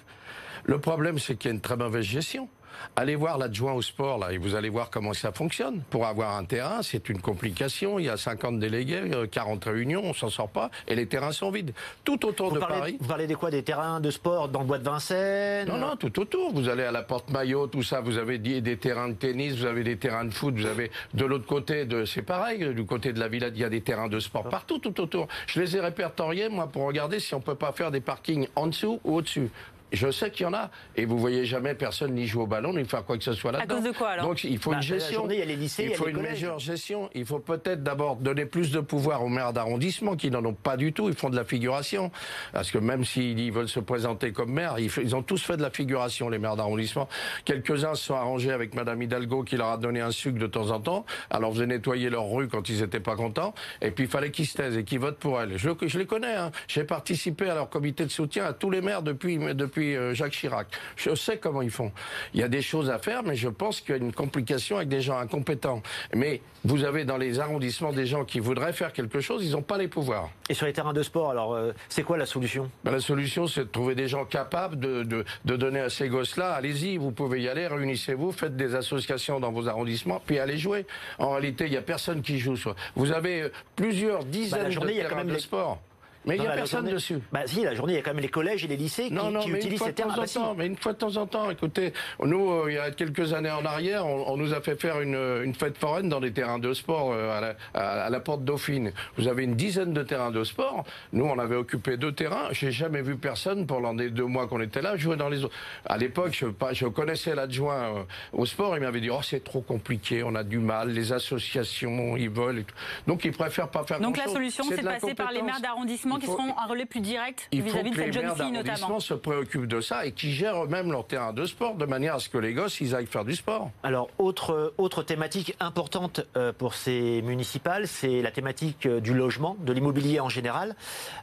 Le 0.66 0.80
problème, 0.80 1.20
c'est 1.20 1.36
qu'il 1.36 1.50
y 1.50 1.52
a 1.52 1.56
une 1.56 1.62
très 1.62 1.78
mauvaise 1.78 2.04
gestion. 2.04 2.50
Allez 2.96 3.16
voir 3.16 3.38
l'adjoint 3.38 3.74
au 3.74 3.82
sport, 3.82 4.18
là, 4.18 4.32
et 4.32 4.38
vous 4.38 4.56
allez 4.56 4.70
voir 4.70 4.90
comment 4.90 5.14
ça 5.14 5.32
fonctionne. 5.32 5.82
Pour 5.90 6.06
avoir 6.06 6.36
un 6.36 6.46
terrain, 6.46 6.82
c'est 6.82 7.10
une 7.10 7.22
complication. 7.22 8.00
Il 8.00 8.06
y 8.06 8.10
a 8.10 8.18
50 8.18 8.60
délégués, 8.60 9.02
40 9.32 9.68
euh, 9.68 9.72
réunions, 9.72 10.02
on 10.04 10.14
s'en 10.14 10.30
sort 10.30 10.50
pas, 10.50 10.70
et 10.88 10.96
les 10.96 11.06
terrains 11.06 11.32
sont 11.32 11.52
vides. 11.52 11.74
Tout 12.04 12.26
autour 12.26 12.52
de 12.52 12.60
Paris. 12.60 12.98
Vous 13.00 13.08
parlez 13.08 13.28
de 13.28 13.36
quoi 13.36 13.52
Des 13.52 13.64
terrains 13.64 14.00
de 14.00 14.12
sport 14.12 14.50
dans 14.50 14.62
le 14.62 14.66
bois 14.66 14.78
de 14.80 14.84
Vincennes 14.84 15.68
Non, 15.68 15.78
non, 15.78 15.96
tout 15.96 16.20
autour. 16.20 16.54
Vous 16.54 16.70
allez 16.70 16.84
à 16.84 16.92
la 16.92 17.04
Porte 17.04 17.30
Maillot, 17.30 17.68
tout 17.68 17.84
ça, 17.84 18.02
vous 18.02 18.18
avez 18.18 18.38
des 18.38 18.78
terrains 18.78 19.10
de 19.10 19.14
tennis, 19.14 19.56
vous 19.56 19.66
avez 19.66 19.84
des 19.84 19.98
terrains 19.98 20.26
de 20.26 20.34
foot, 20.34 20.56
vous 20.56 20.66
avez 20.66 20.92
de 21.14 21.26
l'autre 21.26 21.46
côté, 21.46 21.86
de, 21.86 22.06
c'est 22.06 22.22
pareil, 22.22 22.74
du 22.74 22.86
côté 22.86 23.14
de 23.14 23.20
la 23.20 23.28
Villette, 23.28 23.54
il 23.56 23.62
y 23.62 23.66
a 23.66 23.70
des 23.70 23.82
terrains 23.82 24.08
de 24.08 24.20
sport 24.20 24.48
partout, 24.50 24.80
tout 24.80 25.00
autour. 25.02 25.28
Je 25.48 25.62
les 25.62 25.76
ai 25.76 25.80
répertoriés, 25.80 26.50
moi, 26.50 26.68
pour 26.68 26.84
regarder 26.84 27.20
si 27.20 27.34
on 27.34 27.42
peut 27.42 27.56
pas 27.56 27.72
faire 27.72 27.92
des 27.92 28.02
parkings 28.02 28.48
en 28.56 28.68
dessous 28.68 29.00
ou 29.04 29.18
au-dessus. 29.18 29.50
Je 29.92 30.12
sais 30.12 30.32
qu'il 30.32 30.44
y 30.44 30.50
en 30.50 30.54
a. 30.54 30.70
Et 30.96 31.06
vous 31.06 31.18
voyez 31.18 31.46
jamais 31.46 31.74
personne 31.74 32.14
ni 32.14 32.28
jouer 32.28 32.44
au 32.44 32.48
ballon, 32.48 32.74
ni 32.74 32.84
faire 32.86 33.06
quoi 33.06 33.18
que 33.18 33.24
ce 33.24 33.34
soit 33.34 33.52
là-dedans. 33.52 33.76
À 33.76 33.78
cause 33.78 33.88
de 33.88 33.98
quoi 33.98 34.10
alors 34.10 34.28
Donc 34.28 34.44
il 34.44 34.58
faut 34.58 34.72
une 34.72 34.80
bah, 34.80 34.82
gestion. 34.82 35.28
il 35.30 35.38
y 35.38 35.42
a 35.42 35.46
les 35.46 35.56
lycées, 35.56 35.88
il 35.90 35.96
faut 35.96 36.08
une 36.08 36.22
meilleure 36.22 36.60
gestion. 36.60 37.10
Il 37.14 37.26
faut 37.26 37.40
peut-être 37.40 37.84
d'abord 37.84 38.18
donner 38.18 38.46
plus 38.46 38.72
de 38.72 38.80
pouvoir 38.80 39.24
aux 39.24 39.30
maires 39.30 39.54
d'arrondissement 39.54 40.16
qui 40.16 40.30
n'en 40.30 40.44
ont 40.44 40.54
pas 40.54 40.76
du 40.76 40.92
tout. 40.92 41.08
Ils 41.08 41.16
font 41.16 41.30
de 41.30 41.36
la 41.36 41.46
figuration. 41.46 42.12
Parce 42.52 42.72
que 42.72 42.78
même 42.78 43.06
s'ils 43.06 43.52
veulent 43.52 43.70
se 43.70 43.80
présenter 43.80 44.32
comme 44.32 44.52
maire, 44.52 44.76
ils, 44.78 45.16
ont 45.16 45.24
tous 45.24 45.42
fait 45.42 45.58
de 45.58 45.62
la 45.62 45.70
figuration, 45.70 46.30
les 46.30 46.40
maires 46.40 46.58
d'arrondissement. 46.58 47.08
Quelques-uns 47.46 47.96
se 47.96 48.06
sont 48.06 48.16
arrangés 48.16 48.52
avec 48.52 48.76
Madame 48.76 49.02
Hidalgo 49.02 49.44
qui 49.44 49.56
leur 49.56 49.70
a 49.70 49.78
donné 49.78 50.02
un 50.02 50.12
sucre 50.12 50.40
de 50.40 50.48
temps 50.48 50.72
en 50.72 50.80
temps. 50.82 51.06
Alors 51.30 51.54
faisait 51.54 51.66
nettoyer 51.66 52.10
leur 52.10 52.30
rue 52.30 52.50
quand 52.50 52.68
ils 52.68 52.82
n'étaient 52.82 53.00
pas 53.00 53.16
contents. 53.16 53.54
Et 53.82 53.92
puis 53.92 54.06
il 54.06 54.10
fallait 54.10 54.32
qu'ils 54.32 54.48
se 54.48 54.58
taisent 54.58 54.78
et 54.78 54.84
qu'ils 54.84 55.00
votent 55.00 55.20
pour 55.20 55.40
elle. 55.40 55.58
Je, 55.58 55.70
je 55.82 55.98
les 55.98 56.06
connais. 56.06 56.36
Hein. 56.36 56.52
J'ai 56.68 56.84
participé 56.84 57.50
à 57.50 57.56
leur 57.56 57.70
comité 57.70 58.04
de 58.04 58.12
soutien 58.12 58.46
à 58.46 58.54
tous 58.54 58.70
les 58.70 58.82
maires 58.82 59.02
depuis, 59.02 59.38
depuis 59.38 59.77
euh, 59.80 60.14
Jacques 60.14 60.34
Chirac. 60.34 60.68
Je 60.96 61.16
sais 61.16 61.38
comment 61.38 61.62
ils 61.62 61.72
font. 61.72 61.92
Il 62.34 62.40
y 62.40 62.44
a 62.44 62.48
des 62.48 62.62
choses 62.62 62.90
à 62.90 62.98
faire, 62.98 63.24
mais 63.24 63.36
je 63.36 63.50
pense 63.50 63.82
qu'il 63.82 63.92
y 63.92 63.94
a 63.94 64.02
une 64.02 64.14
complication 64.14 64.78
avec 64.78 64.90
des 64.90 65.02
gens 65.02 65.18
incompétents. 65.18 65.82
Mais 66.14 66.42
vous 66.64 66.84
avez 66.84 67.06
dans 67.06 67.18
les 67.18 67.40
arrondissements 67.40 67.94
des 67.94 68.06
gens 68.06 68.26
qui 68.26 68.40
voudraient 68.40 68.74
faire 68.74 68.92
quelque 68.92 69.20
chose, 69.20 69.46
ils 69.46 69.52
n'ont 69.52 69.62
pas 69.62 69.78
les 69.78 69.88
pouvoirs. 69.88 70.30
Et 70.50 70.54
sur 70.54 70.66
les 70.66 70.74
terrains 70.74 70.94
de 70.94 71.04
sport, 71.04 71.30
alors, 71.30 71.54
euh, 71.54 71.72
c'est 71.90 72.04
quoi 72.04 72.18
la 72.18 72.26
solution? 72.26 72.70
Ben, 72.84 72.92
La 72.92 73.00
solution, 73.00 73.48
c'est 73.48 73.62
de 73.62 73.70
trouver 73.70 73.96
des 73.96 74.08
gens 74.08 74.26
capables 74.26 74.80
de, 74.80 75.04
de, 75.04 75.56
donner 75.56 75.80
à 75.80 75.90
ces 75.90 76.10
gosses-là, 76.10 76.54
allez-y, 76.54 76.98
vous 76.98 77.12
pouvez 77.12 77.42
y 77.42 77.50
aller, 77.50 77.68
réunissez-vous, 77.68 78.32
faites 78.32 78.56
des 78.56 78.76
associations 78.76 79.40
dans 79.40 79.52
vos 79.52 79.68
arrondissements, 79.68 80.22
puis 80.26 80.40
allez 80.40 80.58
jouer. 80.58 80.86
En 81.20 81.32
réalité, 81.32 81.66
il 81.66 81.72
n'y 81.72 81.78
a 81.78 81.82
personne 81.82 82.22
qui 82.22 82.40
joue. 82.40 82.58
Vous 82.96 83.12
avez 83.12 83.44
euh, 83.44 83.50
plusieurs 83.76 84.24
dizaines 84.24 84.70
de 84.70 84.88
terrains 84.88 85.26
de 85.26 85.38
sport. 85.38 85.80
Mais 86.28 86.36
il 86.36 86.42
n'y 86.42 86.48
a 86.48 86.52
personne 86.52 86.86
dessus. 86.86 87.20
Bah 87.32 87.42
si, 87.46 87.64
la 87.64 87.74
journée, 87.74 87.94
il 87.94 87.96
y 87.96 88.00
a 88.00 88.02
quand 88.02 88.14
même 88.14 88.22
les 88.22 88.30
collèges 88.30 88.64
et 88.64 88.68
les 88.68 88.76
lycées 88.76 89.10
qui, 89.10 89.52
utilisent 89.52 89.82
ces 89.82 89.94
termes. 89.94 90.14
Bah, 90.16 90.54
mais 90.58 90.68
une 90.68 90.76
fois 90.76 90.94
de 90.94 90.98
temps 90.98 91.16
en 91.16 91.26
temps, 91.26 91.50
écoutez, 91.50 91.94
nous, 92.24 92.52
euh, 92.52 92.66
il 92.68 92.76
y 92.76 92.78
a 92.78 92.92
quelques 92.92 93.34
années 93.34 93.50
en 93.50 93.66
arrière, 93.66 94.06
on, 94.06 94.36
nous 94.36 94.54
a 94.54 94.62
fait 94.62 94.76
faire 94.76 95.00
une, 95.02 95.16
une, 95.16 95.56
fête 95.56 95.78
foraine 95.78 96.10
dans 96.10 96.20
des 96.20 96.32
terrains 96.32 96.60
de 96.60 96.74
sport 96.74 97.12
euh, 97.14 97.38
à, 97.38 97.42
la, 97.42 98.04
à, 98.04 98.10
la, 98.10 98.20
porte 98.20 98.44
Dauphine. 98.44 98.92
Vous 99.18 99.28
avez 99.28 99.44
une 99.44 99.56
dizaine 99.56 99.94
de 99.94 100.04
terrains 100.04 100.32
de 100.32 100.44
sport. 100.44 100.84
Nous, 101.14 101.26
on 101.26 101.40
avait 101.40 101.56
occupé 101.56 101.98
deux 101.98 102.12
terrains. 102.12 102.50
J'ai 102.52 102.72
jamais 102.72 103.02
vu 103.02 103.16
personne 103.16 103.66
pendant 103.66 103.94
les 103.94 104.10
deux 104.10 104.26
mois 104.26 104.48
qu'on 104.48 104.62
était 104.62 104.82
là 104.82 104.98
jouer 104.98 105.16
dans 105.16 105.30
les 105.30 105.44
autres. 105.46 105.56
À 105.86 105.98
l'époque, 105.98 106.34
je, 106.34 106.48
je, 106.74 106.86
connaissais 106.88 107.36
l'adjoint 107.36 107.96
euh, 107.96 108.04
au 108.34 108.46
sport. 108.46 108.76
Il 108.76 108.82
m'avait 108.82 109.02
dit, 109.02 109.10
oh, 109.10 109.22
c'est 109.24 109.44
trop 109.44 109.62
compliqué, 109.62 110.24
on 110.24 110.36
a 110.36 110.44
du 110.44 110.60
mal, 110.60 110.90
les 110.90 111.14
associations, 111.14 112.18
ils 112.18 112.30
veulent. 112.30 112.60
Et 112.60 112.64
tout. 112.64 112.76
Donc, 113.08 113.24
ils 113.26 113.32
préfèrent 113.32 113.70
pas 113.70 113.84
faire 113.84 114.00
Donc, 114.00 114.18
la 114.18 114.28
solution, 114.28 114.64
c'est 114.68 114.78
de 114.78 114.84
passer 114.84 115.14
par 115.14 115.32
les 115.32 115.42
maires 115.42 115.62
d'arrondissement 115.62 116.17
qui 116.20 116.26
seront 116.26 116.56
un 116.58 116.66
relais 116.68 116.86
plus 116.86 117.02
direct 117.02 117.48
vis-à-vis 117.52 117.92
de 117.92 117.96
cette 117.96 118.14
jeune 118.14 118.36
fille 118.36 118.52
notamment. 118.52 119.00
se 119.00 119.14
préoccupent 119.14 119.68
de 119.68 119.82
ça 119.82 120.06
et 120.06 120.12
qui 120.12 120.32
gèrent 120.32 120.64
eux-mêmes 120.64 120.92
leur 120.92 121.06
terrain 121.06 121.34
de 121.34 121.46
sport 121.46 121.76
de 121.76 121.86
manière 121.86 122.16
à 122.16 122.20
ce 122.20 122.30
que 122.30 122.38
les 122.38 122.54
gosses 122.54 122.80
ils 122.82 122.96
aillent 122.96 123.06
faire 123.06 123.26
du 123.26 123.36
sport. 123.36 123.72
Alors 123.84 124.10
autre 124.18 124.74
autre 124.78 125.04
thématique 125.04 125.56
importante 125.60 126.22
euh, 126.36 126.54
pour 126.54 126.74
ces 126.74 127.22
municipales, 127.22 127.88
c'est 127.88 128.22
la 128.22 128.32
thématique 128.32 128.86
euh, 128.86 129.00
du 129.00 129.14
logement, 129.14 129.56
de 129.60 129.74
l'immobilier 129.74 130.20
en 130.20 130.30
général. 130.30 130.76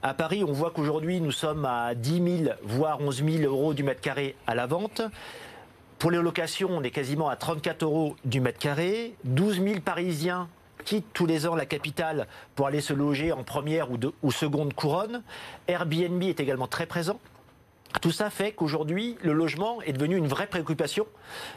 À 0.03 0.15
Paris, 0.15 0.45
on 0.45 0.53
voit 0.53 0.71
qu'aujourd'hui 0.71 1.21
nous 1.21 1.33
sommes 1.33 1.65
à 1.65 1.95
10 1.95 2.45
000 2.45 2.55
voire 2.63 3.01
11 3.01 3.25
000 3.25 3.45
euros 3.45 3.75
du 3.75 3.83
mètre 3.83 4.01
carré 4.01 4.37
à 4.47 4.55
la 4.55 4.67
vente. 4.67 5.03
Pour 5.99 6.11
les 6.11 6.19
locations, 6.19 6.69
on 6.71 6.83
est 6.83 6.91
quasiment 6.91 7.29
à 7.29 7.37
34 7.37 7.83
euros 7.85 8.17
du 8.25 8.41
mètre 8.41 8.59
carré. 8.59 9.15
12 9.25 9.63
000 9.63 9.81
Parisiens 9.81 10.49
quittent 10.85 11.13
tous 11.13 11.27
les 11.27 11.47
ans 11.47 11.55
la 11.55 11.67
capitale 11.67 12.27
pour 12.55 12.67
aller 12.67 12.81
se 12.81 12.93
loger 12.93 13.33
en 13.33 13.43
première 13.43 13.91
ou, 13.91 13.99
ou 14.23 14.31
seconde 14.31 14.75
couronne. 14.75 15.23
Airbnb 15.67 16.23
est 16.23 16.41
également 16.41 16.67
très 16.69 16.87
présent. 16.87 17.19
Tout 18.01 18.11
ça 18.11 18.31
fait 18.31 18.53
qu'aujourd'hui, 18.53 19.17
le 19.23 19.33
logement 19.33 19.81
est 19.83 19.93
devenu 19.93 20.17
une 20.17 20.27
vraie 20.27 20.47
préoccupation 20.47 21.07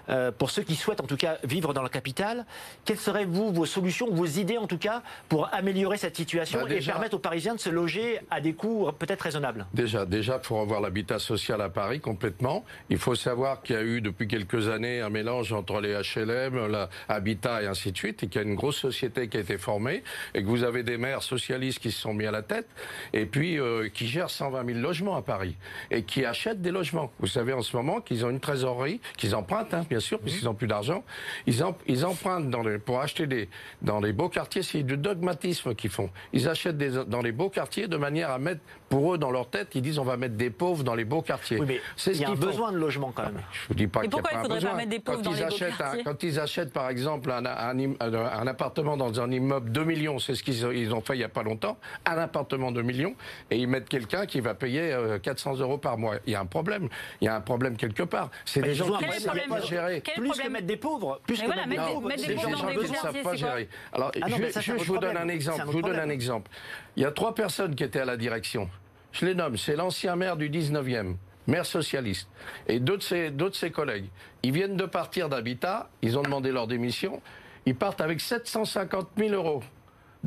euh, 0.10 0.32
pour 0.32 0.50
ceux 0.50 0.64
qui 0.64 0.76
souhaitent 0.76 1.02
en 1.02 1.08
tout 1.08 1.18
cas 1.18 1.38
vivre 1.44 1.74
dans 1.74 1.82
la 1.82 1.90
capitale. 1.90 2.46
Quelles 2.86 2.98
seraient, 2.98 3.26
vous, 3.26 3.52
vos 3.52 3.66
solutions, 3.66 4.08
vos 4.12 4.26
idées 4.26 4.58
en 4.58 4.68
tout 4.68 4.78
cas, 4.78 5.02
pour 5.30 5.54
améliorer 5.54 5.98
cette 5.98 6.16
situation 6.16 6.60
bah, 6.62 6.74
et 6.74 6.80
permettre 6.80 7.16
aux 7.16 7.20
Parisiens 7.20 7.56
de 7.56 7.60
se 7.60 7.70
loger 7.70 8.20
à 8.30 8.40
des 8.40 8.54
coûts 8.54 8.90
peut-être 8.98 9.22
raisonnables? 9.22 9.66
Déjà, 9.74 10.06
déjà, 10.06 10.40
pour 10.40 10.62
avoir 10.62 10.80
l'habitat 10.80 11.20
social 11.20 11.62
à 11.62 11.70
Paris 11.70 12.00
complètement, 12.00 12.64
il 12.90 12.98
faut 12.98 13.16
savoir 13.16 13.62
qu'il 13.62 13.76
y 13.76 13.80
a 13.80 13.84
eu 13.84 14.02
depuis 14.02 14.28
quelques 14.28 14.70
années 14.70 15.02
un 15.02 15.10
mélange 15.10 15.54
entre 15.54 15.82
les 15.82 15.94
HLM, 15.94 16.68
l'habitat 17.10 17.64
et 17.64 17.68
ainsi 17.68 17.92
de 17.92 17.98
suite, 17.98 18.24
et 18.24 18.28
qu'il 18.28 18.42
y 18.42 18.44
a 18.44 18.48
une 18.48 18.56
grosse 18.56 18.78
société 18.78 19.28
qui 19.28 19.38
a 19.38 19.40
été 19.40 19.58
formée, 19.58 20.04
et 20.34 20.44
que 20.44 20.48
vous 20.48 20.64
avez 20.64 20.84
des 20.84 20.98
maires 20.98 21.24
socialistes 21.24 21.80
qui 21.80 21.92
se 21.92 22.00
sont 22.00 22.14
mis 22.14 22.26
à 22.26 22.32
la 22.32 22.44
tête, 22.44 22.68
et 23.14 23.26
puis 23.26 23.60
euh, 23.60 23.90
qui 23.90 24.08
gèrent 24.08 24.30
120 24.30 24.66
000 24.66 24.80
logements 24.80 25.16
à 25.16 25.22
Paris, 25.22 25.56
et 25.92 26.04
qui 26.04 26.24
achètent 26.28 26.62
des 26.62 26.72
logements. 26.72 27.12
Vous 27.20 27.28
savez 27.28 27.54
en 27.54 27.62
ce 27.62 27.76
moment 27.76 28.02
qu'ils 28.02 28.26
ont 28.26 28.30
une 28.30 28.40
trésorerie, 28.40 29.02
qu'ils 29.18 29.36
empruntent, 29.36 29.74
hein, 29.74 29.86
bien 29.90 30.00
sûr, 30.00 30.20
puisqu'ils 30.20 30.46
n'ont 30.46 30.54
plus 30.54 30.68
d'argent. 30.68 31.04
Ils, 31.48 31.64
ils 31.88 32.06
empruntent 32.06 32.50
dans 32.50 32.62
les, 32.62 32.78
pour 32.78 33.02
acheter 33.02 33.28
des, 33.28 33.50
dans 33.82 34.00
les 34.00 34.14
beaux 34.14 34.30
quartiers. 34.30 34.64
C'est 34.64 34.84
du 34.84 34.98
dogmatisme 34.98 35.74
qu'ils 35.76 35.90
font. 35.90 36.10
Ils 36.34 36.48
achètent 36.48 36.78
des, 36.78 37.04
dans 37.06 37.22
les 37.22 37.32
beaux 37.32 37.50
quartiers 37.50 37.88
de 37.88 37.98
manière 37.98 38.30
à 38.30 38.40
mettre, 38.40 38.62
pour 38.90 39.14
eux, 39.14 39.18
dans 39.18 39.32
leur 39.32 39.50
tête, 39.50 39.76
ils 39.76 39.82
disent 39.82 40.00
on 40.00 40.04
va 40.04 40.18
mettre 40.18 40.36
des 40.36 40.50
pauvres 40.50 40.84
dans 40.84 40.96
les 40.96 41.06
beaux 41.06 41.22
quartiers. 41.22 41.60
Oui, 41.60 41.66
mais 41.68 41.82
c'est 41.96 42.12
il 42.12 42.22
y 42.22 42.26
a 42.26 42.30
un 42.30 42.36
besoin 42.36 42.72
de 42.72 42.78
logement 42.78 43.12
quand 43.14 43.24
même. 43.24 43.42
Je 43.52 43.68
vous 43.68 43.74
dis 43.74 43.88
pas 43.88 44.02
qu'il 44.02 44.10
pas 44.10 44.30
il 44.34 44.40
faudrait 44.40 44.62
Pas 44.62 44.76
mettre 44.76 44.90
des 44.90 45.00
pauvres 45.00 45.18
quand 45.18 45.24
dans 45.24 45.32
ils 45.32 45.38
les 45.38 45.44
achètent 45.44 45.78
beaux 45.78 46.04
quand 46.04 46.24
ils 46.24 46.40
achètent, 46.40 46.74
par 46.74 46.90
exemple, 46.90 47.32
un, 47.32 47.46
un, 47.46 48.48
appartement 48.48 48.98
dans 48.98 49.20
un 49.20 49.32
immeuble 49.32 49.72
2 49.72 49.84
millions, 49.84 50.20
c'est 50.20 50.36
ce 50.36 50.44
qu'ils 50.44 50.94
ont 50.94 51.02
fait 51.02 51.16
il 51.16 51.20
n'y 51.20 51.24
a 51.24 51.30
pas 51.30 51.44
longtemps, 51.44 51.78
un 52.06 52.18
appartement 52.18 52.72
de 52.72 52.82
millions, 52.82 53.16
et 53.52 53.58
ils 53.58 53.68
mettent 53.68 53.90
quelqu'un 53.90 54.26
qui 54.26 54.40
va 54.40 54.54
payer 54.54 54.96
400 55.22 55.56
euh, 55.56 55.62
euros 55.64 55.78
par 55.78 55.98
mois 55.98 56.16
il 56.26 56.34
y 56.34 56.36
a 56.36 56.42
un 56.42 56.46
problème. 56.46 56.90
Il 57.22 57.26
y 57.26 57.28
a 57.28 57.36
un 57.36 57.42
problème 57.42 57.78
quelque 57.78 58.04
part. 58.04 58.30
C'est 58.46 58.62
des 58.62 58.74
gens 58.74 58.98
qui 58.98 59.06
ne 59.06 59.12
savent 59.12 59.48
pas 59.48 59.62
gérer. 59.62 60.02
Plus 60.02 60.32
que 60.32 60.50
mettre 60.50 60.68
des 60.68 60.78
pauvres. 60.78 61.22
Plus 61.26 61.42
que 61.42 61.48
mettre 61.48 61.68
des 61.68 61.76
pauvres. 61.76 62.10
des 62.10 62.38
gens 62.38 62.68
qui 62.68 62.78
ne 62.78 62.96
savent 62.96 63.22
pas 63.22 63.36
gérer. 63.36 63.70
Alors, 63.94 64.12
je, 64.14 64.84
vous 64.84 64.98
donne 64.98 65.18
un 65.18 65.28
exemple. 65.28 65.62
Je 65.66 65.72
vous 65.72 65.82
donne 65.82 66.00
un 66.00 66.10
exemple. 66.10 66.50
Il 66.96 67.04
y 67.04 67.06
a 67.06 67.12
trois 67.12 67.36
personnes 67.36 67.76
qui 67.76 67.84
étaient 67.84 68.02
à 68.02 68.06
la 68.06 68.18
direction. 68.18 68.70
Je 69.12 69.26
les 69.26 69.36
nomme. 69.36 69.58
C'est 69.58 69.76
l'ancien 69.76 70.16
maire 70.16 70.38
du 70.38 70.50
19e 70.50 71.16
maire 71.48 71.66
socialiste, 71.66 72.28
et 72.68 72.80
deux 72.80 72.98
de, 72.98 73.02
ses, 73.02 73.32
de 73.32 73.50
ses 73.52 73.72
collègues. 73.72 74.10
Ils 74.44 74.52
viennent 74.52 74.76
de 74.76 74.86
partir 74.86 75.30
d'Habitat, 75.30 75.90
ils 76.02 76.18
ont 76.18 76.22
demandé 76.22 76.52
leur 76.52 76.68
démission, 76.68 77.22
ils 77.66 77.76
partent 77.76 78.02
avec 78.02 78.20
750 78.20 79.08
000 79.18 79.34
euros 79.34 79.64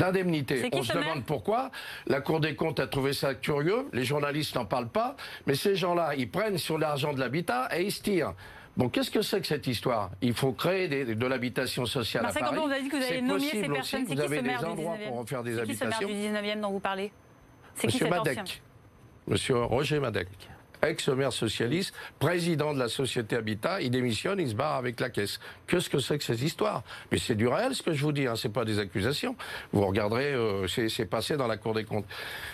d'indemnité. 0.00 0.68
On 0.72 0.82
se 0.82 0.92
demande 0.92 1.24
pourquoi. 1.24 1.70
La 2.06 2.20
Cour 2.20 2.40
des 2.40 2.56
comptes 2.56 2.80
a 2.80 2.86
trouvé 2.86 3.12
ça 3.12 3.34
curieux. 3.34 3.86
Les 3.92 4.04
journalistes 4.04 4.56
n'en 4.56 4.64
parlent 4.64 4.88
pas. 4.88 5.14
Mais 5.46 5.54
ces 5.54 5.76
gens-là, 5.76 6.14
ils 6.16 6.28
prennent 6.28 6.58
sur 6.58 6.78
l'argent 6.78 7.12
de 7.12 7.20
l'habitat 7.20 7.68
et 7.76 7.84
ils 7.84 7.92
se 7.92 8.02
tirent. 8.02 8.34
Bon, 8.76 8.88
qu'est-ce 8.88 9.10
que 9.10 9.20
c'est 9.20 9.40
que 9.40 9.46
cette 9.46 9.66
histoire? 9.66 10.10
Il 10.22 10.32
faut 10.32 10.52
créer 10.52 10.88
de 10.88 11.26
l'habitation 11.26 11.84
sociale 11.86 12.24
à 12.26 12.32
Paris. 12.32 12.56
vous 12.56 12.70
avez 12.70 12.82
dit 12.82 12.88
que 12.88 12.96
vous 12.96 13.02
avez 13.02 13.20
nommé 13.20 13.40
ces 13.40 13.68
personnes. 13.68 14.04
Vous 14.04 14.20
avez 14.20 14.42
des 14.42 14.56
endroits 14.64 14.96
pour 15.06 15.18
en 15.18 15.26
faire 15.26 15.42
des 15.42 15.58
habitations. 15.58 16.08
Qui 16.08 16.14
ce 16.14 16.30
maire 16.30 16.42
du 16.42 16.56
19e 16.56 16.60
dont 16.60 16.70
vous 16.70 16.80
parlez? 16.80 17.12
C'est 17.74 17.88
qui 17.88 17.94
Monsieur 17.94 18.08
Madec. 18.08 18.62
Monsieur 19.26 19.56
Roger 19.64 20.00
Madec. 20.00 20.28
Ex-maire 20.82 21.32
socialiste, 21.32 21.94
président 22.18 22.72
de 22.74 22.78
la 22.78 22.88
société 22.88 23.36
Habitat, 23.36 23.80
il 23.80 23.90
démissionne, 23.90 24.40
il 24.40 24.48
se 24.48 24.54
barre 24.54 24.76
avec 24.76 25.00
la 25.00 25.10
caisse. 25.10 25.40
Qu'est-ce 25.66 25.90
que 25.90 25.98
c'est 25.98 26.18
que 26.18 26.24
ces 26.24 26.44
histoires? 26.44 26.82
Mais 27.10 27.18
c'est 27.18 27.34
du 27.34 27.48
réel 27.48 27.74
ce 27.74 27.82
que 27.82 27.92
je 27.92 28.02
vous 28.02 28.12
dis, 28.12 28.26
hein, 28.26 28.36
c'est 28.36 28.52
pas 28.52 28.64
des 28.64 28.78
accusations. 28.78 29.36
Vous 29.72 29.86
regarderez, 29.86 30.32
euh, 30.32 30.66
c'est 30.66 31.06
passé 31.06 31.36
dans 31.36 31.46
la 31.46 31.56
Cour 31.56 31.74
des 31.74 31.84
comptes. 31.84 32.06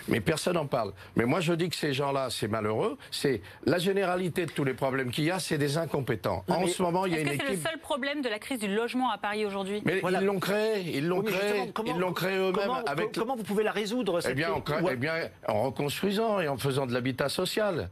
Mais 0.07 0.19
personne 0.19 0.55
n'en 0.55 0.65
parle. 0.65 0.93
Mais 1.15 1.25
moi 1.25 1.39
je 1.39 1.53
dis 1.53 1.69
que 1.69 1.75
ces 1.75 1.93
gens-là, 1.93 2.29
c'est 2.29 2.47
malheureux. 2.47 2.97
C'est 3.11 3.41
la 3.65 3.77
généralité 3.77 4.45
de 4.45 4.51
tous 4.51 4.63
les 4.63 4.73
problèmes 4.73 5.11
qu'il 5.11 5.23
y 5.23 5.31
a, 5.31 5.39
c'est 5.39 5.57
des 5.57 5.77
incompétents. 5.77 6.43
en 6.47 6.67
ce 6.67 6.81
moment, 6.81 7.05
il 7.05 7.13
y 7.13 7.15
a 7.15 7.21
une 7.21 7.27
équipe. 7.27 7.43
C'est 7.45 7.55
le 7.55 7.61
seul 7.61 7.79
problème 7.79 8.21
de 8.21 8.29
la 8.29 8.39
crise 8.39 8.59
du 8.59 8.73
logement 8.73 9.11
à 9.11 9.17
Paris 9.17 9.45
aujourd'hui? 9.45 9.81
Mais 9.85 10.01
ils 10.03 10.25
l'ont 10.25 10.39
créé, 10.39 10.81
ils 10.95 11.07
l'ont 11.07 11.21
créé, 11.21 11.71
ils 11.85 11.97
l'ont 11.97 12.13
créé 12.13 12.37
eux-mêmes. 12.37 12.83
Avec... 12.85 13.13
Comment 13.13 13.35
vous 13.35 13.43
pouvez 13.43 13.63
la 13.63 13.71
résoudre 13.71 14.21
cette 14.21 14.31
eh 14.31 14.35
bien, 14.35 14.49
eh 14.91 14.95
bien, 14.95 15.13
en 15.47 15.63
reconstruisant 15.63 16.39
et 16.39 16.47
en 16.47 16.57
faisant 16.57 16.85
de 16.85 16.93
l'habitat 16.93 17.29
social. 17.29 17.89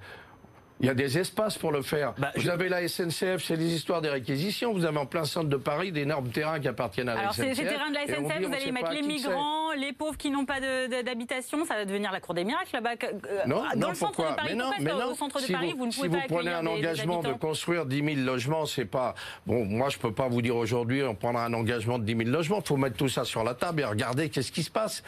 Il 0.81 0.87
y 0.87 0.89
a 0.89 0.93
des 0.93 1.17
espaces 1.17 1.57
pour 1.57 1.71
le 1.71 1.81
faire. 1.81 2.13
Bah, 2.17 2.31
vous 2.35 2.49
avez 2.49 2.67
la 2.67 2.85
SNCF, 2.85 3.41
c'est 3.41 3.55
des 3.55 3.73
histoires 3.73 4.01
des 4.01 4.09
réquisitions. 4.09 4.73
Vous 4.73 4.83
avez 4.83 4.97
en 4.97 5.05
plein 5.05 5.23
centre 5.23 5.47
de 5.47 5.55
Paris 5.55 5.93
d'énormes 5.93 6.29
terrains 6.29 6.59
qui 6.59 6.67
appartiennent 6.67 7.07
à 7.07 7.15
la 7.15 7.31
SNCF. 7.31 7.39
Alors, 7.39 7.55
ces 7.55 7.63
terrains 7.63 7.89
de 7.89 7.95
la 7.95 8.07
SNCF, 8.07 8.47
vous 8.47 8.53
allez 8.53 8.71
mettre 8.73 8.91
les 8.91 9.01
migrants, 9.01 9.71
les 9.71 9.93
pauvres 9.93 10.17
qui 10.17 10.31
n'ont 10.31 10.45
pas 10.45 10.59
d'habitation. 10.59 11.63
Ça 11.65 11.75
va 11.75 11.85
devenir 11.85 12.11
la 12.11 12.19
cour 12.19 12.33
des 12.33 12.43
miracles 12.43 12.71
là-bas. 12.73 12.91
Euh, 13.03 13.45
non, 13.47 13.63
dans 13.77 13.89
le 13.89 13.95
centre 13.95 14.19
de 14.19 14.35
Paris, 14.35 14.49
mais 14.49 14.55
non, 14.55 14.71
mais 14.79 14.91
non. 14.91 15.11
Au 15.11 15.15
centre 15.15 15.39
de 15.39 15.45
si 15.45 15.53
Paris, 15.53 15.73
vous, 15.77 15.85
ne 15.85 15.91
pouvez 15.91 16.09
si 16.09 16.13
vous 16.13 16.21
prenez 16.27 16.51
un 16.51 16.65
engagement 16.65 17.21
de 17.21 17.33
construire 17.33 17.85
10 17.85 18.15
000 18.15 18.25
logements, 18.25 18.65
c'est 18.65 18.85
pas. 18.85 19.15
Bon, 19.45 19.63
moi, 19.63 19.87
je 19.89 19.97
peux 19.97 20.11
pas 20.11 20.27
vous 20.27 20.41
dire 20.41 20.57
aujourd'hui, 20.57 21.03
on 21.03 21.15
prendra 21.15 21.45
un 21.45 21.53
engagement 21.53 21.99
de 21.99 22.03
10 22.03 22.17
000 22.17 22.29
logements. 22.29 22.59
Il 22.59 22.67
faut 22.67 22.77
mettre 22.77 22.97
tout 22.97 23.09
ça 23.09 23.23
sur 23.23 23.45
la 23.45 23.53
table 23.53 23.81
et 23.81 23.85
regarder 23.85 24.29
qu'est-ce 24.29 24.51
qui 24.51 24.63
se 24.63 24.71
passe. 24.71 25.03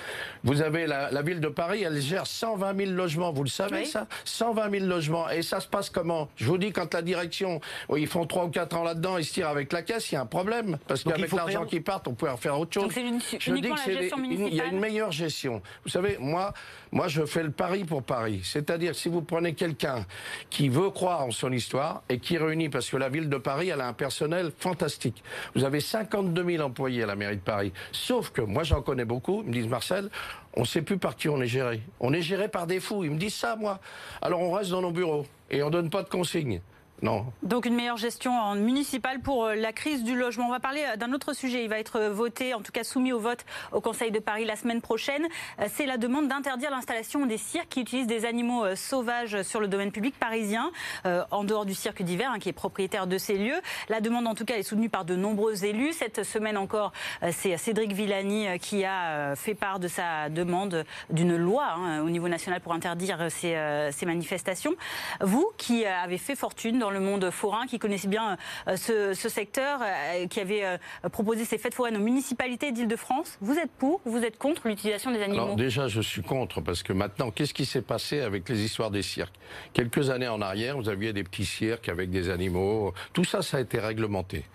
Vous 0.45 0.61
avez 0.61 0.87
la, 0.87 1.11
la, 1.11 1.21
ville 1.21 1.41
de 1.41 1.49
Paris, 1.49 1.83
elle 1.83 1.99
gère 1.99 2.25
120 2.25 2.77
000 2.77 2.91
logements. 2.91 3.33
Vous 3.33 3.43
le 3.43 3.49
savez, 3.49 3.83
ça? 3.83 4.07
120 4.23 4.71
000 4.71 4.85
logements. 4.85 5.29
Et 5.29 5.41
ça 5.41 5.57
se 5.67 5.69
passe 5.69 5.89
comment? 5.89 6.29
Je 6.37 6.45
vous 6.45 6.57
dis, 6.57 6.71
quand 6.71 6.93
la 6.93 7.01
direction, 7.01 7.59
ils 7.95 8.07
font 8.07 8.25
3 8.25 8.45
ou 8.45 8.49
4 8.49 8.77
ans 8.77 8.83
là-dedans, 8.83 9.17
ils 9.17 9.25
se 9.25 9.33
tirent 9.33 9.49
avec 9.49 9.71
la 9.73 9.81
caisse, 9.81 10.11
il 10.11 10.15
y 10.15 10.17
a 10.17 10.21
un 10.21 10.25
problème. 10.25 10.77
Parce 10.87 11.03
qu'avec 11.03 11.31
l'argent 11.33 11.65
qui 11.65 11.81
part, 11.81 12.01
on 12.07 12.13
peut 12.13 12.27
faire 12.37 12.59
autre 12.59 12.73
chose. 12.73 12.83
Donc 12.83 12.93
c'est 12.93 13.39
je 13.39 13.53
dis 13.53 13.61
que 13.61 13.69
la 13.69 13.99
gestion 13.99 14.17
il 14.23 14.55
y 14.55 14.61
a 14.61 14.65
une 14.65 14.79
meilleure 14.79 15.11
gestion. 15.11 15.61
Vous 15.83 15.89
savez, 15.89 16.17
moi, 16.19 16.53
moi, 16.91 17.07
je 17.07 17.25
fais 17.25 17.43
le 17.43 17.51
pari 17.51 17.83
pour 17.83 18.03
Paris. 18.03 18.41
C'est-à-dire, 18.43 18.95
si 18.95 19.09
vous 19.09 19.21
prenez 19.21 19.53
quelqu'un 19.53 20.05
qui 20.49 20.69
veut 20.69 20.89
croire 20.89 21.25
en 21.25 21.31
son 21.31 21.51
histoire 21.51 22.03
et 22.09 22.19
qui 22.19 22.37
réunit, 22.37 22.69
parce 22.69 22.89
que 22.89 22.97
la 22.97 23.09
ville 23.09 23.29
de 23.29 23.37
Paris, 23.37 23.69
elle 23.69 23.81
a 23.81 23.87
un 23.87 23.93
personnel 23.93 24.51
fantastique. 24.57 25.23
Vous 25.55 25.63
avez 25.63 25.79
52 25.79 26.43
000 26.43 26.63
employés 26.63 27.03
à 27.03 27.05
la 27.05 27.15
mairie 27.15 27.37
de 27.37 27.41
Paris. 27.41 27.71
Sauf 27.91 28.31
que, 28.31 28.41
moi, 28.41 28.63
j'en 28.63 28.81
connais 28.81 29.05
beaucoup, 29.05 29.41
ils 29.43 29.49
me 29.49 29.53
disent, 29.53 29.67
Marcel, 29.67 30.09
on 30.57 30.61
ne 30.61 30.65
sait 30.65 30.81
plus 30.81 30.97
par 30.97 31.15
qui 31.15 31.29
on 31.29 31.39
est 31.41 31.47
géré. 31.47 31.81
On 31.99 32.13
est 32.13 32.21
géré 32.21 32.47
par 32.47 32.65
des 32.65 32.79
fous. 32.79 33.03
Ils 33.03 33.11
me 33.11 33.17
disent 33.17 33.35
ça, 33.35 33.55
moi. 33.55 33.79
Alors 34.21 34.41
on 34.41 34.51
reste 34.51 34.71
dans 34.71 34.81
nos 34.81 34.91
bureaux 34.91 35.25
et 35.51 35.61
on 35.61 35.69
donne 35.69 35.89
pas 35.89 36.03
de 36.03 36.09
consignes. 36.09 36.61
Non. 37.03 37.25
Donc 37.43 37.67
une 37.67 37.75
meilleure 37.75 37.97
gestion 37.97 38.31
en 38.31 38.55
municipale 38.55 39.19
pour 39.19 39.45
euh, 39.45 39.55
la 39.55 39.71
crise 39.71 40.03
du 40.03 40.17
logement. 40.17 40.47
On 40.47 40.51
va 40.51 40.59
parler 40.59 40.83
euh, 40.87 40.95
d'un 40.95 41.13
autre 41.13 41.33
sujet. 41.33 41.63
Il 41.63 41.69
va 41.69 41.77
être 41.77 41.97
euh, 41.97 42.09
voté, 42.09 42.55
en 42.55 42.61
tout 42.61 42.71
cas 42.71 42.83
soumis 42.83 43.13
au 43.13 43.19
vote 43.19 43.45
au 43.71 43.81
Conseil 43.81 44.11
de 44.11 44.17
Paris 44.19 44.45
la 44.45 44.55
semaine 44.55 44.81
prochaine. 44.81 45.27
C'est 45.67 45.85
la 45.85 45.97
demande 45.97 46.27
d'interdire 46.27 46.71
l'installation 46.71 47.25
des 47.25 47.37
cirques 47.37 47.69
qui 47.69 47.81
utilisent 47.81 48.07
des 48.07 48.25
animaux 48.25 48.75
sauvages 48.75 49.43
sur 49.43 49.59
le 49.59 49.67
domaine 49.67 49.91
public 49.91 50.15
parisien, 50.19 50.71
en 51.05 51.43
dehors 51.43 51.65
du 51.65 51.73
cirque 51.73 52.01
d'hiver, 52.01 52.31
hein, 52.33 52.39
qui 52.39 52.49
est 52.49 52.53
propriétaire 52.53 53.07
de 53.07 53.17
ces 53.17 53.37
lieux. 53.37 53.59
La 53.89 54.01
demande, 54.01 54.27
en 54.27 54.35
tout 54.35 54.45
cas, 54.45 54.55
est 54.55 54.63
soutenue 54.63 54.89
par 54.89 55.05
de 55.05 55.15
nombreux 55.15 55.65
élus. 55.65 55.93
Cette 55.93 56.23
semaine 56.23 56.57
encore, 56.57 56.91
c'est 57.31 57.57
Cédric 57.57 57.91
Villani 57.91 58.59
qui 58.59 58.85
a 58.85 59.35
fait 59.35 59.55
part 59.55 59.79
de 59.79 59.87
sa 59.87 60.29
demande 60.29 60.85
d'une 61.09 61.35
loi 61.35 61.65
hein, 61.75 62.01
au 62.01 62.09
niveau 62.09 62.27
national 62.27 62.61
pour 62.61 62.73
interdire 62.73 63.27
ces, 63.29 63.57
ces 63.91 64.05
manifestations. 64.05 64.75
Vous, 65.21 65.49
qui 65.57 65.85
avez 65.85 66.17
fait 66.17 66.35
fortune 66.35 66.79
dans 66.79 66.86
dans 66.87 66.93
le 66.93 66.99
monde 67.01 67.29
forain, 67.31 67.67
qui 67.67 67.79
connaissait 67.79 68.07
bien 68.07 68.37
euh, 68.69 68.77
ce, 69.13 69.27
secteur, 69.27 69.81
euh, 69.81 70.25
qui 70.27 70.39
avait 70.39 70.63
euh, 70.63 70.77
proposé 71.11 71.43
ces 71.43 71.57
fêtes 71.57 71.73
foraines 71.73 71.97
aux 71.97 72.01
municipalités 72.01 72.71
d'Île-de-France. 72.71 73.37
Vous 73.41 73.57
êtes 73.57 73.71
pour 73.71 73.99
Vous 74.05 74.23
êtes 74.23 74.37
contre 74.37 74.69
l'utilisation 74.69 75.11
des 75.11 75.21
animaux? 75.21 75.55
Déjà, 75.55 75.89
je 75.89 75.99
suis 75.99 76.21
contre 76.21 76.61
parce 76.61 76.83
que 76.83 76.93
maintenant, 76.93 77.29
qu'est-ce 77.29 77.53
qui 77.53 77.65
s'est 77.65 77.81
passé 77.81 78.21
avec 78.21 78.47
les 78.47 78.63
histoires 78.63 78.89
des 78.89 79.01
cirques? 79.01 79.35
Quelques 79.73 80.11
années 80.11 80.29
en 80.29 80.41
arrière, 80.41 80.77
vous 80.77 80.87
aviez 80.87 81.11
des 81.11 81.25
petits 81.25 81.45
cirques 81.45 81.89
avec 81.89 82.09
des 82.09 82.29
animaux. 82.29 82.93
Tout 83.11 83.25
ça, 83.25 83.41
ça 83.41 83.57
a 83.57 83.59
été 83.59 83.79
réglementé. 83.79 84.45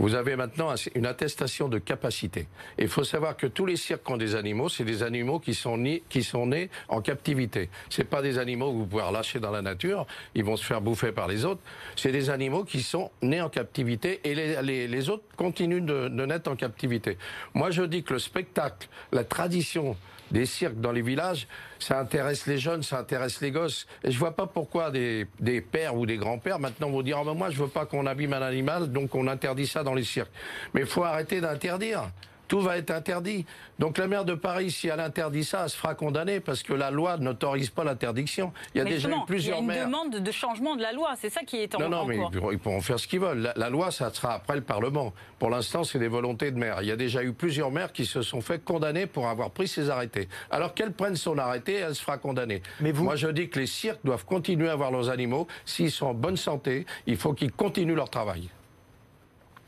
Vous 0.00 0.14
avez 0.14 0.34
maintenant 0.34 0.74
une 0.94 1.04
attestation 1.04 1.68
de 1.68 1.78
capacité. 1.78 2.48
Il 2.78 2.88
faut 2.88 3.04
savoir 3.04 3.36
que 3.36 3.46
tous 3.46 3.66
les 3.66 3.76
cirques 3.76 4.08
ont 4.08 4.16
des 4.16 4.34
animaux, 4.34 4.70
c'est 4.70 4.82
des 4.84 5.02
animaux 5.02 5.40
qui 5.40 5.52
sont, 5.52 5.76
nés, 5.76 6.02
qui 6.08 6.22
sont 6.22 6.46
nés 6.46 6.70
en 6.88 7.02
captivité. 7.02 7.68
C'est 7.90 8.04
pas 8.04 8.22
des 8.22 8.38
animaux 8.38 8.72
que 8.72 8.78
vous 8.78 8.86
pouvez 8.86 9.02
relâcher 9.02 9.40
dans 9.40 9.50
la 9.50 9.60
nature, 9.60 10.06
ils 10.34 10.42
vont 10.42 10.56
se 10.56 10.64
faire 10.64 10.80
bouffer 10.80 11.12
par 11.12 11.28
les 11.28 11.44
autres. 11.44 11.60
C'est 11.96 12.12
des 12.12 12.30
animaux 12.30 12.64
qui 12.64 12.80
sont 12.80 13.10
nés 13.20 13.42
en 13.42 13.50
captivité 13.50 14.22
et 14.24 14.34
les, 14.34 14.88
les, 14.88 15.10
autres 15.10 15.24
continuent 15.36 15.84
de, 15.84 16.08
de 16.08 16.24
naître 16.24 16.50
en 16.50 16.56
captivité. 16.56 17.18
Moi, 17.52 17.70
je 17.70 17.82
dis 17.82 18.02
que 18.02 18.14
le 18.14 18.20
spectacle, 18.20 18.88
la 19.12 19.24
tradition 19.24 19.98
des 20.30 20.46
cirques 20.46 20.80
dans 20.80 20.92
les 20.92 21.02
villages, 21.02 21.46
ça 21.78 21.98
intéresse 21.98 22.46
les 22.46 22.58
jeunes, 22.58 22.82
ça 22.82 22.98
intéresse 22.98 23.40
les 23.40 23.50
gosses. 23.50 23.86
Et 24.04 24.10
je 24.10 24.18
vois 24.18 24.36
pas 24.36 24.46
pourquoi 24.46 24.90
des, 24.90 25.26
des 25.38 25.60
pères 25.60 25.96
ou 25.96 26.06
des 26.06 26.16
grands-pères 26.16 26.58
maintenant 26.58 26.90
vont 26.90 27.02
dire 27.02 27.22
oh 27.24 27.34
moi 27.34 27.50
je 27.50 27.60
veux 27.60 27.68
pas 27.68 27.86
qu'on 27.86 28.06
abîme 28.06 28.32
un 28.32 28.42
animal, 28.42 28.90
donc 28.90 29.14
on 29.14 29.26
interdit 29.26 29.66
ça 29.66 29.82
dans 29.82 29.94
les 29.94 30.04
cirques. 30.04 30.32
Mais 30.74 30.84
faut 30.84 31.04
arrêter 31.04 31.40
d'interdire 31.40 32.10
tout 32.50 32.60
va 32.60 32.76
être 32.76 32.90
interdit. 32.90 33.46
Donc 33.78 33.96
la 33.96 34.08
maire 34.08 34.24
de 34.24 34.34
Paris, 34.34 34.72
si 34.72 34.88
elle 34.88 34.98
interdit 34.98 35.44
ça, 35.44 35.62
elle 35.62 35.70
se 35.70 35.76
fera 35.76 35.94
condamner 35.94 36.40
parce 36.40 36.64
que 36.64 36.72
la 36.72 36.90
loi 36.90 37.16
n'autorise 37.16 37.70
pas 37.70 37.84
l'interdiction. 37.84 38.52
Il 38.74 38.78
y 38.78 38.80
a 38.80 38.84
déjà 38.84 39.08
eu 39.08 39.14
plusieurs 39.24 39.62
maires. 39.62 39.76
Il 39.76 39.78
y 39.78 39.80
a 39.80 39.84
une 39.84 39.90
demande 39.90 40.16
de 40.16 40.32
changement 40.32 40.74
de 40.74 40.82
la 40.82 40.92
loi, 40.92 41.14
c'est 41.16 41.30
ça 41.30 41.42
qui 41.42 41.58
est 41.58 41.72
en 41.76 41.78
Non, 41.78 41.88
non, 41.88 42.04
mais 42.04 42.18
ils 42.52 42.58
pourront 42.58 42.80
faire 42.80 42.98
ce 42.98 43.06
qu'ils 43.06 43.20
veulent. 43.20 43.52
La, 43.54 43.70
loi, 43.70 43.92
ça 43.92 44.12
sera 44.12 44.34
après 44.34 44.56
le 44.56 44.62
Parlement. 44.62 45.14
Pour 45.38 45.48
l'instant, 45.48 45.84
c'est 45.84 46.00
des 46.00 46.08
volontés 46.08 46.50
de 46.50 46.58
maire. 46.58 46.78
Il 46.82 46.88
y 46.88 46.90
a 46.90 46.96
déjà 46.96 47.22
eu 47.22 47.32
plusieurs 47.32 47.70
maires 47.70 47.92
qui 47.92 48.04
se 48.04 48.20
sont 48.20 48.40
fait 48.40 48.62
condamner 48.64 49.06
pour 49.06 49.28
avoir 49.28 49.52
pris 49.52 49.68
ces 49.68 49.88
arrêtés. 49.88 50.28
Alors 50.50 50.74
qu'elle 50.74 50.92
prenne 50.92 51.14
son 51.14 51.38
arrêté, 51.38 51.74
elle 51.74 51.94
se 51.94 52.02
fera 52.02 52.18
condamner. 52.18 52.62
Mais 52.80 52.92
Moi, 52.92 53.14
je 53.14 53.28
dis 53.28 53.48
que 53.48 53.60
les 53.60 53.66
cirques 53.66 54.00
doivent 54.02 54.24
continuer 54.24 54.68
à 54.68 54.72
avoir 54.72 54.90
leurs 54.90 55.08
animaux. 55.08 55.46
S'ils 55.64 55.92
sont 55.92 56.06
en 56.06 56.14
bonne 56.14 56.36
santé, 56.36 56.84
il 57.06 57.16
faut 57.16 57.32
qu'ils 57.32 57.52
continuent 57.52 57.94
leur 57.94 58.10
travail. 58.10 58.50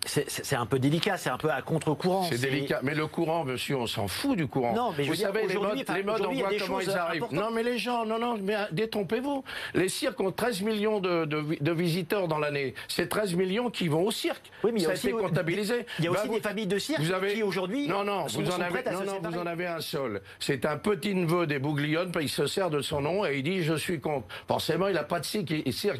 C'est 0.05 0.57
un 0.57 0.67
peu 0.67 0.79
délicat, 0.79 1.17
c'est 1.17 1.31
un 1.31 1.39
peu 1.39 1.51
à 1.51 1.63
contre-courant. 1.63 2.25
C'est 2.25 2.41
délicat, 2.41 2.81
mais 2.83 2.95
le 2.95 3.07
courant, 3.07 3.45
monsieur, 3.45 3.77
on 3.77 3.87
s'en 3.87 4.09
fout 4.09 4.37
du 4.37 4.47
courant. 4.47 4.75
Non, 4.75 4.95
mais 4.97 5.05
vous 5.05 5.15
savez, 5.15 5.47
les 5.47 5.55
modes, 5.55 5.85
les 5.95 6.03
modes 6.03 6.27
on 6.27 6.33
voit 6.33 6.51
comment 6.61 6.81
ils 6.81 6.91
arrivent. 6.91 7.27
Non, 7.31 7.51
mais 7.51 7.63
les 7.63 7.79
gens, 7.79 8.05
non, 8.05 8.19
non, 8.19 8.37
mais 8.43 8.57
euh, 8.57 8.65
détrompez-vous. 8.73 9.45
Les 9.75 9.89
cirques 9.89 10.21
ont 10.21 10.33
13 10.33 10.63
millions 10.63 11.01
de, 11.01 11.25
de, 11.25 11.73
visiteurs 11.73 12.29
dans 12.29 12.39
l'année. 12.39 12.75
C'est 12.89 13.09
13 13.09 13.35
millions 13.35 13.71
qui 13.71 13.89
vont 13.89 14.05
au 14.05 14.11
cirque. 14.11 14.51
Oui, 14.65 14.73
mais 14.73 14.81
ça 14.81 14.91
a 14.91 14.95
été 14.95 15.13
comptabilisé. 15.13 15.87
Il 15.99 16.05
y 16.05 16.09
a 16.09 16.11
aussi 16.11 16.23
bah, 16.29 16.35
des 16.35 16.41
familles 16.41 16.67
de 16.67 16.79
cirque 16.79 17.01
vous 17.01 17.13
avez... 17.13 17.35
qui 17.35 17.43
aujourd'hui 17.43 17.89
non, 17.89 18.05
non, 18.05 18.27
vous 18.27 18.51
en 18.51 18.61
avez, 18.61 18.83
non, 18.91 19.05
non, 19.05 19.31
vous 19.31 19.39
en 19.39 19.47
avez 19.47 19.67
un 19.67 19.81
seul. 19.81 20.21
C'est 20.41 20.67
un 20.67 20.77
petit 20.77 21.15
neveu 21.15 21.47
des 21.47 21.59
Bouglione, 21.59 22.13
il 22.21 22.29
se 22.29 22.47
sert 22.47 22.71
de 22.71 22.81
son 22.81 23.01
nom 23.01 23.25
et 23.25 23.39
il 23.39 23.43
dit 23.43 23.63
je 23.63 23.75
suis 23.75 24.01
contre. 24.01 24.27
Forcément, 24.49 24.89
il 24.89 24.95
n'a 24.95 25.05
pas 25.05 25.21
de 25.21 25.25
cirque, 25.25 25.51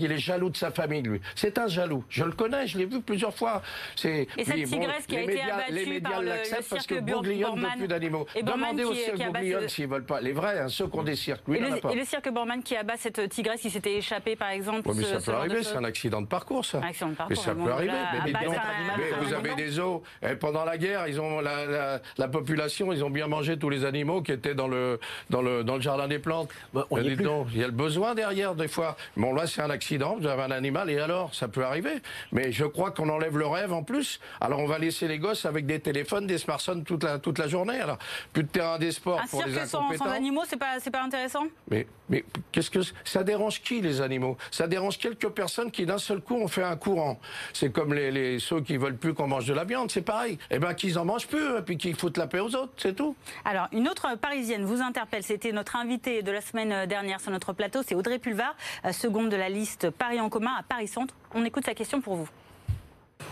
il 0.01 0.13
est 0.13 0.19
jaloux 0.19 0.51
de 0.51 0.57
sa 0.57 0.71
famille, 0.71 1.03
lui. 1.03 1.21
C'est 1.35 1.59
un 1.59 1.69
jaloux. 1.69 2.05
Je 2.09 2.25
le 2.25 2.33
connais, 2.33 2.67
je 2.67 2.79
l'ai 2.79 2.87
vu 2.87 3.01
plusieurs 3.01 3.35
fois. 3.35 3.63
Et 4.05 4.27
cette 4.45 4.65
tigresse 4.65 5.07
qui 5.07 5.17
a 5.17 5.23
été 5.23 5.41
abattue 5.43 6.01
par 6.01 6.21
le, 6.23 6.29
le 6.29 6.63
cirque 6.63 7.01
Bormann. 7.01 7.57
ne 7.57 7.79
plus 7.79 7.89
d'animaux. 7.89 8.27
Demandez 8.43 8.85
au 8.85 8.95
cirque 8.95 9.23
Bouglione 9.33 9.69
s'ils 9.69 9.89
veulent 9.89 10.05
pas. 10.05 10.21
Les 10.21 10.33
vrais, 10.33 10.61
hein, 10.61 10.69
ceux 10.69 10.87
qui 10.89 10.99
ont 10.99 11.03
des 11.03 11.17
cirques. 11.17 11.47
Lui, 11.49 11.59
et, 11.59 11.61
le, 11.61 11.93
et 11.93 11.97
le 11.97 12.05
cirque 12.05 12.31
Bormann 12.31 12.63
qui 12.63 12.77
abat 12.77 12.97
cette 12.97 13.29
tigresse 13.29 13.61
qui 13.61 13.71
s'était 13.71 13.95
échappée, 13.97 14.37
par 14.37 14.51
exemple. 14.51 14.91
mais 14.95 15.03
ça 15.05 15.19
peut 15.21 15.37
arriver, 15.37 15.63
c'est 15.63 15.77
un 15.77 15.85
accident 15.85 16.21
de 16.23 16.27
parcours, 16.27 16.65
ça. 16.65 16.79
Un 16.79 16.83
accident 16.89 17.11
de 17.11 17.15
parcours. 17.17 17.37
Mais 17.37 17.43
ça 17.43 17.55
peut 17.55 17.71
arriver. 17.71 17.93
Mais 18.25 19.11
vous 19.23 19.33
avez 19.33 19.55
des 19.55 19.69
zoos. 19.69 20.03
Pendant 20.41 20.65
la 20.65 20.79
guerre, 20.79 21.07
ils 21.09 21.21
ont 21.21 21.41
la 21.41 22.29
population, 22.29 22.93
ils 22.93 23.05
ont 23.05 23.11
bien 23.11 23.27
mangé 23.27 23.59
tous 23.59 23.71
les 23.71 23.85
animaux 23.85 24.23
qui 24.23 24.33
étaient 24.33 24.55
dans 24.55 24.69
le 24.69 24.99
dans 25.31 25.43
le 25.43 25.65
dans 25.65 25.77
le 25.77 25.81
jardin 25.81 26.09
des 26.09 26.19
plantes. 26.19 26.49
Bah, 26.73 26.87
il 26.93 27.59
y 27.59 27.63
a 27.65 27.67
le 27.67 27.73
besoin 27.73 28.15
derrière 28.15 28.55
des 28.55 28.69
fois. 28.69 28.97
Bon 29.17 29.33
là, 29.35 29.47
c'est 29.47 29.63
un 29.63 29.71
accident. 29.71 30.17
Vous 30.19 30.27
avez 30.27 30.43
un 30.43 30.51
animal 30.51 30.91
et 30.91 30.99
alors, 30.99 31.35
ça 31.35 31.49
peut 31.49 31.65
arriver. 31.65 31.95
Mais 32.33 32.53
je 32.53 32.65
crois 32.65 32.91
qu'on 32.91 33.09
enlève 33.09 33.37
le 33.39 33.47
rêve 33.47 33.73
en 33.73 33.82
plus. 33.83 34.21
Alors 34.41 34.61
on 34.61 34.67
va 34.67 34.79
laisser 34.79 35.09
les 35.09 35.19
gosses 35.19 35.45
avec 35.45 35.67
des 35.67 35.81
téléphones, 35.81 36.27
des 36.27 36.39
smartphones 36.39 36.85
toute 36.85 37.05
la, 37.05 37.19
toute 37.19 37.39
la 37.39 37.49
journée. 37.49 37.81
Alors 37.81 37.99
plus 38.33 38.45
de 38.45 38.49
terrain 38.49 38.79
des 38.79 38.93
sports 38.93 39.21
pour 39.31 39.45
les 39.45 39.57
incompétents. 39.59 40.05
Sans, 40.05 40.05
sans 40.05 40.11
animaux, 40.11 40.43
c'est 40.47 40.57
pas, 40.57 40.79
pas 40.93 41.03
intéressant? 41.03 41.45
Mais, 41.71 41.87
mais 42.09 42.25
qu'est-ce 42.51 42.71
que 42.71 42.81
ça 43.05 43.23
dérange 43.25 43.63
qui 43.63 43.81
les 43.81 44.01
animaux? 44.01 44.37
Ça 44.51 44.67
dérange 44.67 44.99
quelques 44.99 45.29
personnes 45.29 45.71
qui 45.71 45.87
d'un 45.87 45.99
seul 45.99 46.21
coup 46.21 46.37
ont 46.37 46.49
fait 46.49 46.63
un 46.63 46.77
courant. 46.77 47.19
C'est 47.53 47.73
comme 47.73 47.95
les, 47.95 48.11
les, 48.11 48.39
ceux 48.39 48.61
qui 48.61 48.77
veulent 48.77 48.97
plus 48.97 49.15
qu'on 49.15 49.29
mange 49.29 49.47
de 49.47 49.55
la 49.55 49.65
viande, 49.65 49.91
c'est 49.91 50.03
pareil. 50.03 50.39
Eh 50.51 50.59
ben 50.59 50.75
qu'ils 50.75 50.99
en 50.99 51.05
mangent 51.05 51.29
plus 51.29 51.59
et 51.59 51.63
puis 51.63 51.77
qu'ils 51.77 51.97
foutent 51.97 52.19
la 52.19 52.27
paix 52.27 52.41
aux 52.41 52.55
autres, 52.55 52.73
c'est 52.77 52.95
tout. 52.95 53.17
Alors 53.45 53.69
une 53.73 53.89
autre 53.89 54.17
parisienne 54.17 54.65
vous 54.65 54.81
interpelle. 54.81 55.23
C'était 55.23 55.53
notre 55.53 55.77
invitée 55.77 56.23
de 56.23 56.31
la 56.31 56.41
semaine 56.41 56.87
dernière 56.87 57.21
sur 57.21 57.31
notre 57.31 57.53
plateau, 57.53 57.81
c'est 57.87 57.95
Audrey 57.95 58.19
Pulvar, 58.19 58.55
euh, 58.85 58.93
seconde 58.93 59.31
de 59.31 59.37
la 59.37 59.49
liste 59.49 59.91
Paris 59.91 60.21
en 60.21 60.29
commun 60.29 60.53
à 60.59 60.63
Paris 60.63 60.89
Centre. 60.89 61.15
On 61.35 61.45
écoute 61.45 61.65
sa 61.65 61.75
question 61.75 62.01
pour 62.01 62.17
vous. 62.17 62.29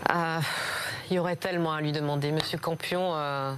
Ah, 0.07 0.41
il 1.09 1.15
y 1.15 1.19
aurait 1.19 1.35
tellement 1.35 1.73
à 1.73 1.81
lui 1.81 1.91
demander. 1.91 2.31
Monsieur 2.31 2.57
Campion, 2.57 3.11
euh, 3.15 3.53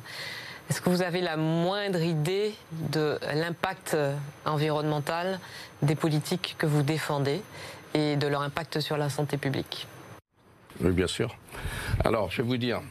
Est-ce 0.70 0.82
que 0.82 0.90
vous 0.90 1.02
avez 1.02 1.22
la 1.22 1.38
moindre 1.38 2.02
idée 2.02 2.56
de 2.72 3.20
l'impact 3.34 3.98
environnemental 4.46 5.40
des 5.82 5.96
politiques 5.96 6.56
que 6.58 6.66
vous 6.66 6.84
défendez 6.84 7.42
et 7.94 8.16
de 8.16 8.28
leur 8.28 8.42
impact 8.42 8.80
sur 8.80 8.98
la 8.98 9.10
santé 9.10 9.38
publique? 9.38 9.88
Oui, 10.82 10.92
bien 10.92 11.08
sûr. 11.08 11.36
Alors, 12.04 12.32
je 12.32 12.42
vais 12.42 12.48
vous 12.48 12.58
dire, 12.58 12.82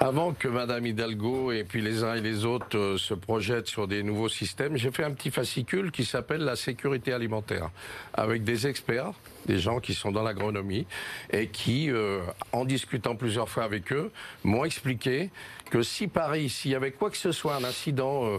avant 0.00 0.32
que 0.32 0.48
Madame 0.48 0.86
Hidalgo 0.86 1.52
et 1.52 1.64
puis 1.64 1.80
les 1.80 2.04
uns 2.04 2.14
et 2.14 2.20
les 2.20 2.44
autres 2.44 2.76
euh, 2.76 2.98
se 2.98 3.14
projettent 3.14 3.68
sur 3.68 3.86
des 3.86 4.02
nouveaux 4.02 4.28
systèmes, 4.28 4.76
j'ai 4.76 4.90
fait 4.90 5.04
un 5.04 5.12
petit 5.12 5.30
fascicule 5.30 5.90
qui 5.90 6.04
s'appelle 6.04 6.42
la 6.42 6.56
sécurité 6.56 7.12
alimentaire, 7.12 7.70
avec 8.12 8.44
des 8.44 8.66
experts, 8.66 9.12
des 9.46 9.58
gens 9.58 9.80
qui 9.80 9.94
sont 9.94 10.12
dans 10.12 10.22
l'agronomie 10.22 10.86
et 11.30 11.48
qui, 11.48 11.90
euh, 11.90 12.20
en 12.52 12.64
discutant 12.64 13.16
plusieurs 13.16 13.48
fois 13.48 13.64
avec 13.64 13.92
eux, 13.92 14.10
m'ont 14.42 14.64
expliqué 14.64 15.30
que 15.70 15.82
si 15.82 16.08
Paris, 16.08 16.48
s'il 16.48 16.70
y 16.70 16.74
avait 16.74 16.92
quoi 16.92 17.10
que 17.10 17.16
ce 17.16 17.32
soit, 17.32 17.56
un 17.56 17.64
incident 17.64 18.26
euh, 18.26 18.38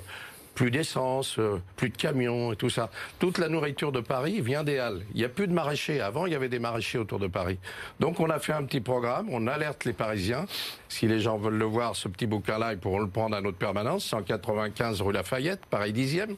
plus 0.55 0.71
d'essence, 0.71 1.37
euh, 1.37 1.61
plus 1.75 1.89
de 1.89 1.97
camions 1.97 2.53
et 2.53 2.55
tout 2.55 2.69
ça. 2.69 2.89
Toute 3.19 3.37
la 3.37 3.49
nourriture 3.49 3.91
de 3.91 3.99
Paris 3.99 4.41
vient 4.41 4.63
des 4.63 4.79
Halles. 4.79 5.01
Il 5.13 5.17
n'y 5.17 5.25
a 5.25 5.29
plus 5.29 5.47
de 5.47 5.53
maraîchers. 5.53 5.99
Avant, 5.99 6.25
il 6.25 6.31
y 6.31 6.35
avait 6.35 6.49
des 6.49 6.59
maraîchers 6.59 6.97
autour 6.97 7.19
de 7.19 7.27
Paris. 7.27 7.59
Donc 7.99 8.19
on 8.19 8.29
a 8.29 8.39
fait 8.39 8.53
un 8.53 8.63
petit 8.63 8.79
programme, 8.79 9.27
on 9.29 9.45
alerte 9.47 9.85
les 9.85 9.93
Parisiens. 9.93 10.45
Si 10.89 11.07
les 11.07 11.19
gens 11.19 11.37
veulent 11.37 11.57
le 11.57 11.65
voir, 11.65 11.95
ce 11.95 12.07
petit 12.07 12.27
bouquin-là, 12.27 12.73
ils 12.73 12.79
pourront 12.79 12.99
le 12.99 13.09
prendre 13.09 13.35
à 13.35 13.41
notre 13.41 13.57
permanence, 13.57 14.05
195 14.05 15.01
rue 15.01 15.13
Lafayette, 15.13 15.65
Paris 15.65 15.93
10e. 15.93 16.35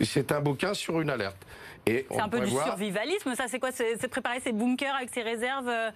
C'est 0.00 0.32
un 0.32 0.40
bouquin 0.40 0.74
sur 0.74 1.00
une 1.00 1.10
alerte. 1.10 1.36
C'est 1.86 2.06
un 2.18 2.28
peu 2.28 2.40
du 2.40 2.50
survivalisme, 2.50 3.34
ça 3.34 3.44
c'est 3.48 3.58
quoi 3.58 3.70
C'est 3.72 4.08
préparer 4.08 4.40
ses 4.40 4.52
bunkers 4.52 4.94
avec 4.94 5.10
ses 5.12 5.22
réserves 5.22 5.68
euh, 5.68 5.90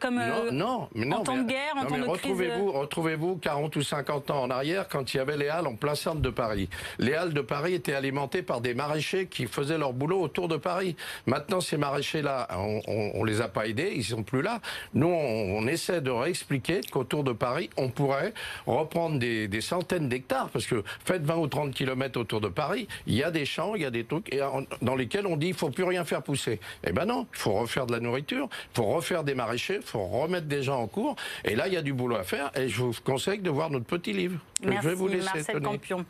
comme 0.00 0.18
euh, 0.18 0.50
non, 0.52 0.88
mais 0.94 1.04
non, 1.04 1.18
en 1.18 1.22
temps 1.22 1.36
de 1.36 1.48
guerre, 1.48 1.74
en 1.76 1.86
temps 1.86 1.98
de 1.98 2.04
retrouvez-vous, 2.04 2.72
Retrouvez-vous 2.72 3.36
40 3.36 3.74
ou 3.76 3.82
50 3.82 4.30
ans 4.30 4.42
en 4.42 4.50
arrière 4.50 4.88
quand 4.88 5.12
il 5.12 5.16
y 5.16 5.20
avait 5.20 5.36
les 5.36 5.48
halles 5.48 5.66
en 5.66 5.74
plein 5.74 5.94
centre 5.94 6.20
de 6.20 6.30
Paris. 6.30 6.68
Les 6.98 7.14
halles 7.14 7.34
de 7.34 7.40
Paris 7.40 7.74
étaient 7.74 7.94
alimentées 7.94 8.42
par 8.42 8.60
des 8.60 8.74
maraîchers 8.74 9.26
qui 9.26 9.46
faisaient 9.46 9.78
leur 9.78 9.92
boulot 9.92 10.20
autour 10.20 10.48
de 10.48 10.56
Paris. 10.56 10.96
Maintenant 11.26 11.60
ces 11.60 11.76
maraîchers-là, 11.76 12.48
on, 12.56 12.80
on, 13.14 13.24
les 13.24 13.40
a 13.40 13.48
pas 13.48 13.66
aidés, 13.66 13.92
ils 13.96 14.04
sont 14.04 14.22
plus 14.22 14.42
là. 14.42 14.60
Nous 14.94 15.08
on, 15.08 15.66
essaie 15.66 16.00
de 16.00 16.10
réexpliquer 16.10 16.82
qu'autour 16.90 17.24
de 17.24 17.31
Paris 17.32 17.70
on 17.76 17.88
pourrait 17.88 18.32
reprendre 18.66 19.18
des, 19.18 19.48
des 19.48 19.60
centaines 19.60 20.08
d'hectares 20.08 20.48
parce 20.50 20.66
que 20.66 20.84
faites 21.04 21.22
20 21.22 21.36
ou 21.36 21.46
30 21.46 21.72
kilomètres 21.72 22.18
autour 22.18 22.40
de 22.40 22.48
Paris, 22.48 22.86
il 23.06 23.14
y 23.14 23.24
a 23.24 23.30
des 23.30 23.44
champs, 23.44 23.74
il 23.74 23.82
y 23.82 23.86
a 23.86 23.90
des 23.90 24.04
trucs 24.04 24.30
dans 24.82 24.94
lesquels 24.94 25.26
on 25.26 25.32
on 25.32 25.36
dit 25.36 25.48
il 25.48 25.54
faut 25.54 25.70
plus 25.70 25.84
rien 25.84 26.04
faire 26.04 26.22
pousser. 26.22 26.60
Eh 26.86 26.92
ben 26.92 27.06
non, 27.06 27.26
il 27.32 27.38
faut 27.38 27.52
refaire 27.52 27.86
de 27.86 27.92
la 27.92 28.00
nourriture, 28.00 28.48
il 28.52 28.76
faut 28.76 28.84
refaire 28.84 29.24
des 29.24 29.34
maraîchers, 29.34 29.76
il 29.76 29.82
faut 29.82 30.04
remettre 30.06 30.46
des 30.46 30.62
gens 30.62 30.80
en 30.80 30.86
cours. 30.86 31.16
Et 31.44 31.56
là, 31.56 31.68
il 31.68 31.74
y 31.74 31.76
a 31.76 31.82
du 31.82 31.92
boulot 31.92 32.16
à 32.16 32.22
faire. 32.22 32.50
Et 32.54 32.68
je 32.68 32.82
vous 32.82 32.92
conseille 33.04 33.38
de 33.38 33.50
voir 33.50 33.70
notre 33.70 33.86
petit 33.86 34.12
livre. 34.12 34.38
Merci, 34.62 34.82
je 34.82 34.88
vais 34.88 34.94
vous 34.94 35.08
laisser 35.08 35.24
Marcel 35.34 35.60
Campion. 35.60 36.04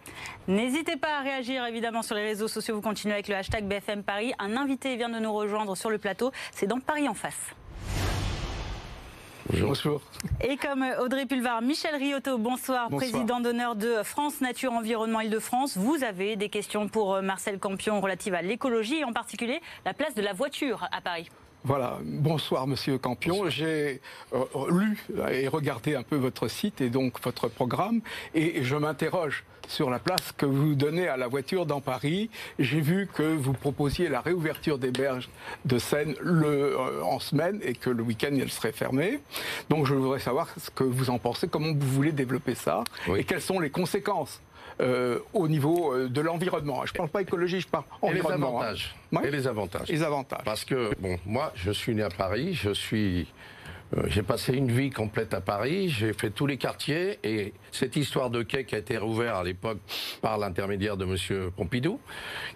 N'hésitez 0.49 0.97
pas 0.97 1.20
à 1.20 1.23
réagir 1.23 1.64
évidemment 1.66 2.03
sur 2.03 2.16
les 2.16 2.25
réseaux 2.25 2.49
sociaux. 2.49 2.75
Vous 2.75 2.83
continuez 2.83 3.14
avec 3.14 3.29
le 3.29 3.37
hashtag 3.37 3.64
BFM 3.64 4.03
Paris. 4.03 4.33
Un 4.39 4.57
invité 4.57 4.97
vient 4.97 5.09
de 5.09 5.18
nous 5.18 5.33
rejoindre 5.33 5.77
sur 5.77 5.91
le 5.91 5.99
plateau. 5.99 6.33
C'est 6.53 6.66
dans 6.66 6.81
Paris 6.81 7.09
en 7.09 7.14
face. 7.14 7.55
Bonjour. 9.51 10.01
Et 10.40 10.57
comme 10.57 10.84
Audrey 11.01 11.26
Pulvar, 11.26 11.62
Michel 11.62 11.97
Riotto, 11.97 12.38
bonsoir, 12.38 12.88
président 12.90 13.40
d'honneur 13.40 13.74
de 13.74 14.03
France 14.05 14.40
Nature 14.40 14.72
Environnement 14.72 15.20
Île-de-France. 15.20 15.76
Vous 15.76 16.05
avez 16.05 16.36
des 16.36 16.49
questions 16.49 16.88
pour 16.88 17.14
euh, 17.14 17.22
Marcel 17.22 17.59
Campion 17.59 18.01
relatives 18.01 18.34
à 18.34 18.43
l'écologie 18.43 19.01
et 19.01 19.05
en 19.05 19.12
particulier 19.12 19.61
la 19.84 19.95
place 19.95 20.14
de 20.14 20.22
la 20.22 20.32
voiture 20.32 20.88
à 20.93 21.01
Paris. 21.01 21.28
Voilà, 21.65 22.01
bonsoir 22.03 22.67
Monsieur 22.67 22.99
Campion. 22.99 23.49
J'ai 23.49 24.01
euh, 24.35 24.45
lu 24.69 24.99
et 25.31 25.47
regardé 25.47 25.95
un 25.95 26.03
peu 26.03 26.17
votre 26.17 26.49
site 26.49 26.81
et 26.81 26.91
donc 26.91 27.23
votre 27.23 27.47
programme 27.47 28.01
et 28.35 28.65
je 28.65 28.75
m'interroge 28.75 29.45
sur 29.69 29.89
la 29.89 30.01
place 30.01 30.33
que 30.37 30.45
vous 30.45 30.75
donnez 30.75 31.07
à 31.07 31.17
la 31.17 31.29
voiture 31.29 31.65
dans 31.65 31.81
Paris. 31.81 32.31
J'ai 32.59 32.81
vu 32.81 33.09
que 33.15 33.23
vous 33.23 33.53
proposiez 33.53 34.09
la 34.09 34.21
réouverture 34.21 34.77
des 34.77 34.91
berges 34.91 35.31
de 35.65 35.79
Seine 35.79 36.17
le, 36.21 36.77
euh, 36.77 37.05
en 37.05 37.21
semaine 37.21 37.61
et 37.63 37.75
que 37.75 37.91
le 37.91 38.03
week-end 38.03 38.33
elles 38.33 38.51
seraient 38.51 38.73
fermées. 38.73 39.21
Donc 39.71 39.87
je 39.87 39.95
voudrais 39.95 40.19
savoir 40.19 40.49
ce 40.59 40.69
que 40.71 40.83
vous 40.83 41.11
en 41.11 41.21
pensez, 41.21 41.47
comment 41.47 41.73
vous 41.73 41.89
voulez 41.89 42.11
développer 42.11 42.57
ça 42.57 42.83
et 43.17 43.23
quelles 43.23 43.41
sont 43.41 43.61
les 43.61 43.71
conséquences 43.71 44.41
euh, 44.83 45.20
au 45.33 45.47
niveau 45.47 45.95
euh, 45.95 46.09
de 46.09 46.20
l'environnement. 46.20 46.85
Je 46.85 46.93
ne 46.93 46.97
parle 46.97 47.09
pas 47.09 47.22
écologie, 47.22 47.61
je 47.61 47.68
parle 47.68 47.85
environnement. 48.01 48.49
Et 48.49 48.64
les 48.64 48.66
avantages. 48.66 48.97
Hein. 49.14 49.20
Et 49.24 49.30
les 49.30 49.47
avantages. 49.47 49.89
Les 49.89 50.03
avantages. 50.03 50.45
Parce 50.45 50.64
que, 50.64 50.91
bon, 50.99 51.18
moi, 51.24 51.53
je 51.55 51.70
suis 51.70 51.95
né 51.95 52.03
à 52.03 52.09
Paris, 52.09 52.55
je 52.55 52.72
suis. 52.72 53.28
Euh, 53.97 54.03
j'ai 54.07 54.22
passé 54.22 54.55
une 54.55 54.72
vie 54.72 54.91
complète 54.91 55.35
à 55.35 55.41
Paris, 55.41 55.91
j'ai 55.91 56.14
fait 56.14 56.30
tous 56.30 56.47
les 56.47 56.57
quartiers 56.57 57.18
et 57.22 57.53
cette 57.70 57.95
histoire 57.95 58.30
de 58.30 58.43
quai 58.43 58.64
qui 58.64 58.74
a 58.74 58.78
été 58.78 58.97
rouvert 58.97 59.37
à 59.37 59.45
l'époque 59.45 59.78
par 60.22 60.39
l'intermédiaire 60.39 60.97
de 60.97 61.05
M. 61.05 61.51
Pompidou, 61.55 62.01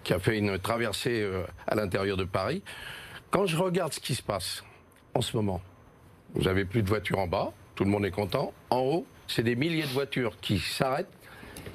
qui 0.03 0.13
a 0.13 0.19
fait 0.19 0.39
une 0.39 0.57
traversée 0.57 1.29
à 1.67 1.75
l'intérieur 1.75 2.17
de 2.17 2.23
Paris. 2.23 2.63
Quand 3.29 3.45
je 3.45 3.55
regarde 3.55 3.93
ce 3.93 3.99
qui 3.99 4.15
se 4.15 4.23
passe 4.23 4.63
en 5.13 5.21
ce 5.21 5.37
moment, 5.37 5.61
vous 6.33 6.47
avez 6.47 6.65
plus 6.65 6.81
de 6.81 6.89
voitures 6.89 7.19
en 7.19 7.27
bas, 7.27 7.53
tout 7.75 7.83
le 7.83 7.91
monde 7.91 8.05
est 8.05 8.11
content. 8.11 8.51
En 8.71 8.79
haut, 8.79 9.05
c'est 9.27 9.43
des 9.43 9.55
milliers 9.55 9.83
de 9.83 9.93
voitures 9.93 10.37
qui 10.41 10.57
s'arrêtent 10.57 11.16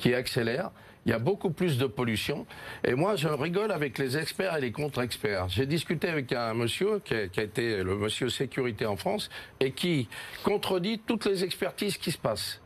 qui 0.03 0.15
accélère. 0.15 0.71
Il 1.07 1.11
y 1.11 1.15
a 1.15 1.19
beaucoup 1.19 1.51
plus 1.51 1.79
de 1.79 1.87
pollution. 1.87 2.47
Et 2.85 2.95
moi, 2.95 3.17
je 3.17 3.29
rigole 3.29 3.73
avec 3.73 3.99
les 3.99 4.19
experts 4.19 4.57
et 4.57 4.61
les 4.61 4.73
contre-experts. 4.73 5.49
J'ai 5.49 5.67
discuté 5.67 6.09
avec 6.09 6.33
un 6.33 6.55
monsieur 6.55 7.01
qui 7.01 7.15
a, 7.15 7.43
été 7.43 7.83
le 7.83 7.97
monsieur 7.97 8.29
sécurité 8.29 8.85
en 8.85 8.97
France 8.97 9.31
et 9.59 9.73
qui 9.73 10.09
contredit 10.45 11.01
toutes 11.05 11.25
les 11.25 11.43
expertises 11.43 11.97
qui 11.97 12.13
se 12.13 12.19
passent. 12.19 12.61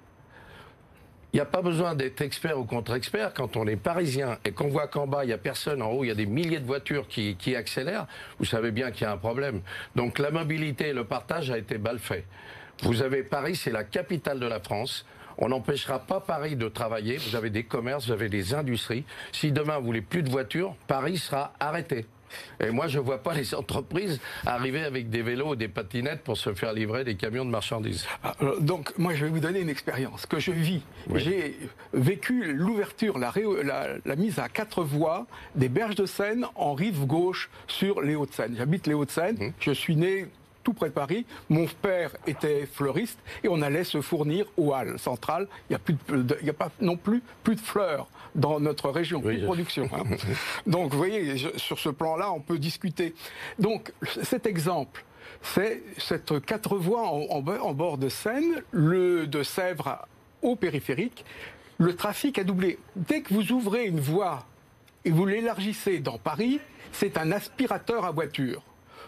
Il 1.32 1.36
n'y 1.36 1.40
a 1.40 1.46
pas 1.46 1.60
besoin 1.60 1.94
d'être 1.94 2.22
expert 2.22 2.58
ou 2.58 2.64
contre-expert. 2.64 3.34
Quand 3.34 3.56
on 3.56 3.66
est 3.66 3.76
parisien 3.76 4.38
et 4.44 4.52
qu'on 4.52 4.68
voit 4.68 4.86
qu'en 4.86 5.06
bas, 5.06 5.24
il 5.24 5.28
n'y 5.28 5.32
a 5.34 5.38
personne, 5.38 5.82
en 5.82 5.90
haut, 5.90 6.04
il 6.04 6.08
y 6.08 6.10
a 6.10 6.14
des 6.14 6.24
milliers 6.24 6.60
de 6.60 6.66
voitures 6.66 7.08
qui, 7.08 7.36
qui 7.36 7.54
accélèrent, 7.54 8.06
vous 8.38 8.46
savez 8.46 8.70
bien 8.70 8.90
qu'il 8.90 9.02
y 9.02 9.04
a 9.04 9.12
un 9.12 9.18
problème. 9.18 9.60
Donc 9.96 10.18
la 10.18 10.30
mobilité 10.30 10.88
et 10.88 10.92
le 10.94 11.04
partage 11.04 11.50
a 11.50 11.58
été 11.58 11.76
mal 11.76 11.98
fait. 11.98 12.24
Vous 12.82 13.02
avez 13.02 13.22
Paris, 13.22 13.56
c'est 13.56 13.72
la 13.72 13.84
capitale 13.84 14.40
de 14.40 14.46
la 14.46 14.60
France. 14.60 15.04
On 15.38 15.48
n'empêchera 15.48 15.98
pas 15.98 16.20
Paris 16.20 16.56
de 16.56 16.68
travailler. 16.68 17.18
Vous 17.18 17.36
avez 17.36 17.50
des 17.50 17.64
commerces, 17.64 18.06
vous 18.06 18.12
avez 18.12 18.28
des 18.28 18.54
industries. 18.54 19.04
Si 19.32 19.52
demain 19.52 19.78
vous 19.78 19.86
voulez 19.86 20.02
plus 20.02 20.22
de 20.22 20.30
voitures, 20.30 20.74
Paris 20.86 21.18
sera 21.18 21.52
arrêté. 21.60 22.06
Et 22.60 22.70
moi, 22.70 22.88
je 22.88 22.98
ne 22.98 23.04
vois 23.04 23.22
pas 23.22 23.34
les 23.34 23.54
entreprises 23.54 24.20
arriver 24.44 24.82
avec 24.82 25.10
des 25.10 25.22
vélos 25.22 25.50
ou 25.50 25.56
des 25.56 25.68
patinettes 25.68 26.22
pour 26.22 26.36
se 26.36 26.54
faire 26.54 26.72
livrer 26.72 27.04
des 27.04 27.16
camions 27.16 27.44
de 27.44 27.50
marchandises. 27.50 28.06
Ah, 28.22 28.34
euh, 28.42 28.58
donc, 28.60 28.96
moi, 28.98 29.14
je 29.14 29.24
vais 29.24 29.30
vous 29.30 29.40
donner 29.40 29.60
une 29.60 29.68
expérience 29.68 30.26
que 30.26 30.38
je 30.38 30.52
vis. 30.52 30.82
J'ai 31.14 31.56
vécu 31.92 32.52
l'ouverture, 32.52 33.18
la, 33.18 33.32
la, 34.04 34.16
mise 34.16 34.38
à 34.38 34.48
quatre 34.48 34.82
voies 34.82 35.26
des 35.54 35.68
berges 35.68 35.94
de 35.94 36.06
Seine 36.06 36.46
en 36.54 36.74
rive 36.74 37.06
gauche 37.06 37.50
sur 37.66 38.00
les 38.02 38.14
Hauts-de-Seine. 38.14 38.54
J'habite 38.56 38.86
les 38.86 38.94
Hauts-de-Seine. 38.94 39.36
Mmh. 39.36 39.52
Je 39.60 39.72
suis 39.72 39.96
né 39.96 40.26
tout 40.66 40.72
près 40.72 40.88
de 40.88 40.94
Paris. 40.94 41.24
Mon 41.48 41.66
père 41.80 42.10
était 42.26 42.66
fleuriste 42.66 43.20
et 43.44 43.48
on 43.48 43.62
allait 43.62 43.84
se 43.84 44.00
fournir 44.00 44.46
aux 44.56 44.72
halles 44.74 44.98
centrales. 44.98 45.46
Il 45.70 45.78
n'y 46.42 46.50
a, 46.50 46.52
pas 46.52 46.72
non 46.80 46.96
plus 46.96 47.22
plus 47.44 47.54
de 47.54 47.60
fleurs 47.60 48.08
dans 48.34 48.58
notre 48.58 48.90
région, 48.90 49.20
plus 49.20 49.38
de 49.38 49.44
production. 49.44 49.88
Hein. 49.92 50.02
Donc, 50.66 50.90
vous 50.90 50.98
voyez, 50.98 51.36
sur 51.56 51.78
ce 51.78 51.88
plan-là, 51.88 52.32
on 52.32 52.40
peut 52.40 52.58
discuter. 52.58 53.14
Donc, 53.60 53.92
cet 54.24 54.44
exemple, 54.44 55.04
c'est 55.40 55.84
cette 55.98 56.44
quatre 56.44 56.76
voies 56.76 57.06
en, 57.06 57.42
bord 57.42 57.96
de 57.96 58.08
Seine, 58.08 58.64
le 58.72 59.28
de 59.28 59.44
Sèvres 59.44 60.04
au 60.42 60.56
périphérique. 60.56 61.24
Le 61.78 61.94
trafic 61.94 62.40
a 62.40 62.44
doublé. 62.44 62.80
Dès 62.96 63.20
que 63.20 63.32
vous 63.32 63.52
ouvrez 63.52 63.84
une 63.84 64.00
voie 64.00 64.46
et 65.04 65.12
vous 65.12 65.26
l'élargissez 65.26 66.00
dans 66.00 66.18
Paris, 66.18 66.58
c'est 66.90 67.18
un 67.18 67.30
aspirateur 67.30 68.04
à 68.04 68.10
voiture. 68.10 68.64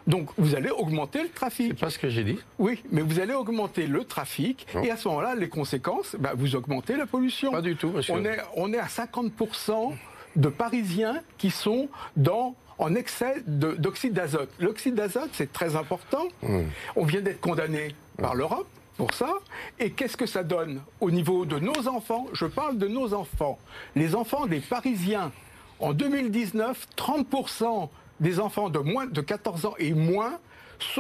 Donc 0.07 0.31
vous 0.39 0.55
allez 0.55 0.71
augmenter 0.71 1.23
le 1.23 1.29
trafic. 1.29 1.69
C'est 1.69 1.81
pas 1.81 1.91
ce 1.91 1.99
que 1.99 2.09
j'ai 2.09 2.25
dit. 2.25 2.39
Oui, 2.59 2.83
mais 2.91 3.03
vous 3.03 3.21
allez 3.21 3.35
augmenter 3.35 3.87
le 3.87 4.05
trafic 4.05 4.67
et 4.83 4.91
à 4.91 4.97
ce 4.97 5.09
moment-là, 5.09 5.35
les 5.35 5.49
conséquences, 5.49 6.17
bah, 6.19 6.33
vous 6.37 6.57
augmentez 6.57 6.97
la 6.97 7.07
pollution. 7.07 7.51
Pas 7.51 7.63
du 7.63 7.77
tout, 7.77 7.91
monsieur. 7.91 8.15
On 8.15 8.25
est, 8.25 8.39
on 8.57 8.73
est 8.73 8.79
à 8.79 8.87
50% 8.87 9.93
de 10.37 10.49
Parisiens 10.49 11.23
qui 11.37 11.51
sont 11.51 11.89
dans 12.17 12.55
en 12.79 12.95
excès 12.95 13.43
d'oxyde 13.47 14.13
d'azote. 14.13 14.51
L'oxyde 14.61 14.95
d'azote, 14.95 15.31
c'est 15.33 15.53
très 15.53 15.75
important. 15.75 16.29
Mmh. 16.43 16.61
On 16.97 17.05
vient 17.05 17.21
d'être 17.21 17.41
condamné 17.41 17.95
par 18.17 18.35
mmh. 18.35 18.39
l'Europe 18.39 18.69
pour 18.97 19.15
ça. 19.15 19.31
Et 19.79 19.91
qu'est-ce 19.91 20.17
que 20.17 20.27
ça 20.27 20.43
donne 20.43 20.81
au 21.01 21.11
niveau 21.11 21.45
de 21.45 21.59
nos 21.59 21.89
enfants? 21.89 22.27
Je 22.33 22.47
parle 22.47 22.79
de 22.79 22.87
nos 22.87 23.15
enfants. 23.15 23.59
Les 23.97 24.15
enfants 24.15 24.47
des 24.47 24.61
Parisiens, 24.61 25.33
en 25.81 25.93
2019, 25.93 26.87
30% 26.97 27.89
des 28.21 28.41
enfants 28.41 28.69
de 28.69 28.79
moins 28.79 29.07
de 29.07 29.21
14 29.21 29.67
ans 29.67 29.75
et 29.79 29.93
moins 29.93 30.39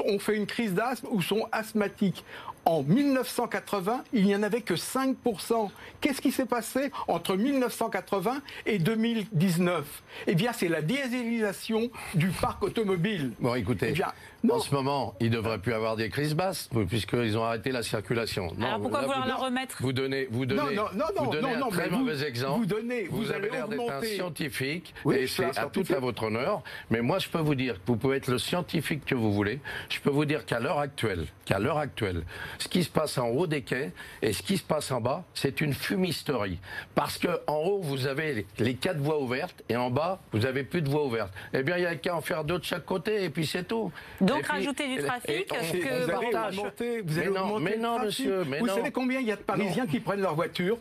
ont 0.04 0.18
fait 0.18 0.36
une 0.36 0.46
crise 0.46 0.74
d'asthme 0.74 1.08
ou 1.10 1.22
sont 1.22 1.46
asthmatiques. 1.52 2.24
En 2.64 2.82
1980, 2.82 4.04
il 4.12 4.26
n'y 4.26 4.36
en 4.36 4.42
avait 4.42 4.60
que 4.60 4.74
5%. 4.74 5.70
Qu'est-ce 6.00 6.20
qui 6.20 6.32
s'est 6.32 6.46
passé 6.46 6.90
entre 7.06 7.36
1980 7.36 8.42
et 8.66 8.78
2019 8.78 10.02
Eh 10.26 10.34
bien, 10.34 10.52
c'est 10.52 10.68
la 10.68 10.82
dieselisation 10.82 11.90
du 12.14 12.28
parc 12.28 12.62
automobile. 12.62 13.32
Bon, 13.40 13.54
écoutez, 13.54 13.94
eh 13.96 14.02
en 14.50 14.58
ce 14.60 14.74
moment, 14.74 15.14
il 15.20 15.30
ne 15.30 15.36
devrait 15.36 15.58
plus 15.58 15.72
avoir 15.72 15.96
des 15.96 16.10
crises 16.10 16.34
basses, 16.34 16.68
puisqu'ils 16.88 17.36
ont 17.36 17.44
arrêté 17.44 17.72
la 17.72 17.82
circulation. 17.82 18.52
Alors 18.60 18.80
pourquoi 18.80 19.00
vouloir 19.02 19.26
la 19.26 19.36
remettre 19.36 19.78
Vous 19.80 19.92
donnez, 19.92 20.28
vous 20.30 20.46
donnez, 20.46 20.76
non, 20.76 20.84
non, 20.94 21.06
non, 21.16 21.24
vous 21.24 21.32
donnez 21.32 21.54
un 21.54 21.68
très 21.68 21.90
mauvais 21.90 22.22
exemple. 22.24 22.60
Vous, 22.60 22.66
donnez, 22.66 23.04
vous, 23.10 23.30
avez 23.30 23.50
l'air 23.50 23.68
d'être 23.68 23.90
un 23.90 24.02
scientifique, 24.02 24.94
oui, 25.04 25.16
et 25.16 25.26
c'est 25.26 25.56
à 25.58 25.66
tout 25.66 25.84
à 25.94 25.98
votre 25.98 26.24
honneur. 26.24 26.62
Mais 26.90 27.00
moi, 27.00 27.18
je 27.18 27.28
peux 27.28 27.38
vous 27.38 27.54
dire 27.54 27.74
que 27.74 27.86
vous 27.86 27.96
pouvez 27.96 28.18
être 28.18 28.28
le 28.28 28.38
scientifique 28.38 29.04
que 29.04 29.14
vous 29.14 29.32
voulez. 29.32 29.60
Je 29.88 30.00
peux 30.00 30.10
vous 30.10 30.24
dire 30.24 30.46
qu'à 30.46 30.60
l'heure 30.60 30.78
actuelle, 30.78 31.26
qu'à 31.44 31.58
l'heure 31.58 31.78
actuelle, 31.78 32.22
ce 32.58 32.68
qui 32.68 32.84
se 32.84 32.90
passe 32.90 33.18
en 33.18 33.28
haut 33.28 33.46
des 33.46 33.62
quais 33.62 33.92
et 34.22 34.32
ce 34.32 34.42
qui 34.42 34.56
se 34.56 34.62
passe 34.62 34.90
en 34.90 35.00
bas, 35.00 35.24
c'est 35.34 35.60
une 35.60 35.74
fumisterie. 35.74 36.58
Parce 36.94 37.18
que 37.18 37.40
en 37.46 37.56
haut, 37.56 37.80
vous 37.80 38.06
avez 38.06 38.46
les 38.58 38.74
quatre 38.74 38.98
voies 38.98 39.20
ouvertes, 39.20 39.62
et 39.68 39.76
en 39.76 39.90
bas, 39.90 40.20
vous 40.32 40.46
avez 40.46 40.62
plus 40.62 40.82
de 40.82 40.88
voies 40.88 41.04
ouvertes. 41.04 41.32
Eh 41.52 41.62
bien, 41.62 41.76
il 41.76 41.80
n'y 41.80 41.86
a 41.86 41.96
qu'à 41.96 42.14
en 42.14 42.20
faire 42.20 42.44
deux 42.44 42.58
de 42.58 42.64
chaque 42.64 42.84
côté, 42.84 43.24
et 43.24 43.30
puis 43.30 43.46
c'est 43.46 43.66
tout. 43.66 43.90
Donc, 44.28 44.46
rajouter 44.46 44.88
du 44.88 45.02
trafic, 45.02 45.46
que 45.48 46.04
vous 46.04 46.10
allez 46.10 46.56
augmenter, 46.58 47.00
vous 47.00 47.18
allez 47.18 47.28
mais 47.30 47.38
non, 47.38 47.58
mais 47.60 47.76
non, 47.76 47.98
monsieur, 48.00 48.44
mais 48.44 48.60
vous 48.60 48.66
non. 48.66 48.74
savez 48.76 48.90
combien 48.90 49.20
il 49.20 49.26
y 49.26 49.32
a 49.32 49.36
de 49.36 49.42
Parisiens 49.42 49.86
qui 49.86 50.00
prennent 50.00 50.20
leur 50.20 50.34
voiture? 50.34 50.78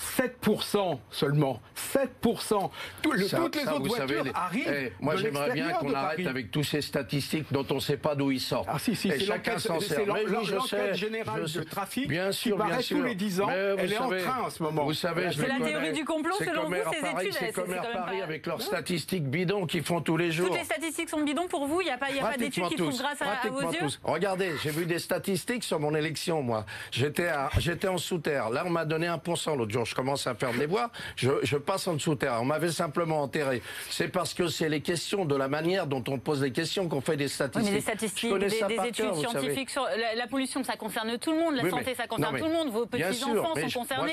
7% 0.00 0.98
seulement. 1.10 1.60
7%. 1.76 2.70
Tout, 3.02 3.12
le, 3.12 3.28
Ça- 3.28 3.36
toutes 3.36 3.56
les 3.56 3.64
ça, 3.64 3.74
autres 3.74 3.86
voitures 3.86 4.08
savez, 4.08 4.30
arrivent. 4.34 4.72
Eh, 4.72 4.92
moi, 5.00 5.16
j'aimerais 5.16 5.52
bien 5.52 5.72
qu'on 5.72 5.92
arrête 5.92 6.16
Paris. 6.16 6.26
avec 6.26 6.50
tous 6.50 6.64
ces 6.64 6.80
statistiques 6.80 7.46
dont 7.52 7.66
on 7.70 7.74
ne 7.74 7.80
sait 7.80 7.96
pas 7.96 8.14
d'où 8.14 8.30
ils 8.30 8.40
sortent. 8.40 8.68
Ah 8.70 8.78
si, 8.78 8.96
si, 8.96 9.08
Et 9.08 9.20
chacun 9.20 9.58
s'en 9.58 9.78
sert. 9.80 10.06
l'enquête 10.06 10.94
générale 10.94 11.44
de 11.44 11.62
trafic 11.62 12.08
bien 12.08 12.30
qui 12.30 12.38
sûr, 12.38 12.64
bien 12.64 12.80
sûr. 12.80 12.98
tous 12.98 13.02
les 13.04 13.14
10 13.14 13.40
ans. 13.42 13.46
Mais 13.48 13.74
Elle 13.78 13.92
est 13.92 13.98
en 13.98 14.08
train 14.08 14.42
en 14.44 14.50
ce 14.50 14.62
moment. 14.62 14.84
Vous 14.84 14.94
savez, 14.94 15.28
C'est 15.34 15.46
la 15.46 15.60
théorie 15.64 15.92
du 15.92 16.04
complot, 16.04 16.34
selon 16.38 16.64
vous, 16.66 16.74
ces 16.74 17.00
Paris, 17.00 17.26
études, 17.26 17.36
C'est 17.38 17.52
comme 17.52 17.74
Paris 17.74 18.22
avec 18.22 18.46
leurs 18.46 18.62
statistiques 18.62 19.28
bidons 19.28 19.66
qu'ils 19.66 19.84
font 19.84 20.00
tous 20.00 20.16
les 20.16 20.32
jours. 20.32 20.48
Toutes 20.48 20.58
les 20.58 20.64
statistiques 20.64 21.10
sont 21.10 21.22
bidons 21.22 21.46
pour 21.46 21.66
vous 21.66 21.80
Il 21.80 21.84
n'y 21.84 21.90
a 21.90 21.98
pas, 21.98 22.08
d'études 22.38 22.68
qui 22.68 22.76
trouvent 22.76 22.96
grâce 22.96 23.20
à, 23.22 23.48
vos 23.48 23.70
yeux. 23.72 23.78
Regardez, 24.02 24.52
j'ai 24.62 24.70
vu 24.70 24.86
des 24.86 24.98
statistiques 24.98 25.64
sur 25.64 25.78
mon 25.78 25.94
élection, 25.94 26.42
moi. 26.42 26.64
J'étais 26.90 27.88
en 27.88 27.98
sous-terre. 27.98 28.50
Là, 28.50 28.64
on 28.66 28.70
m'a 28.70 28.84
donné 28.84 29.06
1% 29.06 29.56
l'autre 29.56 29.72
jour. 29.72 29.84
Je 29.90 29.94
commence 29.96 30.26
à 30.28 30.34
perdre 30.34 30.56
les 30.58 30.66
voix. 30.66 30.90
Je, 31.16 31.30
je 31.42 31.56
passe 31.56 31.88
en 31.88 31.94
dessous-terre. 31.94 32.38
On 32.40 32.44
m'avait 32.44 32.70
simplement 32.70 33.22
enterré. 33.22 33.60
C'est 33.90 34.06
parce 34.06 34.34
que 34.34 34.46
c'est 34.46 34.68
les 34.68 34.80
questions 34.82 35.24
de 35.24 35.34
la 35.34 35.48
manière 35.48 35.88
dont 35.88 36.04
on 36.06 36.18
pose 36.20 36.42
les 36.42 36.52
questions 36.52 36.88
qu'on 36.88 37.00
fait 37.00 37.16
des 37.16 37.24
Oui, 37.24 37.30
statistiques. 37.30 37.64
mais 37.72 37.76
des 37.76 37.80
statistiques, 37.80 38.38
des, 38.38 38.46
études 38.46 38.94
cœur, 39.06 39.16
savez. 39.16 39.28
scientifiques 39.28 39.70
sur 39.70 39.82
la, 39.84 40.14
la 40.14 40.26
pollution, 40.28 40.62
ça 40.62 40.76
concerne 40.76 41.18
tout 41.18 41.32
le 41.32 41.38
monde. 41.38 41.56
La 41.56 41.64
Oui, 41.64 41.70
santé, 41.70 41.82
mais- 41.88 41.94
ça 41.96 42.06
concerne 42.06 42.28
non, 42.28 42.32
mais- 42.34 42.40
tout 42.40 42.46
le 42.46 42.52
monde. 42.52 42.68
Vos 42.70 42.86
petits-enfants 42.86 43.52
mais 43.56 43.62
sont 43.62 43.68
je- 43.68 43.78
concernés. 43.78 44.12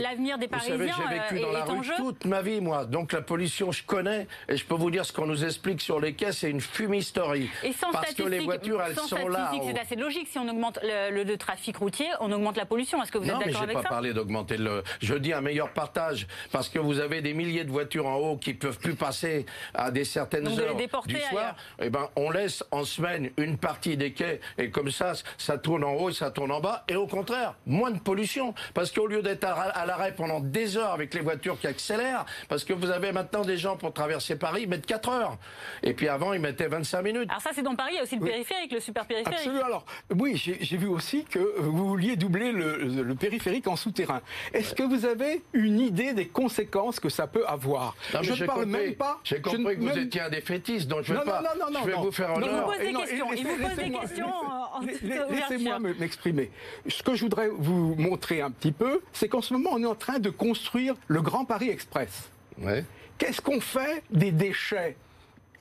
L'avenir 0.00 0.38
des 0.38 0.48
savez, 0.48 0.48
Parisiens 0.48 0.76
j'ai 1.10 1.14
vécu 1.14 1.36
euh, 1.36 1.46
dans 1.46 1.52
la 1.52 1.58
est 1.66 1.70
en 1.70 1.82
jeu. 1.82 1.92
toute 1.98 2.24
ma 2.24 2.40
vie, 2.40 2.60
moi. 2.62 2.86
Donc 2.86 3.12
la 3.12 3.20
pollution, 3.20 3.70
je 3.70 3.82
connais. 3.84 4.26
Et 4.48 4.56
je 4.56 4.64
peux 4.64 4.74
vous 4.74 4.90
dire 4.90 5.04
ce 5.04 5.12
qu'on 5.12 5.26
nous 5.26 5.44
explique 5.44 5.82
sur 5.82 6.00
les 6.00 6.14
quais, 6.14 6.32
c'est 6.32 6.48
une 6.50 6.62
fumisterie. 6.62 7.50
Et 7.62 7.72
sans 7.72 7.90
Parce 7.90 8.14
que 8.14 8.22
les 8.22 8.38
voitures, 8.40 8.80
elles 8.82 8.94
sans 8.94 9.06
sont 9.08 9.28
là. 9.28 9.50
c'est 9.66 9.78
assez 9.78 9.96
logique. 9.96 10.28
Si 10.30 10.38
on 10.38 10.48
augmente 10.48 10.78
le, 10.82 11.10
le- 11.10 11.22
le 11.24 11.36
trafic 11.36 11.76
routier, 11.76 12.06
on 12.20 12.30
augmente 12.32 12.56
la 12.56 12.64
pollution. 12.64 13.02
Est-ce 13.02 13.12
que 13.12 13.18
vous 13.18 13.26
non, 13.26 13.34
êtes 13.34 13.38
mais 13.40 13.44
d'accord 13.52 13.60
j'ai 13.60 13.64
avec 13.64 13.76
pas 13.76 13.82
ça? 13.82 13.88
parlé 13.88 14.12
d'augmenter 14.14 14.56
le. 14.56 14.82
Je 15.02 15.14
dis 15.14 15.32
un 15.32 15.40
meilleur 15.40 15.70
partage 15.72 16.26
parce 16.52 16.68
que 16.68 16.78
vous 16.78 17.00
avez 17.00 17.20
des 17.20 17.34
milliers 17.34 17.64
de 17.64 17.70
voitures 17.70 18.06
en 18.06 18.16
haut 18.16 18.36
qui 18.36 18.54
peuvent 18.54 18.78
plus 18.78 18.94
passer 18.94 19.44
à 19.74 19.90
des 19.90 20.04
certaines 20.04 20.44
Donc 20.44 20.58
heures 20.60 20.76
déporter 20.76 21.14
du 21.14 21.20
soir. 21.20 21.42
ailleurs. 21.42 21.56
Eh 21.82 21.90
ben, 21.90 22.08
on 22.16 22.30
laisse 22.30 22.62
en 22.70 22.84
semaine 22.84 23.30
une 23.36 23.58
partie 23.58 23.96
des 23.96 24.12
quais 24.12 24.40
et 24.58 24.70
comme 24.70 24.90
ça, 24.90 25.12
ça 25.38 25.58
tourne 25.58 25.82
en 25.84 25.94
haut 25.94 26.10
et 26.10 26.12
ça 26.12 26.30
tourne 26.30 26.52
en 26.52 26.60
bas. 26.60 26.84
Et 26.88 26.94
au 26.96 27.06
contraire, 27.08 27.54
moins 27.66 27.90
de 27.90 27.98
pollution 27.98 28.54
parce 28.74 28.92
qu'au 28.92 29.06
lieu 29.08 29.22
d'être 29.22 29.44
à, 29.44 29.84
l'arrêt 29.86 30.14
pendant 30.14 30.38
des 30.40 30.76
heures 30.76 30.92
avec 30.92 31.12
les 31.14 31.20
voitures 31.20 31.58
qui 31.58 31.66
accélèrent, 31.66 32.24
parce 32.48 32.62
que 32.64 32.72
vous 32.72 32.90
avez 32.90 33.10
maintenant 33.12 33.42
des 33.42 33.56
gens 33.58 33.76
pour 33.76 33.92
traverser 33.92 34.36
Paris, 34.36 34.62
ils 34.62 34.68
mettent 34.68 34.86
4 34.86 35.08
heures. 35.08 35.36
Et 35.82 35.94
puis 35.94 36.06
avant, 36.08 36.32
ils 36.32 36.40
mettaient 36.40 36.68
25 36.68 37.02
minutes. 37.02 37.28
Alors 37.28 37.42
ça, 37.42 37.50
c'est 37.52 37.62
dans 37.62 37.74
Paris. 37.74 37.90
Il 37.94 37.96
y 37.96 38.00
a 38.00 38.02
aussi 38.04 38.16
le 38.16 38.24
périphérique, 38.24 38.72
le 38.72 38.80
super 38.80 39.04
périphérique. 39.04 39.38
Absolument. 39.40 39.64
Alors, 39.64 39.84
oui, 40.16 40.36
j'ai 40.36 40.76
vu 40.76 40.86
aussi 40.86 41.24
que 41.24 41.40
vous 41.58 41.88
vouliez 41.88 42.14
doubler 42.16 42.52
le, 42.52 42.76
le- 42.84 43.02
le 43.02 43.14
périphérique 43.16 43.66
en 43.66 43.76
souterrain. 43.76 44.20
Est-ce 44.52 44.74
que 44.74 44.82
vous 44.92 45.04
avez 45.06 45.42
une 45.52 45.80
idée 45.80 46.12
des 46.12 46.26
conséquences 46.28 47.00
que 47.00 47.08
ça 47.08 47.26
peut 47.26 47.46
avoir 47.46 47.96
Non, 48.14 48.22
Je 48.22 48.32
ne 48.32 48.46
parle 48.46 48.64
compris- 48.64 48.80
même 48.82 48.94
pas. 48.94 49.18
J'ai 49.24 49.36
je 49.36 49.42
compris 49.42 49.62
ne- 49.62 49.74
que 49.74 49.80
vous 49.80 49.86
même- 49.86 49.98
étiez 49.98 50.20
un 50.20 50.30
défaitiste, 50.30 50.88
donc 50.88 51.02
je 51.04 51.12
vais 51.12 51.18
Non, 51.20 51.24
pas. 51.24 51.42
non, 51.42 51.48
non, 51.66 51.70
non, 51.72 51.80
je 51.82 51.86
vais 51.86 51.92
non. 51.96 52.02
vous 52.02 52.12
faire 52.12 52.28
Non, 52.30 52.36
Il 52.36 52.42
honneur. 52.44 52.64
vous 52.66 52.72
pose 52.72 52.78
des 52.80 52.92
questions. 52.92 53.32
Il 53.32 53.42
vous 53.46 53.48
pose 53.56 53.58
des 53.60 53.68
laissez-moi- 53.76 54.00
questions 54.02 54.26
en. 54.26 54.80
Laissez-moi 55.30 55.78
me- 55.78 55.94
m'exprimer. 55.94 56.50
Ce 56.88 57.02
que 57.02 57.14
je 57.14 57.22
voudrais 57.24 57.48
vous 57.48 57.94
montrer 57.96 58.40
un 58.40 58.50
petit 58.50 58.72
peu, 58.72 59.00
c'est 59.12 59.28
qu'en 59.28 59.40
ce 59.42 59.52
moment, 59.54 59.70
on 59.72 59.82
est 59.82 59.86
en 59.86 59.94
train 59.94 60.18
de 60.18 60.30
construire 60.30 60.94
le 61.08 61.22
Grand 61.22 61.44
Paris 61.44 61.70
Express. 61.70 62.30
Ouais. 62.58 62.84
Qu'est-ce 63.18 63.40
qu'on 63.40 63.60
fait 63.60 64.02
des 64.10 64.32
déchets? 64.32 64.96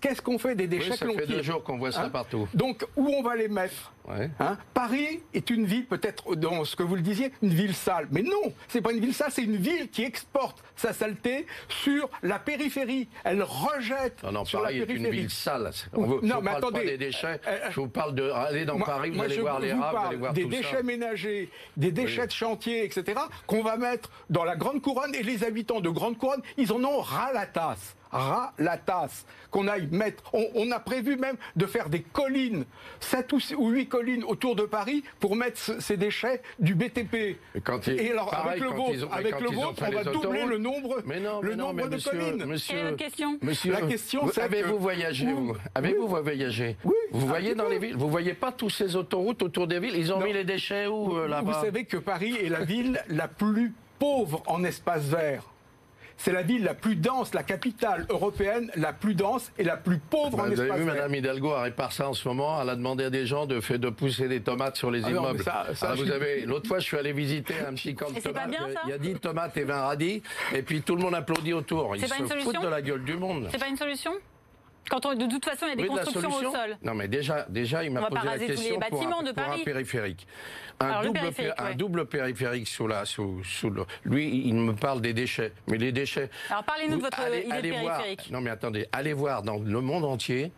Qu'est-ce 0.02 0.22
qu'on 0.22 0.40
fait 0.40 0.56
des 0.56 0.68
déchets 0.68 0.92
Oui, 0.92 0.98
ça 0.98 1.06
que 1.06 1.12
l'on 1.12 1.18
fait 1.18 1.28
deux 1.28 1.44
jours 1.44 1.64
qu'on 1.64 1.78
voit 1.78 1.92
ça 1.92 2.02
Hein 2.06 2.10
partout. 2.10 2.48
Donc, 2.56 2.86
où 2.96 3.08
on 3.08 3.22
va 3.22 3.36
les 3.36 3.48
mettre 3.48 3.94
Ouais. 4.08 4.32
Hein 4.40 4.58
Paris 4.74 5.22
est 5.36 5.52
une 5.52 5.68
ville, 5.68 5.86
peut-être 5.86 6.34
dans 6.36 6.66
ce 6.66 6.76
que 6.76 6.82
vous 6.82 6.96
le 6.96 7.04
disiez, 7.04 7.32
une 7.44 7.54
ville 7.54 7.76
sale. 7.76 8.08
Mais 8.10 8.24
non, 8.24 8.52
c'est 8.68 8.82
pas 8.82 8.92
une 8.94 9.00
ville 9.00 9.14
sale, 9.14 9.30
c'est 9.32 9.44
une 9.44 9.58
ville 9.58 9.90
qui 9.92 10.02
exporte 10.04 10.64
sa 10.76 10.92
saleté 10.92 11.46
sur 11.70 12.10
la 12.24 12.40
périphérie. 12.40 13.08
Elle 13.24 13.44
rejette 13.44 14.24
Non, 14.24 14.32
non, 14.32 14.46
sur 14.46 14.64
Paris 14.64 14.80
la 14.80 14.86
est 14.86 14.96
une 14.96 15.08
ville 15.08 15.30
sale. 15.30 15.70
On 15.94 16.02
Oui, 16.02 16.08
veut, 16.08 16.14
non, 16.16 16.20
je 16.22 16.34
vous 16.34 16.42
mais 16.42 16.46
parle 16.50 16.58
attendez. 16.58 16.80
pas 16.80 16.86
des 16.86 16.98
déchets. 16.98 17.28
Euh, 17.28 17.38
euh, 17.48 17.70
je 17.70 17.80
vous 17.80 17.88
parle 17.90 18.16
de 18.16 18.32
aller 18.32 18.66
dans 18.66 18.78
Moi- 18.80 18.88
Paris, 18.88 19.10
vous 19.12 19.18
moi, 19.18 19.26
allez 19.26 19.36
je 19.36 19.42
voir 19.42 19.60
les 19.60 19.72
rats, 19.72 19.92
vous 19.92 20.08
allez 20.08 20.18
voir 20.18 20.34
des 20.34 20.42
tout 20.44 20.50
déchets 20.50 20.78
ça. 20.78 20.84
ménagers, 20.84 21.50
des 21.78 21.92
déchets 21.92 22.26
de 22.26 22.32
chantier, 22.32 22.84
etc., 22.84 23.20
qu'on 23.46 23.62
va 23.62 23.78
mettre 23.78 24.10
dans 24.32 24.44
la 24.46 24.56
Grande 24.56 24.82
Couronne. 24.82 25.14
Et 25.14 25.22
les 25.22 25.44
habitants 25.44 25.80
de 25.80 25.90
Grande 25.90 26.18
Couronne, 26.18 26.42
ils 26.58 26.74
en 26.74 26.84
ont 26.84 27.02
ras 27.02 27.32
la 27.34 27.46
tasse. 27.46 27.96
Ras 28.12 28.54
la 28.60 28.78
tasse. 28.78 29.26
Qu'on 29.50 29.68
aille 29.68 29.88
mettre. 29.92 30.24
On, 30.34 30.46
on 30.56 30.72
a 30.72 30.80
prévu 30.80 31.18
même 31.18 31.36
de 31.56 31.66
faire 31.66 31.90
des 31.90 32.02
collines, 32.02 32.64
7 33.02 33.34
ou, 33.34 33.40
six- 33.40 33.56
ou 33.56 33.70
8 33.70 33.88
collines 33.88 34.24
autour 34.24 34.56
de 34.56 34.64
Paris 34.64 35.04
pour 35.20 35.36
mettre 35.36 35.58
ce- 35.60 35.80
ces 35.82 35.98
déchets 35.98 36.42
du 36.60 36.74
BTP. 36.76 37.38
Et 37.56 37.62
quand 37.62 37.86
ils- 37.88 38.00
Et 38.00 38.12
alors, 38.12 38.30
pareil, 38.30 38.62
avec 38.62 38.64
le 38.64 38.70
vôtre, 38.70 39.08
ont- 39.08 39.12
avec 39.12 39.40
le 39.40 39.48
vôtre, 39.50 39.84
on 39.88 39.92
va 39.92 40.04
doubler 40.06 40.46
le 40.46 40.58
nombre, 40.58 41.02
Mais 41.06 41.20
non, 41.20 41.42
le 41.42 41.50
mais 41.52 41.56
non, 41.56 41.64
nombre 41.68 41.76
mais 41.76 41.84
de 41.84 41.96
monsieur, 41.96 42.12
collines. 42.12 42.46
monsieur, 42.46 42.78
est 42.78 42.84
votre 42.84 42.96
question 42.98 43.38
monsieur, 43.42 43.72
La 43.74 43.82
question, 43.82 44.26
vous- 44.26 44.32
c'est 44.32 44.42
avez-vous 44.42 44.76
que- 44.76 44.82
voyagé 44.82 45.26
Oui. 45.28 45.34
vous 45.34 45.56
Avez-vous 45.76 46.08
voyagé 46.08 46.78
Oui, 46.86 46.94
Vous 47.12 47.28
voyez 47.28 47.56
dans 47.56 47.66
peu. 47.66 47.72
les 47.72 47.80
villes 47.80 47.96
Vous 47.98 48.10
voyez 48.10 48.34
pas 48.34 48.52
tous 48.52 48.70
ces 48.70 48.96
autoroutes 48.96 49.42
autour 49.44 49.68
des 49.68 49.80
villes 49.80 49.96
Ils 49.98 50.14
ont 50.14 50.20
Non. 50.20 50.26
mis 50.26 50.34
les 50.34 50.44
déchets 50.46 50.88
où 50.88 51.18
euh, 51.18 51.24
Vous 51.24 51.28
là-bas 51.28 51.62
savez 51.62 51.86
que 51.86 51.98
Paris 51.98 52.38
est 52.42 52.50
la 52.50 52.64
ville 52.64 53.02
la 53.10 53.28
plus 53.28 53.74
pauvre 54.00 54.42
en 54.48 54.64
espace 54.64 55.04
vert. 55.04 55.44
C'est 56.24 56.32
la 56.32 56.44
ville 56.44 56.64
la 56.64 56.76
plus 56.76 56.96
dense, 56.96 57.34
la 57.34 57.42
capitale 57.42 58.06
européenne 58.10 58.70
la 58.76 58.94
plus 58.94 59.16
dense 59.16 59.52
et 59.58 59.64
la 59.64 59.76
plus 59.76 59.98
pauvre 59.98 60.38
Bah, 60.38 60.44
en 60.44 60.50
Vous 60.50 60.60
avez 60.60 60.64
espace 60.70 60.78
vu 60.80 60.86
vert. 60.86 60.94
Madame 60.94 61.16
Hidalgo 61.16 61.52
elle 61.58 61.64
répare 61.64 61.92
ça 61.92 62.10
en 62.10 62.14
ce 62.14 62.28
moment. 62.28 62.62
Elle 62.62 62.70
a 62.70 62.76
demandé 62.76 63.06
à 63.06 63.10
des 63.10 63.26
gens 63.26 63.48
de, 63.48 63.60
faire, 63.60 63.80
de 63.80 63.90
pousser 63.90 64.28
des 64.28 64.40
tomates 64.42 64.76
sur 64.78 64.92
les 64.92 65.04
Ah 65.06 65.10
immeubles. 65.10 65.42
ça- 65.44 65.66
ça, 65.74 65.92
Alors, 65.92 66.04
vous 66.06 66.12
avez 66.12 66.42
l'autre 66.46 66.68
fois, 66.68 66.78
je 66.78 66.86
suis 66.86 66.98
allé 66.98 67.12
visiter 67.12 67.56
un 67.68 67.74
petit 67.74 67.96
camp 67.96 68.12
de 68.12 68.18
Et 68.18 68.22
c'est 68.22 68.32
pas 68.32 68.42
tomates. 68.46 68.50
bien, 68.60 68.70
ça 68.72 68.82
Il 68.86 68.90
y 68.92 68.94
a 68.94 68.98
10 69.00 69.16
tomates 69.16 69.58
et 69.58 69.64
20 69.64 69.82
radis, 69.82 70.22
et 70.54 70.62
puis 70.62 70.82
tout 70.84 70.96
le 70.96 71.02
monde 71.02 71.16
applaudit 71.16 71.54
autour. 71.54 71.96
Ils 71.96 72.02
C'est 72.02 72.08
pas 72.10 72.16
se 72.18 72.22
une 72.22 72.28
solution 72.28 72.52
foutent 72.52 72.62
de 72.64 72.68
la 72.70 72.82
gueule 72.84 73.04
du 73.04 73.16
monde. 73.18 73.48
C'est 73.52 73.60
pas 73.60 73.68
une 73.68 73.78
solution 73.78 74.12
Quand 74.90 75.06
on, 75.06 75.14
de 75.16 75.26
toute 75.28 75.46
façon, 75.46 75.68
il 75.68 75.70
y 75.70 75.72
a 75.72 75.76
des 75.76 75.84
Oui, 75.84 75.90
constructions 75.90 76.36
au 76.36 76.52
sol. 76.52 76.78
Non, 76.84 76.94
mais 76.96 77.08
déjà, 77.08 77.46
déjà, 77.48 77.84
il 77.84 77.92
m'a 77.92 78.02
posé 78.02 78.16
la 78.26 78.32
raser 78.32 78.46
tous 78.46 78.52
les 78.52 78.56
question 78.58 78.80
pour, 78.80 78.90
bâtiments 79.00 79.20
un, 79.20 79.24
de 79.24 79.32
pour 79.32 79.44
un 79.44 79.48
Paris. 79.48 79.64
périphérique. 79.64 80.28
Un, 80.80 80.86
Alors, 80.88 81.02
double, 81.04 81.20
périphérique, 81.20 81.54
un 81.58 81.66
ouais. 81.68 81.76
double 81.76 82.06
périphérique 82.08 82.68
sous 82.68 82.88
la, 82.88 83.06
sous, 83.06 83.44
sous 83.44 83.70
le- 83.70 83.86
lui, 84.04 84.42
il 84.48 84.56
me 84.56 84.74
parle 84.74 85.00
des 85.00 85.14
déchets. 85.14 85.54
Mais 85.68 85.78
les 85.78 85.92
déchets. 85.92 86.30
Alors, 86.50 86.64
parlez-nous 86.64 86.98
de 86.98 87.02
votre 87.02 87.20
allez- 87.20 87.42
idée 87.42 87.52
allez 87.52 87.72
voir- 87.72 87.98
périphérique. 88.02 88.32
non, 88.32 88.42
mais 88.42 88.50
attendez, 88.50 88.88
allez 88.92 89.14
voir 89.14 89.44
dans 89.44 89.58
le 89.60 89.82
monde 89.82 90.04
entier. 90.04 90.52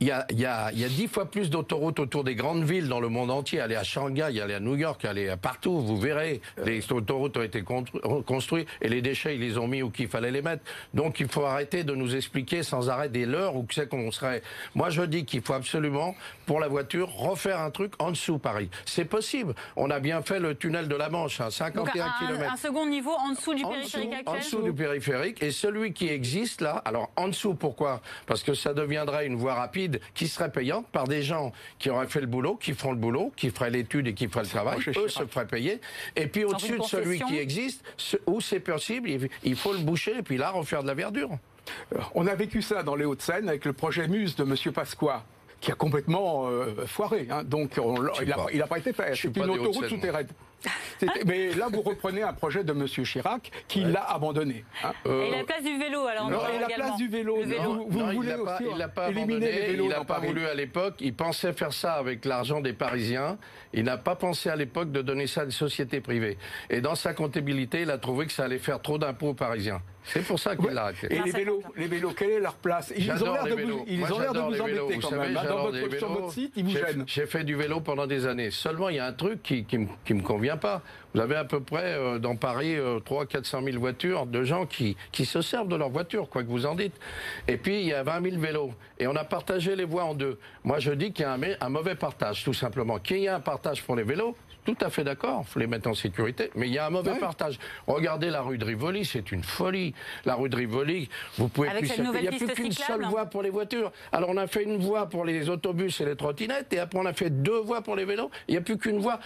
Il 0.00 0.06
y, 0.06 0.10
a, 0.12 0.26
il, 0.30 0.38
y 0.38 0.46
a, 0.46 0.70
il 0.72 0.78
y 0.78 0.84
a 0.84 0.88
dix 0.88 1.08
fois 1.08 1.28
plus 1.28 1.50
d'autoroutes 1.50 1.98
autour 1.98 2.22
des 2.22 2.36
grandes 2.36 2.62
villes 2.62 2.86
dans 2.88 3.00
le 3.00 3.08
monde 3.08 3.32
entier. 3.32 3.60
Allez 3.60 3.74
à 3.74 3.82
Shanghai, 3.82 4.22
allez 4.40 4.54
à 4.54 4.60
New 4.60 4.76
York, 4.76 5.04
allez 5.04 5.28
à 5.28 5.36
partout, 5.36 5.80
vous 5.80 5.96
verrez. 5.96 6.40
Les 6.64 6.92
autoroutes 6.92 7.36
ont 7.36 7.42
été 7.42 7.62
constru- 7.62 8.22
construites 8.22 8.68
et 8.80 8.88
les 8.88 9.02
déchets, 9.02 9.34
ils 9.34 9.40
les 9.40 9.58
ont 9.58 9.66
mis 9.66 9.82
où 9.82 9.90
qu'il 9.90 10.06
fallait 10.06 10.30
les 10.30 10.40
mettre. 10.42 10.62
Donc 10.94 11.18
il 11.18 11.26
faut 11.26 11.44
arrêter 11.44 11.82
de 11.82 11.96
nous 11.96 12.14
expliquer 12.14 12.62
sans 12.62 12.90
arrêt 12.90 13.08
des 13.08 13.26
leurs 13.26 13.56
où 13.56 13.64
que 13.64 13.74
c'est 13.74 13.88
qu'on 13.88 14.12
serait. 14.12 14.42
Moi 14.76 14.90
je 14.90 15.02
dis 15.02 15.24
qu'il 15.24 15.42
faut 15.42 15.54
absolument, 15.54 16.14
pour 16.46 16.60
la 16.60 16.68
voiture, 16.68 17.10
refaire 17.12 17.58
un 17.58 17.70
truc 17.70 17.94
en 17.98 18.10
dessous 18.12 18.38
Paris. 18.38 18.70
C'est 18.84 19.04
possible. 19.04 19.54
On 19.74 19.90
a 19.90 19.98
bien 19.98 20.22
fait 20.22 20.38
le 20.38 20.54
tunnel 20.54 20.86
de 20.86 20.94
la 20.94 21.08
Manche, 21.08 21.40
hein, 21.40 21.48
Donc, 21.74 21.88
51 21.90 22.04
un, 22.06 22.10
km 22.20 22.52
un 22.52 22.56
second 22.56 22.86
niveau 22.86 23.10
en 23.18 23.30
dessous 23.32 23.54
du 23.54 23.64
en 23.64 23.70
périphérique 23.70 24.10
dessous, 24.10 24.22
en 24.26 24.32
actuel 24.34 24.44
dessous 24.44 24.62
du 24.62 24.72
périphérique. 24.72 25.42
Et 25.42 25.50
celui 25.50 25.92
qui 25.92 26.08
existe 26.08 26.60
là, 26.60 26.80
alors 26.84 27.10
en 27.16 27.26
dessous, 27.26 27.54
pourquoi? 27.54 28.00
Parce 28.26 28.44
que 28.44 28.54
ça 28.54 28.74
deviendrait 28.74 29.26
une 29.26 29.34
voie 29.34 29.54
rapide 29.54 29.87
qui 30.14 30.28
serait 30.28 30.50
payante 30.52 30.86
par 30.88 31.04
des 31.08 31.22
gens 31.22 31.52
qui 31.78 31.90
auraient 31.90 32.06
fait 32.06 32.20
le 32.20 32.26
boulot, 32.26 32.56
qui 32.56 32.74
feront 32.74 32.92
le 32.92 32.98
boulot, 32.98 33.32
qui 33.36 33.50
feraient 33.50 33.70
l'étude 33.70 34.06
et 34.08 34.14
qui 34.14 34.28
feraient 34.28 34.42
le 34.44 34.48
travail. 34.48 34.78
Eux 34.96 35.08
se 35.08 35.26
feraient 35.26 35.46
payer. 35.46 35.80
Et 36.16 36.26
puis 36.26 36.44
au-dessus 36.44 36.72
de 36.78 36.82
celui 36.84 37.18
qui 37.28 37.38
existe, 37.38 37.84
ce- 37.96 38.16
où 38.26 38.40
c'est 38.40 38.60
possible, 38.60 39.08
il- 39.44 39.56
faut 39.56 39.72
le 39.72 39.80
boucher 39.80 40.18
et 40.18 40.22
puis 40.22 40.36
là 40.36 40.50
refaire 40.50 40.82
de 40.82 40.88
la 40.88 40.94
verdure. 40.94 41.30
On 42.14 42.26
a 42.26 42.34
vécu 42.34 42.62
ça 42.62 42.82
dans 42.82 42.94
les 42.94 43.04
Hauts-de-Seine 43.04 43.48
avec 43.48 43.64
le 43.64 43.72
projet 43.72 44.08
Muse 44.08 44.34
de 44.36 44.44
M. 44.44 44.54
Pasqua. 44.72 45.24
qui 45.60 45.72
a 45.72 45.74
complètement 45.74 46.46
euh, 46.48 46.86
foiré. 46.86 47.26
Hein. 47.32 47.42
Donc 47.42 47.80
il 48.52 48.58
n'a 48.58 48.66
pas 48.68 48.78
été 48.78 48.92
fait. 48.92 49.16
C'est 49.16 49.36
une 49.36 49.50
autoroute 49.50 49.88
souterraine. 49.88 50.28
Mais 51.26 51.54
là, 51.54 51.68
vous 51.72 51.82
reprenez 51.82 52.22
un 52.22 52.32
projet 52.32 52.64
de 52.64 52.72
M. 52.72 52.86
Chirac 52.86 53.50
qui 53.68 53.80
l'a 53.80 54.02
abandonné. 54.10 54.64
Hein. 54.82 54.92
et 55.06 55.30
la 55.30 55.44
place 55.44 55.62
du 55.62 55.78
vélo, 55.78 56.06
alors 56.06 56.30
non, 56.30 56.40
Et 56.54 56.58
la 56.58 56.66
place 56.66 56.96
du 56.96 57.08
vélo, 57.08 57.38
vous, 57.88 58.06
voulez 58.12 58.34
aussi 58.34 58.64
il 58.70 58.78
l'a 58.78 58.88
pas 58.88 59.10
éliminer 59.10 59.72
Il 59.72 59.88
n'a 59.88 60.04
pas 60.04 60.18
voulu 60.18 60.46
à 60.46 60.54
l'époque. 60.54 60.96
Il 61.00 61.14
pensait 61.14 61.52
faire 61.52 61.72
ça 61.72 61.94
avec 61.94 62.24
l'argent 62.24 62.60
des 62.60 62.72
Parisiens. 62.72 63.38
Il 63.72 63.84
n'a 63.84 63.98
pas 63.98 64.16
pensé 64.16 64.48
à 64.48 64.56
l'époque 64.56 64.90
de 64.90 65.02
donner 65.02 65.26
ça 65.26 65.42
à 65.42 65.44
des 65.44 65.50
sociétés 65.50 66.00
privées. 66.00 66.38
Et 66.70 66.80
dans 66.80 66.94
sa 66.94 67.14
comptabilité, 67.14 67.82
il 67.82 67.90
a 67.90 67.98
trouvé 67.98 68.26
que 68.26 68.32
ça 68.32 68.44
allait 68.44 68.58
faire 68.58 68.80
trop 68.80 68.98
d'impôts 68.98 69.28
aux 69.28 69.34
Parisiens. 69.34 69.80
C'est 70.08 70.26
pour 70.26 70.38
ça 70.38 70.56
qu'il 70.56 70.70
l'a 70.70 70.84
arrêté. 70.84 71.14
Et 71.14 71.20
les 71.20 71.30
vélos, 71.30 71.62
les 71.76 71.86
vélos, 71.86 72.12
quelle 72.16 72.30
est 72.30 72.40
leur 72.40 72.54
place? 72.54 72.92
Ils 72.96 73.10
ont 73.12 73.32
l'air 73.32 73.44
de 73.44 73.62
vous, 73.62 73.84
ils 73.86 74.12
ont 74.12 74.18
l'air 74.18 74.32
de 74.32 74.40
vous 74.40 74.60
embêter 74.60 74.98
quand 75.00 75.10
même. 75.12 75.36
Hein. 75.36 75.44
Dans 75.48 75.62
votre, 75.64 75.98
sur 75.98 76.08
votre 76.08 76.32
site, 76.32 76.52
ils 76.56 76.64
vous 76.64 76.70
gênent. 76.70 77.04
J'ai 77.06 77.26
fait 77.26 77.44
du 77.44 77.54
vélo 77.54 77.80
pendant 77.80 78.06
des 78.06 78.26
années. 78.26 78.50
Seulement, 78.50 78.88
il 78.88 78.96
y 78.96 78.98
a 78.98 79.06
un 79.06 79.12
truc 79.12 79.42
qui 79.42 79.66
ne 79.72 80.14
me 80.14 80.22
convient 80.22 80.56
pas. 80.56 80.82
Vous 81.14 81.20
avez 81.20 81.36
à 81.36 81.44
peu 81.44 81.60
près 81.60 81.94
euh, 81.94 82.18
dans 82.18 82.36
Paris 82.36 82.76
3 83.04 83.26
400 83.26 83.62
000 83.64 83.78
voitures 83.78 84.26
de 84.26 84.44
gens 84.44 84.66
qui, 84.66 84.96
qui 85.10 85.24
se 85.24 85.40
servent 85.40 85.68
de 85.68 85.76
leur 85.76 85.88
voiture, 85.88 86.28
quoi 86.28 86.42
que 86.42 86.48
vous 86.48 86.66
en 86.66 86.74
dites. 86.74 86.94
Et 87.46 87.56
puis, 87.56 87.80
il 87.80 87.86
y 87.86 87.94
a 87.94 88.02
20 88.02 88.30
000 88.30 88.40
vélos. 88.40 88.72
Et 88.98 89.06
on 89.06 89.16
a 89.16 89.24
partagé 89.24 89.74
les 89.74 89.84
voies 89.84 90.04
en 90.04 90.14
deux. 90.14 90.38
Moi, 90.64 90.78
je 90.78 90.92
dis 90.92 91.12
qu'il 91.12 91.22
y 91.22 91.26
a 91.26 91.32
un, 91.32 91.40
un 91.60 91.68
mauvais 91.68 91.94
partage, 91.94 92.44
tout 92.44 92.54
simplement. 92.54 92.98
Qu'il 92.98 93.18
y 93.18 93.24
ait 93.24 93.28
un 93.28 93.40
partage 93.40 93.82
pour 93.82 93.96
les 93.96 94.02
vélos, 94.02 94.36
tout 94.74 94.84
à 94.84 94.90
fait 94.90 95.02
d'accord, 95.02 95.44
il 95.46 95.50
faut 95.50 95.60
les 95.60 95.66
mettre 95.66 95.88
en 95.88 95.94
sécurité, 95.94 96.50
mais 96.54 96.68
il 96.68 96.74
y 96.74 96.78
a 96.78 96.86
un 96.86 96.90
mauvais 96.90 97.18
partage. 97.18 97.58
Regardez 97.86 98.28
la 98.28 98.42
rue 98.42 98.58
de 98.58 98.66
Rivoli, 98.66 99.06
c'est 99.06 99.32
une 99.32 99.42
folie. 99.42 99.94
La 100.26 100.34
rue 100.34 100.50
de 100.50 100.56
Rivoli, 100.56 101.08
vous 101.38 101.48
pouvez 101.48 101.70
plus 101.70 101.90
Il 101.96 102.20
n'y 102.20 102.28
a 102.28 102.32
plus 102.32 102.48
qu'une 102.48 102.72
seule 102.72 103.06
voie 103.06 103.24
pour 103.24 103.42
les 103.42 103.48
voitures. 103.48 103.92
Alors 104.12 104.28
on 104.28 104.36
a 104.36 104.46
fait 104.46 104.64
une 104.64 104.76
voie 104.76 105.06
pour 105.06 105.24
les 105.24 105.48
autobus 105.48 105.98
et 106.02 106.04
les 106.04 106.16
trottinettes, 106.16 106.70
et 106.74 106.80
après 106.80 106.98
on 106.98 107.06
a 107.06 107.14
fait 107.14 107.30
deux 107.30 107.60
voies 107.60 107.80
pour 107.80 107.96
les 107.96 108.04
vélos. 108.04 108.30
Il 108.46 108.52
n'y 108.52 108.58
a 108.58 108.60
plus 108.60 108.76
qu'une 108.76 108.98
voie. 108.98 109.20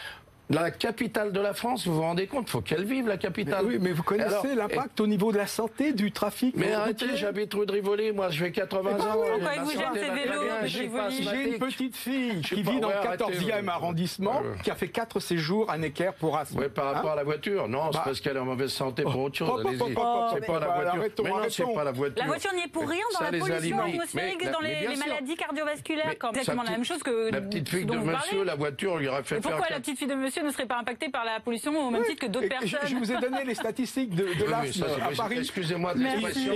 La 0.50 0.70
capitale 0.70 1.32
de 1.32 1.40
la 1.40 1.54
France, 1.54 1.86
vous 1.86 1.94
vous 1.94 2.02
rendez 2.02 2.26
compte, 2.26 2.48
il 2.48 2.50
faut 2.50 2.60
qu'elle 2.60 2.84
vive 2.84 3.08
la 3.08 3.16
capitale. 3.16 3.64
oui, 3.64 3.78
mais 3.80 3.92
vous 3.92 4.02
connaissez 4.02 4.54
l'impact 4.54 5.00
au 5.00 5.06
niveau 5.06 5.32
de 5.32 5.38
la 5.38 5.46
santé, 5.46 5.92
du 5.92 6.12
trafic. 6.12 6.54
Mais 6.56 6.72
arrêtez, 6.72 7.16
j'habite 7.16 7.54
rue 7.54 7.66
de 7.66 7.72
Rivoli, 7.72 8.12
moi 8.12 8.28
je 8.30 8.44
fais 8.44 8.52
80 8.52 8.90
ans. 8.90 8.94
Pourquoi 8.96 9.62
vous 9.62 9.70
gêne 9.70 9.94
ces 9.94 10.10
vélos 10.10 10.42
J'ai 10.64 11.52
une 11.52 11.58
petite 11.58 11.96
fille 11.96 12.40
qui 12.42 12.62
vit 12.62 12.80
dans 12.80 12.88
le 12.88 12.94
14e 12.94 13.68
arrondissement, 13.68 14.42
qui 14.62 14.70
a 14.70 14.74
fait 14.74 14.88
4 14.88 15.20
séjours 15.20 15.70
à 15.70 15.78
Necker 15.78 16.10
pour 16.18 16.36
Asthme. 16.36 16.60
Oui, 16.60 16.68
par 16.68 16.92
rapport 16.92 17.12
à 17.12 17.16
la 17.16 17.24
voiture. 17.24 17.68
Non, 17.68 17.90
c'est 17.90 17.98
bah. 17.98 18.02
parce 18.06 18.20
qu'elle 18.20 18.36
est 18.36 18.40
en 18.40 18.44
mauvaise 18.44 18.72
santé 18.72 19.02
pour 19.02 19.18
autre 19.18 19.36
chose. 19.36 19.64
Allez-y. 19.64 19.78
C'est 19.78 20.46
pas 20.46 20.60
la 20.60 20.66
voiture. 20.66 21.24
Mais 21.24 21.30
non, 21.30 21.36
c'est 21.48 21.74
pas 21.74 21.84
la 21.84 21.92
voiture. 21.92 22.22
La 22.22 22.26
voiture 22.26 22.52
n'y 22.54 22.62
est 22.62 22.72
pour 22.72 22.88
rien 22.88 23.00
dans 23.18 23.24
la 23.24 23.38
pollution 23.38 23.80
atmosphérique, 23.80 24.50
dans 24.50 24.60
les 24.60 24.96
maladies 24.96 25.36
cardiovasculaires. 25.36 26.10
Exactement 26.10 26.62
la 26.62 26.70
même 26.72 26.84
chose 26.84 27.02
que. 27.02 27.30
La 27.30 27.40
petite 27.40 27.68
fille 27.68 27.86
de 27.86 27.96
monsieur, 27.96 28.44
la 28.44 28.54
voiture 28.54 28.98
lui 28.98 29.08
aurait 29.08 29.22
fait 29.22 29.40
faire. 29.40 29.52
Pourquoi 29.52 29.68
la 29.70 29.80
petite 29.80 29.98
fille 29.98 30.08
de 30.08 30.14
monsieur 30.14 30.31
ne 30.40 30.50
serait 30.50 30.66
pas 30.66 30.78
impactée 30.78 31.08
par 31.08 31.24
la 31.24 31.40
pollution 31.40 31.72
au 31.86 31.90
même 31.90 32.04
titre 32.04 32.26
que 32.26 32.30
d'autres 32.30 32.48
personnes. 32.48 32.80
Je, 32.86 32.96
vous 32.96 33.12
ai 33.12 33.18
donné 33.18 33.44
les 33.44 33.54
statistiques 33.54 34.14
de, 34.14 34.24
de 34.24 34.50
l'asthme 34.50 34.84
à 35.02 35.14
Paris. 35.16 35.38
Excusez-moi 35.38 35.94
de 35.94 36.02
l'expression. 36.02 36.52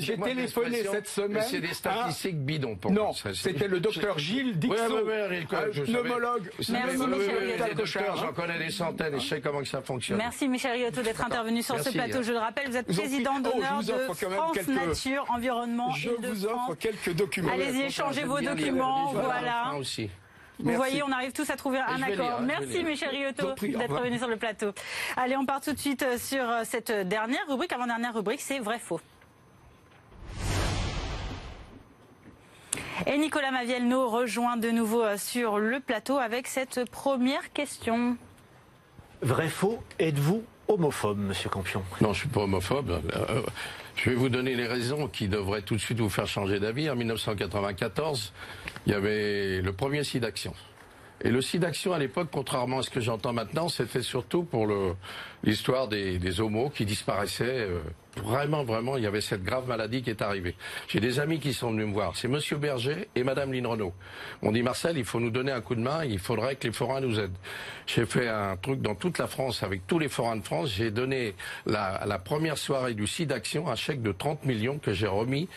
J'ai 0.00 0.16
téléphoné 0.16 0.82
cette 0.84 1.08
semaine. 1.08 1.44
C'est 1.48 1.60
des 1.60 1.74
statistiques 1.74 2.44
bidons 2.44 2.76
pour 2.76 2.90
Non, 2.90 3.12
c'était 3.12 3.68
le 3.68 3.80
docteur 3.80 4.18
Gilles 4.18 4.58
Dixon, 4.58 5.04
pneumologue. 5.86 6.50
Merci 6.68 6.98
J'en 8.16 8.32
connais 8.32 8.58
des 8.58 8.70
centaines 8.70 9.14
et 9.14 9.20
je 9.20 9.26
sais 9.26 9.40
comment 9.40 9.64
ça 9.64 9.82
fonctionne. 9.82 10.18
Merci 10.18 10.48
Michel 10.48 10.72
Riotto 10.72 11.02
d'être 11.02 11.24
intervenu 11.24 11.62
sur 11.62 11.78
ce 11.80 11.90
plateau. 11.90 12.22
Je 12.22 12.32
le 12.32 12.38
rappelle, 12.38 12.68
vous 12.68 12.76
êtes 12.76 12.86
président 12.86 13.40
d'honneur 13.40 13.82
de 13.82 13.92
France 14.12 14.68
Nature 14.68 15.26
Environnement. 15.30 15.90
Je 15.92 16.10
vous 16.10 16.46
offre 16.46 16.74
quelques 16.78 17.14
documents. 17.14 17.52
Allez-y, 17.52 17.82
échangez 17.82 18.24
vos 18.24 18.40
documents. 18.40 19.12
Voilà. 19.12 19.72
Vous 20.64 20.76
voyez, 20.76 21.02
on 21.02 21.12
arrive 21.12 21.32
tous 21.32 21.48
à 21.50 21.56
trouver 21.56 21.78
un 21.78 22.02
accord. 22.02 22.40
Merci, 22.40 22.82
Michel 22.82 23.10
Riotto, 23.10 23.54
d'être 23.60 24.00
venu 24.00 24.18
sur 24.18 24.28
le 24.28 24.36
plateau. 24.36 24.72
Allez, 25.16 25.36
on 25.36 25.44
part 25.44 25.60
tout 25.60 25.72
de 25.72 25.78
suite 25.78 26.02
euh, 26.02 26.16
sur 26.18 26.48
euh, 26.48 26.62
cette 26.64 26.90
dernière 26.90 27.46
rubrique. 27.48 27.72
Avant-dernière 27.72 28.14
rubrique, 28.14 28.40
c'est 28.40 28.60
vrai-faux. 28.60 29.00
Et 33.06 33.18
Nicolas 33.18 33.50
Maviel 33.50 33.86
nous 33.86 34.08
rejoint 34.08 34.56
de 34.56 34.70
nouveau 34.70 35.02
euh, 35.02 35.18
sur 35.18 35.58
le 35.58 35.80
plateau 35.80 36.16
avec 36.16 36.46
cette 36.46 36.88
première 36.90 37.52
question. 37.52 38.16
Vrai-faux, 39.20 39.82
êtes-vous 39.98 40.42
homophobe, 40.68 41.18
monsieur 41.18 41.50
Campion? 41.50 41.82
Non, 42.00 42.08
je 42.08 42.08
ne 42.08 42.14
suis 42.14 42.28
pas 42.28 42.40
homophobe. 42.40 43.02
Je 43.96 44.10
vais 44.10 44.16
vous 44.16 44.28
donner 44.28 44.54
les 44.54 44.66
raisons 44.66 45.08
qui 45.08 45.28
devraient 45.28 45.62
tout 45.62 45.76
de 45.76 45.80
suite 45.80 45.98
vous 46.00 46.08
faire 46.08 46.26
changer 46.26 46.58
d'avis. 46.58 46.90
En 46.90 46.96
1994, 46.96 48.32
il 48.86 48.92
y 48.92 48.94
avait 48.94 49.62
le 49.62 49.72
premier 49.72 50.02
SIDAction. 50.02 50.52
Et 51.22 51.30
le 51.30 51.40
SIDAction 51.40 51.92
à 51.92 51.98
l'époque, 51.98 52.28
contrairement 52.32 52.80
à 52.80 52.82
ce 52.82 52.90
que 52.90 53.00
j'entends 53.00 53.32
maintenant, 53.32 53.68
c'était 53.68 54.02
surtout 54.02 54.42
pour 54.42 54.66
l'histoire 55.44 55.88
des, 55.88 56.18
des 56.18 56.40
homos 56.40 56.70
qui 56.70 56.84
disparaissaient 56.84 57.68
euh, 57.68 57.80
vraiment, 58.22 58.64
vraiment, 58.64 58.96
il 58.96 59.04
y 59.04 59.06
avait 59.06 59.20
cette 59.20 59.42
grave 59.42 59.66
maladie 59.68 60.02
qui 60.02 60.10
est 60.10 60.22
arrivée. 60.22 60.54
J'ai 60.88 61.00
des 61.00 61.20
amis 61.20 61.40
qui 61.40 61.52
sont 61.52 61.70
venus 61.70 61.86
me 61.86 61.92
voir. 61.92 62.16
C'est 62.16 62.28
Monsieur 62.28 62.56
Berger 62.56 63.08
et 63.14 63.24
Madame 63.24 63.52
Lynn 63.52 63.66
Renault. 63.66 63.92
On 64.42 64.52
dit 64.52 64.62
Marcel, 64.62 64.98
il 64.98 65.04
faut 65.04 65.20
nous 65.20 65.30
donner 65.30 65.52
un 65.52 65.60
coup 65.60 65.74
de 65.74 65.80
main. 65.80 66.04
Il 66.04 66.18
faudrait 66.18 66.56
que 66.56 66.66
les 66.66 66.72
forains 66.72 67.00
nous 67.00 67.18
aident. 67.18 67.36
J'ai 67.86 68.06
fait 68.06 68.28
un 68.28 68.56
truc 68.56 68.80
dans 68.80 68.94
toute 68.94 69.18
la 69.18 69.26
France 69.26 69.62
avec 69.62 69.86
tous 69.86 69.98
les 69.98 70.08
forains 70.08 70.36
de 70.36 70.42
France. 70.42 70.70
J'ai 70.70 70.90
donné 70.90 71.34
la, 71.66 72.04
la 72.06 72.18
première 72.18 72.58
soirée 72.58 72.94
du 72.94 73.06
site 73.06 73.28
d'action 73.28 73.68
un 73.68 73.76
chèque 73.76 74.02
de 74.02 74.12
30 74.12 74.44
millions 74.44 74.78
que 74.78 74.92
j'ai 74.92 75.06
remis, 75.06 75.48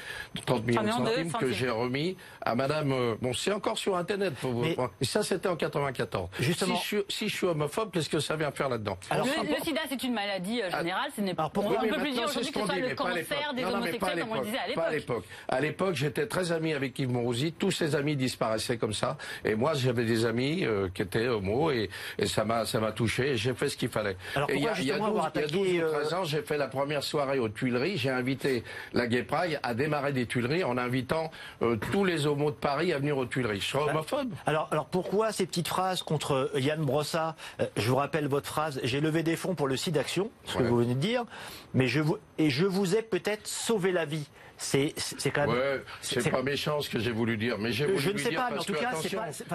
30 0.46 0.66
millions 0.66 0.84
de 0.84 0.92
centimes 0.92 1.32
que 1.34 1.52
j'ai 1.52 1.70
remis 1.70 2.18
à 2.42 2.56
Madame. 2.56 2.92
Euh, 2.92 3.16
bon, 3.22 3.34
c'est 3.34 3.52
encore 3.52 3.78
sur 3.78 3.96
Internet. 3.96 4.34
Pour 4.36 4.52
vous. 4.52 4.66
Et 4.66 5.06
ça, 5.06 5.24
c'était 5.24 5.50
en 5.50 5.56
94. 5.56 6.30
Justement, 6.40 6.76
si 6.76 6.82
je, 6.82 6.88
suis, 6.88 7.04
si 7.10 7.30
je 7.30 7.36
suis 7.36 7.48
homophobe, 7.48 7.92
qu'est-ce 7.92 8.10
que 8.10 8.20
ça 8.20 8.36
vient 8.36 8.52
faire 8.52 8.70
là-dedans? 8.70 8.98
Le, 9.12 9.18
le, 9.18 9.64
SIDA, 9.64 9.82
c'est 9.90 10.04
une 10.04 10.14
maladie 10.14 10.62
euh, 10.62 10.70
générale. 10.70 11.12
Ce 11.16 11.22
n'est 11.22 11.34
pas. 11.34 11.52
On 11.56 11.62
peut 11.62 11.98
plus 11.98 12.12
dire 12.12 12.30
ce 12.48 12.52
qu'on 12.54 12.66
dit, 12.66 12.82
le 12.82 12.96
cancer 12.96 13.54
des 13.56 13.64
homosexuels, 13.64 14.20
comme 14.20 14.38
on 14.38 14.42
disait 14.42 14.58
à 14.58 14.68
l'époque. 14.68 14.84
Pas 14.84 14.90
à 14.90 14.92
l'époque. 14.92 15.26
À 15.48 15.62
l'époque, 15.62 15.96
j'étais 15.96 16.28
très 16.28 16.52
ami 16.52 16.74
avec 16.74 16.98
Yves 17.00 17.12
Mourouzi. 17.12 17.54
Tous 17.54 17.72
ses 17.72 17.96
amis 17.96 18.16
disparaissaient 18.16 18.78
comme 18.78 18.94
ça. 18.94 19.18
Et 19.46 19.56
moi, 19.56 19.74
j'avais 19.74 20.06
des 20.06 20.26
amis 20.26 20.66
euh, 20.66 20.90
qui 20.94 21.02
étaient 21.02 21.28
homo 21.28 21.72
et, 21.72 21.90
et 22.18 22.26
ça 22.26 22.46
m'a 22.46 22.66
ça 22.66 22.80
m'a 22.80 22.92
touché. 22.92 23.32
Et 23.32 23.38
j'ai 23.38 23.54
fait 23.54 23.70
ce 23.70 23.78
qu'il 23.78 23.90
fallait. 23.90 24.18
Alors, 24.36 24.50
il 24.52 24.62
y 24.62 24.68
a, 24.68 24.74
il 24.80 24.86
y 24.86 24.92
a 24.92 24.98
12, 24.98 25.84
ou 25.84 25.88
13 25.88 26.14
ans, 26.14 26.24
j'ai 26.24 26.42
fait 26.42 26.58
la 26.58 26.68
première 26.68 27.04
soirée 27.04 27.40
aux 27.40 27.50
Tuileries. 27.50 27.98
J'ai 27.98 28.10
invité 28.10 28.64
la 28.94 29.08
Gay 29.08 29.24
Pride 29.24 29.60
à 29.64 29.74
démarrer 29.74 30.14
des 30.14 30.26
Tuileries 30.26 30.64
en 30.64 30.78
invitant 30.78 31.32
euh, 31.62 31.78
tous 31.92 32.06
les 32.06 32.28
homos 32.28 32.52
de 32.52 32.56
Paris 32.56 32.94
à 32.94 33.00
venir 33.00 33.18
aux 33.18 33.26
Tuileries. 33.26 33.62
Je 33.62 33.66
suis 33.66 33.78
bah, 33.78 33.86
homophobe. 33.90 34.34
Alors, 34.46 34.68
alors 34.72 34.86
pourquoi 34.86 35.32
ces 35.32 35.46
petites 35.46 35.68
phrases 35.68 36.04
contre 36.04 36.52
Yann 36.56 36.82
Brossa 36.84 37.36
Je 37.76 37.90
vous 37.90 37.96
rappelle 37.96 38.28
votre 38.28 38.48
phrase. 38.48 38.80
J'ai 38.84 39.02
levé 39.02 39.24
des 39.24 39.36
fonds 39.36 39.56
pour 39.56 39.68
le 39.68 39.78
site 39.78 39.96
d'action, 39.96 40.30
ce 40.46 40.58
que 40.58 40.64
vous 40.64 40.78
venez 40.78 40.96
de 40.96 41.00
dire, 41.00 41.24
mais 41.74 41.88
je 41.88 42.00
vous 42.00 42.18
et 42.38 42.50
je 42.50 42.66
vous 42.66 42.96
ai 42.96 43.02
peut-être 43.02 43.48
sauvé 43.48 43.92
la 43.92 44.06
vie. 44.06 44.28
C'est 44.58 44.94
quand 45.34 45.48
même. 45.48 45.56
Ouais, 45.56 45.84
c'est 46.02 46.30
pas 46.30 46.44
méchant 46.44 46.82
ce 46.82 46.90
que 46.90 47.00
j'ai 47.00 47.12
voulu 47.12 47.38
dire, 47.38 47.58
mais 47.60 47.72
j'ai 47.72 47.86
voulu 47.86 48.00
Je 48.00 48.10
ne 48.12 48.18
sais 48.18 48.32
pas, 48.32 48.50
mais 48.52 48.60
en 48.60 48.64
tout 48.64 48.74
cas, 48.74 48.92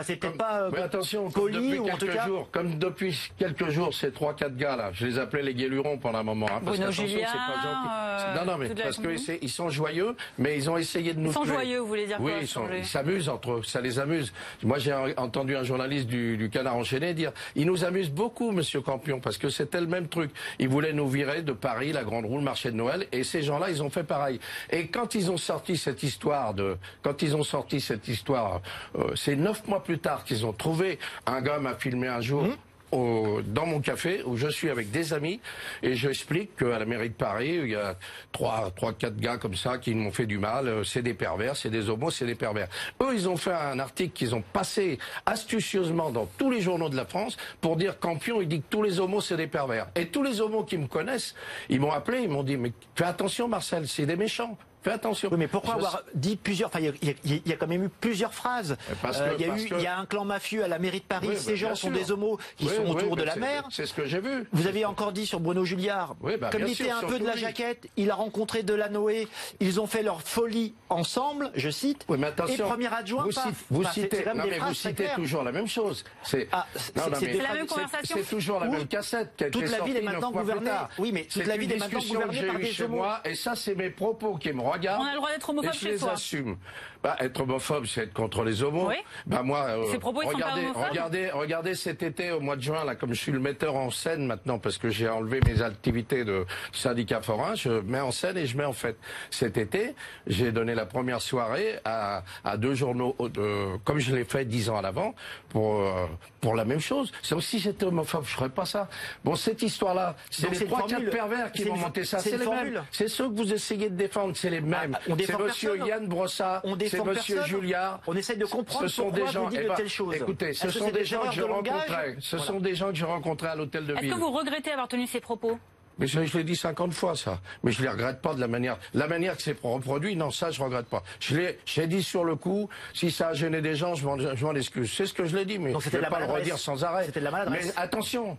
c'est 0.03 0.17
peut-être 0.17 0.37
pas. 0.37 0.69
Mais 0.71 0.79
attention, 0.79 1.31
poli, 1.31 1.79
ou 1.79 1.91
en 1.91 1.97
tout 1.97 2.07
cas... 2.07 2.27
jours, 2.27 2.49
comme 2.51 2.79
depuis 2.79 3.31
quelques 3.39 3.69
jours, 3.71 3.93
ces 3.95 4.13
trois 4.13 4.35
quatre 4.35 4.57
gars 4.57 4.77
là, 4.77 4.91
je 4.93 5.07
les 5.07 5.19
appelais 5.19 5.43
les 5.43 5.55
guélurons 5.55 5.99
pendant 5.99 6.19
un 6.19 6.23
moment. 6.23 6.47
Hein, 6.47 6.61
parce 6.65 6.77
Bruno 6.77 6.93
Julien, 6.93 7.27
euh, 7.27 8.35
Non, 8.37 8.53
non, 8.53 8.59
mais 8.59 8.69
parce 8.69 8.99
qu'ils 8.99 9.51
sont 9.51 9.69
joyeux, 9.71 10.15
mais 10.39 10.57
ils 10.57 10.71
ont 10.71 10.77
essayé 10.77 11.15
de 11.15 11.21
nous. 11.21 11.31
Ils 11.31 11.35
sont 11.35 11.45
joyeux, 11.45 11.79
vous 11.81 11.87
voulez 11.87 12.07
dire 12.07 12.19
Oui, 12.21 12.33
ils 12.79 12.87
s'amusent 12.87 13.29
entre 13.29 13.53
eux, 13.53 13.63
ça 13.65 13.81
les 13.81 13.99
amuse. 13.99 14.33
Moi, 14.63 14.79
j'ai 14.79 14.93
entendu 15.17 15.57
un 15.57 15.65
journaliste 15.65 16.07
du, 16.07 16.37
du, 16.37 16.51
Canard 16.51 16.77
enchaîné 16.77 17.15
dire, 17.15 17.33
ils 17.57 17.67
nous 17.67 17.85
amusent 17.85 18.11
beaucoup, 18.11 18.53
Monsieur 18.53 18.81
Campion, 18.81 19.21
parce 19.21 19.39
que 19.39 19.49
c'était 19.49 19.81
le 19.81 19.87
même 19.87 20.09
truc. 20.09 20.31
Ils 20.59 20.69
voulaient 20.69 20.93
nous 20.93 21.09
virer 21.09 21.43
de 21.43 21.53
Paris, 21.53 21.93
la 21.93 22.05
Grande 22.05 22.27
Roue, 22.27 22.39
le 22.39 22.45
marché 22.45 22.71
de 22.71 22.77
Noël, 22.77 23.07
et 23.11 23.25
ces 23.25 23.43
gens-là, 23.43 23.71
ils 23.71 23.83
ont 23.83 23.91
fait 23.91 24.05
pareil. 24.05 24.39
Et 24.71 24.87
quand 24.93 25.15
ils 25.15 25.31
ont 25.31 25.37
sorti 25.37 25.77
cette 25.77 26.03
histoire 26.03 26.55
de, 26.55 26.77
quand 27.03 27.23
ils 27.23 27.35
ont 27.35 27.43
sorti 27.43 27.81
cette 27.81 28.07
histoire, 28.09 28.61
euh, 28.97 29.15
c'est 29.17 29.37
neuf 29.37 29.67
mois 29.67 29.83
plus 29.83 29.99
tard 29.99 30.25
qu'ils 30.25 30.47
ont 30.47 30.53
trouvé 30.53 30.99
un 31.27 31.41
gars 31.41 31.59
m'a 31.59 31.75
filmé 31.75 32.09
un 32.09 32.21
jour. 32.21 32.45
Mmh 32.45 32.57
dans 32.93 33.65
mon 33.67 33.81
café 33.81 34.23
où 34.25 34.37
je 34.37 34.49
suis 34.49 34.69
avec 34.69 34.91
des 34.91 35.15
amis 35.15 35.41
et 35.83 35.95
j'explique 35.95 36.57
qu'à 36.57 36.79
la 36.79 36.85
mairie 36.85 37.09
de 37.09 37.15
Paris, 37.15 37.59
il 37.63 37.71
y 37.71 37.75
a 37.75 37.97
trois, 38.33 38.71
trois, 38.77 38.93
quatre 38.93 39.17
gars 39.17 39.39
comme 39.39 39.55
ça 39.55 39.79
qui 39.79 39.95
m'ont 39.95 40.13
fait 40.13 40.27
du 40.27 40.39
mal. 40.39 40.69
Euh, 40.69 40.85
c'est 40.85 41.03
des 41.03 41.15
pervers, 41.15 41.57
c'est 41.57 41.71
des 41.71 41.89
homos, 41.89 42.11
c'est 42.11 42.27
des 42.27 42.35
pervers. 42.35 42.69
Eux, 43.01 43.15
ils 43.15 43.29
ont 43.29 43.37
fait 43.37 43.53
un 43.53 43.79
article 43.79 44.13
qu'ils 44.13 44.35
ont 44.35 44.43
passé 44.53 44.99
astucieusement 45.25 46.11
dans 46.11 46.27
tous 46.37 46.51
les 46.51 46.61
journaux 46.61 46.91
de 46.91 46.97
la 46.97 47.07
France 47.07 47.37
pour 47.61 47.77
dire 47.77 47.99
Campion, 47.99 48.43
il 48.43 48.49
dit 48.49 48.61
que 48.61 48.67
tous 48.69 48.83
les 48.83 49.01
homos, 49.01 49.23
c'est 49.23 49.37
des 49.37 49.47
pervers. 49.47 49.87
Et 49.97 50.09
tous 50.09 50.23
les 50.23 50.41
homos 50.41 50.65
qui 50.65 50.77
me 50.77 50.87
connaissent, 50.87 51.35
ils 51.71 51.81
m'ont 51.81 51.93
appelé, 51.93 52.21
ils 52.23 52.29
m'ont 52.29 52.43
dit, 52.43 52.59
mais 52.59 52.73
fais 52.95 53.05
attention 53.05 53.49
Marcel, 53.49 53.89
c'est 53.89 54.07
des 54.07 54.17
méchants. 54.17 54.59
Fais 54.83 54.91
attention. 54.91 55.29
Oui, 55.31 55.39
mais 55.39 55.49
pourquoi 55.49 55.75
avoir 55.75 56.03
dit 56.15 56.37
plusieurs. 56.37 56.69
Enfin, 56.69 56.81
il 56.81 57.43
y, 57.47 57.53
a 57.53 57.57
quand 57.57 57.67
même 57.67 57.85
eu 57.85 57.89
plusieurs 57.89 58.35
phrases. 58.35 58.77
Parce 59.01 59.19
que, 59.19 59.35
il, 59.39 59.47
y 59.47 59.51
a 59.51 59.57
eu, 59.57 59.69
il 59.79 59.83
y 59.83 59.87
a 59.87 59.99
un 59.99 60.07
clan 60.07 60.25
mafieux 60.25 60.65
à 60.65 60.69
la 60.69 60.79
mairie 60.79 61.01
de 61.01 61.05
Paris. 61.05 61.37
Ces 61.37 61.57
gens 61.57 61.75
sont 61.75 61.91
des 61.91 62.11
homos 62.11 62.39
qui 62.57 62.69
sont 62.69 62.87
autour 62.87 63.17
de 63.17 63.23
la 63.23 63.37
mer. 63.37 63.65
C'est 63.71 63.87
ce 63.87 63.95
que 63.95 64.07
j'ai 64.07 64.21
vu. 64.21 64.47
Vous 64.53 64.67
avez 64.67 64.85
encore 64.85 65.13
dit 65.13 65.27
sur 65.27 65.41
Bruno 65.41 65.65
Julliard. 65.65 66.17
Bah, 66.41 66.51
comme 66.51 66.67
il 66.67 66.73
était 66.73 66.91
un 66.91 67.03
peu 67.03 67.19
de 67.19 67.27
la 67.27 67.37
jaquette, 67.37 67.89
il 67.97 68.11
a 68.11 68.15
rencontré 68.15 68.63
Delanoë. 68.63 69.29
Ils 69.61 69.81
ont 69.81 69.87
fait 69.87 70.03
leur 70.03 70.23
folie 70.23 70.75
ensemble, 70.89 71.51
je 71.55 71.71
cite. 71.71 72.05
Oui, 72.09 72.19
mais 72.19 72.29
attention. 72.29 72.67
Et 72.67 72.69
premier 72.69 72.93
adjoint. 72.93 73.27
Vous, 73.71 73.85
citez, 73.85 74.25
non, 74.35 74.45
mais 74.49 74.59
vous 74.59 74.75
citez 74.75 75.09
toujours 75.15 75.43
la 75.43 75.53
même 75.53 75.69
chose. 75.69 76.05
C'est 76.23 76.49
ah, 76.53 76.67
la 76.97 77.55
même 77.55 77.67
conversation. 77.67 78.17
C'est 78.19 78.29
toujours 78.29 78.61
la 78.61 78.69
même 78.69 78.87
cassette 78.87 79.43
toute 79.51 79.71
la 79.71 79.81
ville 79.81 79.97
est 79.97 80.03
maintenant 80.03 80.31
gouvernée. 80.31 80.71
Oui, 80.99 81.11
mais 81.13 81.25
toute 81.25 81.47
la 81.47 81.57
ville 81.57 81.73
est 81.73 81.79
maintenant 81.79 82.01
gouvernée 82.01 82.43
par 82.43 82.59
des 82.59 82.83
homos. 82.83 83.05
Et 83.25 83.35
ça, 83.35 83.55
c'est 83.55 83.75
mes 83.75 83.91
propos 83.91 84.37
qui 84.37 84.53
me 84.53 84.63
regardent. 84.73 85.03
On 85.03 85.07
a 85.07 85.11
le 85.13 85.17
droit 85.17 85.31
d'être 85.31 85.49
homophobe 85.51 85.73
chez 85.73 85.99
soi. 85.99 86.13
assume. 86.13 86.57
Bah, 87.03 87.17
être 87.19 87.41
homophobe, 87.41 87.85
c'est 87.87 88.03
être 88.03 88.13
contre 88.13 88.45
les 88.45 88.63
homos. 88.63 88.87
Oui. 88.89 88.95
Bah, 89.27 89.43
moi, 89.43 89.67
euh, 89.71 89.85
regardez, 90.25 90.67
regardez, 90.73 91.31
regardez 91.31 91.75
cet 91.75 92.03
été, 92.05 92.31
au 92.31 92.39
mois 92.41 92.55
de 92.55 92.63
juin, 92.63 92.85
là, 92.85 92.95
comme 92.95 93.13
je 93.13 93.21
suis 93.21 93.33
le 93.33 93.41
metteur 93.41 93.75
en 93.75 93.91
scène 93.91 94.25
maintenant, 94.25 94.61
parce 94.61 94.79
que 94.79 94.89
j'ai 94.89 95.09
enlevé 95.09 95.41
mes 95.45 95.63
activités 95.63 96.25
de 96.25 96.47
syndicat 96.73 97.21
forain, 97.21 97.57
je 97.57 97.71
mets 97.71 97.99
en 98.01 98.13
scène 98.13 98.37
et 98.37 98.47
je 98.47 98.57
mets 98.57 98.65
en 98.65 98.73
fait. 98.73 98.97
Cet 99.31 99.57
été, 99.59 99.97
j'ai 100.29 100.53
donné 100.53 100.77
la 100.77 100.87
première 100.87 101.21
soirée 101.21 101.81
à, 101.85 102.23
à 102.45 102.57
deux 102.57 102.75
journaux, 102.75 103.17
de, 103.19 103.77
comme 103.85 103.99
je 103.99 104.15
l'ai 104.15 104.25
fait 104.25 104.45
dix 104.45 104.71
ans 104.71 104.77
à 104.77 104.83
l'avant, 104.83 105.15
pour, 105.49 105.81
euh, 105.81 106.07
pour 106.41 106.55
la 106.55 106.65
même 106.65 106.81
chose. 106.81 107.11
C'est 107.23 107.35
aussi 107.35 107.59
j'étais 107.59 107.85
homophobe, 107.85 108.25
je 108.27 108.35
ferais 108.35 108.49
pas 108.49 108.65
ça. 108.65 108.89
Bon, 109.25 109.35
cette 109.35 109.63
histoire-là, 109.63 110.15
c'est 110.31 110.49
les 110.51 110.67
trois, 110.67 110.87
quatre 110.87 111.11
pervers 111.11 111.51
qui 111.51 111.65
vont 111.65 111.77
monter 111.77 112.05
ça. 112.05 112.21
C'est 112.21 112.39
les 112.39 112.47
mêmes. 112.47 112.85
C'est 112.93 113.09
ceux 113.09 113.29
que 113.29 113.35
vous 113.35 113.53
essayez 113.53 113.91
de 113.91 113.97
défendre, 113.97 114.37
c'est 114.37 114.51
les 114.51 114.61
mêmes. 114.67 114.97
Ah, 114.99 115.15
c'est 115.19 115.39
Monsieur 115.39 115.79
Yann 115.79 116.07
Brossat, 116.07 116.63
c'est 116.89 117.05
Monsieur 117.05 117.43
Julliard. 117.45 118.01
On 118.07 118.17
essaie 118.17 118.37
de 118.37 118.45
comprendre 118.45 118.89
ce 118.89 118.95
sont 118.95 119.11
des 119.11 119.27
gens, 119.27 119.45
vous 119.45 119.51
dites 119.51 119.61
de 119.61 119.69
eh 119.73 119.77
telles 119.77 119.89
choses. 119.89 120.15
Écoutez, 120.15 120.53
ce 120.53 120.71
sont 120.71 120.91
des 120.91 121.05
gens 121.05 121.23
que 121.29 121.35
je 121.35 121.43
rencontrais. 121.43 122.17
Ce 122.21 122.39
sont 122.39 122.61
des 122.61 122.75
gens 122.75 122.89
que 122.89 122.97
je 122.97 123.05
rencontrais 123.05 123.49
à 123.49 123.57
l'hôtel 123.57 123.87
de 123.87 123.95
ville. 123.95 124.05
Est-ce 124.05 124.15
que 124.15 124.21
vous 124.21 124.31
regrettez 124.31 124.71
avoir 124.73 124.89
tenu 124.89 125.07
ces 125.07 125.21
propos 125.21 125.59
mais 125.99 126.07
je, 126.07 126.19
l'ai 126.21 126.45
dit 126.45 126.57
50 126.57 126.93
fois, 126.93 127.15
ça. 127.15 127.41
Mais 127.63 127.71
je 127.71 127.81
ne 127.81 127.85
les 127.85 127.91
regrette 127.91 128.23
pas 128.23 128.35
de 128.35 128.41
la 128.41 128.49
manière. 128.49 128.79
La 128.95 129.07
manière 129.07 129.37
que 129.37 129.43
c'est 129.43 129.57
reproduit, 129.63 130.17
non, 130.17 130.31
ça, 130.31 130.51
je 130.51 130.59
ne 130.61 130.65
regrette 130.65 130.87
pas. 130.87 131.03
Je 131.21 131.37
l'ai 131.37 131.87
dit 131.87 132.03
sur 132.03 132.25
le 132.25 132.35
coup. 132.37 132.69
Si 132.95 133.11
ça 133.11 133.29
a 133.29 133.35
gêné 133.35 133.61
des 133.61 133.77
gens, 133.77 133.95
je 133.95 134.07
m'en 134.07 134.55
excuse. 134.55 134.93
C'est 134.93 135.07
ce 135.07 135.13
que 135.13 135.27
je 135.27 135.37
l'ai 135.37 135.45
dit, 135.45 135.59
mais 135.59 135.73
je 135.73 135.77
ne 135.77 136.03
vais 136.03 136.09
pas 136.09 136.21
le 136.21 136.33
redire 136.33 136.59
sans 136.59 136.83
arrêt. 136.83 137.05
C'était 137.07 137.21
de 137.21 137.27
la 137.27 137.31
maladresse. 137.31 137.67
Mais 137.67 137.83
attention, 137.83 138.39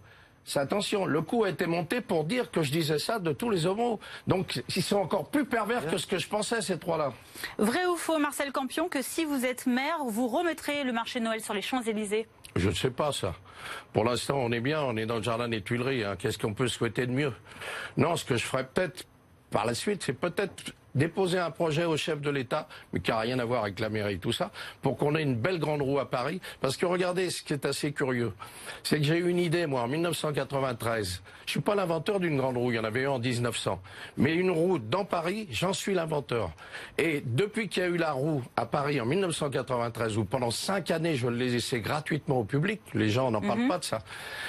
attention, 0.55 1.05
le 1.05 1.21
coup 1.21 1.43
a 1.43 1.49
été 1.49 1.65
monté 1.65 2.01
pour 2.01 2.25
dire 2.25 2.51
que 2.51 2.61
je 2.61 2.71
disais 2.71 2.99
ça 2.99 3.19
de 3.19 3.31
tous 3.31 3.49
les 3.49 3.65
homos. 3.65 3.99
Donc, 4.27 4.61
ils 4.75 4.83
sont 4.83 4.97
encore 4.97 5.29
plus 5.29 5.45
pervers 5.45 5.85
que 5.87 5.97
ce 5.97 6.07
que 6.07 6.17
je 6.17 6.27
pensais, 6.27 6.61
ces 6.61 6.77
trois-là. 6.77 7.13
Vrai 7.57 7.85
ou 7.85 7.95
faux, 7.95 8.19
Marcel 8.19 8.51
Campion, 8.51 8.89
que 8.89 9.01
si 9.01 9.25
vous 9.25 9.45
êtes 9.45 9.65
maire, 9.65 10.03
vous 10.05 10.27
remettrez 10.27 10.83
le 10.83 10.91
marché 10.91 11.19
Noël 11.19 11.41
sur 11.41 11.53
les 11.53 11.61
Champs-Élysées? 11.61 12.27
Je 12.55 12.69
ne 12.69 12.75
sais 12.75 12.91
pas 12.91 13.11
ça. 13.11 13.33
Pour 13.93 14.03
l'instant, 14.03 14.37
on 14.37 14.51
est 14.51 14.59
bien, 14.59 14.81
on 14.83 14.95
est 14.97 15.05
dans 15.05 15.17
le 15.17 15.23
jardin 15.23 15.47
des 15.47 15.61
Tuileries. 15.61 16.03
Hein. 16.03 16.15
Qu'est-ce 16.17 16.37
qu'on 16.37 16.53
peut 16.53 16.67
souhaiter 16.67 17.07
de 17.07 17.11
mieux? 17.11 17.33
Non, 17.97 18.15
ce 18.15 18.25
que 18.25 18.35
je 18.35 18.45
ferais 18.45 18.67
peut-être 18.67 19.05
par 19.49 19.65
la 19.65 19.73
suite, 19.73 20.03
c'est 20.03 20.13
peut-être 20.13 20.73
déposer 20.95 21.39
un 21.39 21.51
projet 21.51 21.85
au 21.85 21.97
chef 21.97 22.21
de 22.21 22.29
l'État, 22.29 22.67
mais 22.91 22.99
qui 22.99 23.11
n'a 23.11 23.19
rien 23.19 23.39
à 23.39 23.45
voir 23.45 23.63
avec 23.63 23.79
la 23.79 23.89
mairie, 23.89 24.19
tout 24.19 24.31
ça, 24.31 24.51
pour 24.81 24.97
qu'on 24.97 25.15
ait 25.15 25.23
une 25.23 25.35
belle 25.35 25.59
grande 25.59 25.81
roue 25.81 25.99
à 25.99 26.09
Paris. 26.09 26.41
Parce 26.61 26.77
que 26.77 26.85
regardez, 26.85 27.29
ce 27.29 27.43
qui 27.43 27.53
est 27.53 27.65
assez 27.65 27.91
curieux, 27.91 28.33
c'est 28.83 28.97
que 28.97 29.03
j'ai 29.03 29.17
eu 29.17 29.29
une 29.29 29.39
idée, 29.39 29.65
moi, 29.65 29.81
en 29.81 29.87
1993. 29.87 31.21
Je 31.45 31.51
suis 31.51 31.59
pas 31.59 31.75
l'inventeur 31.75 32.19
d'une 32.19 32.37
grande 32.37 32.57
roue, 32.57 32.71
il 32.71 32.75
y 32.75 32.79
en 32.79 32.83
avait 32.83 33.01
eu 33.01 33.07
en 33.07 33.19
1900. 33.19 33.81
Mais 34.17 34.33
une 34.33 34.51
roue 34.51 34.79
dans 34.79 35.05
Paris, 35.05 35.47
j'en 35.51 35.73
suis 35.73 35.93
l'inventeur. 35.93 36.51
Et 36.97 37.21
depuis 37.25 37.67
qu'il 37.67 37.83
y 37.83 37.85
a 37.85 37.89
eu 37.89 37.97
la 37.97 38.13
roue 38.13 38.43
à 38.55 38.65
Paris 38.65 39.01
en 39.01 39.05
1993, 39.05 40.17
où 40.17 40.25
pendant 40.25 40.51
cinq 40.51 40.91
années, 40.91 41.15
je 41.15 41.27
l'ai 41.27 41.49
laissé 41.49 41.81
gratuitement 41.81 42.39
au 42.39 42.43
public, 42.43 42.81
les 42.93 43.09
gens 43.09 43.31
n'en 43.31 43.41
parlent 43.41 43.59
mhm. 43.59 43.67
pas 43.67 43.79
de 43.79 43.83
ça, 43.83 43.99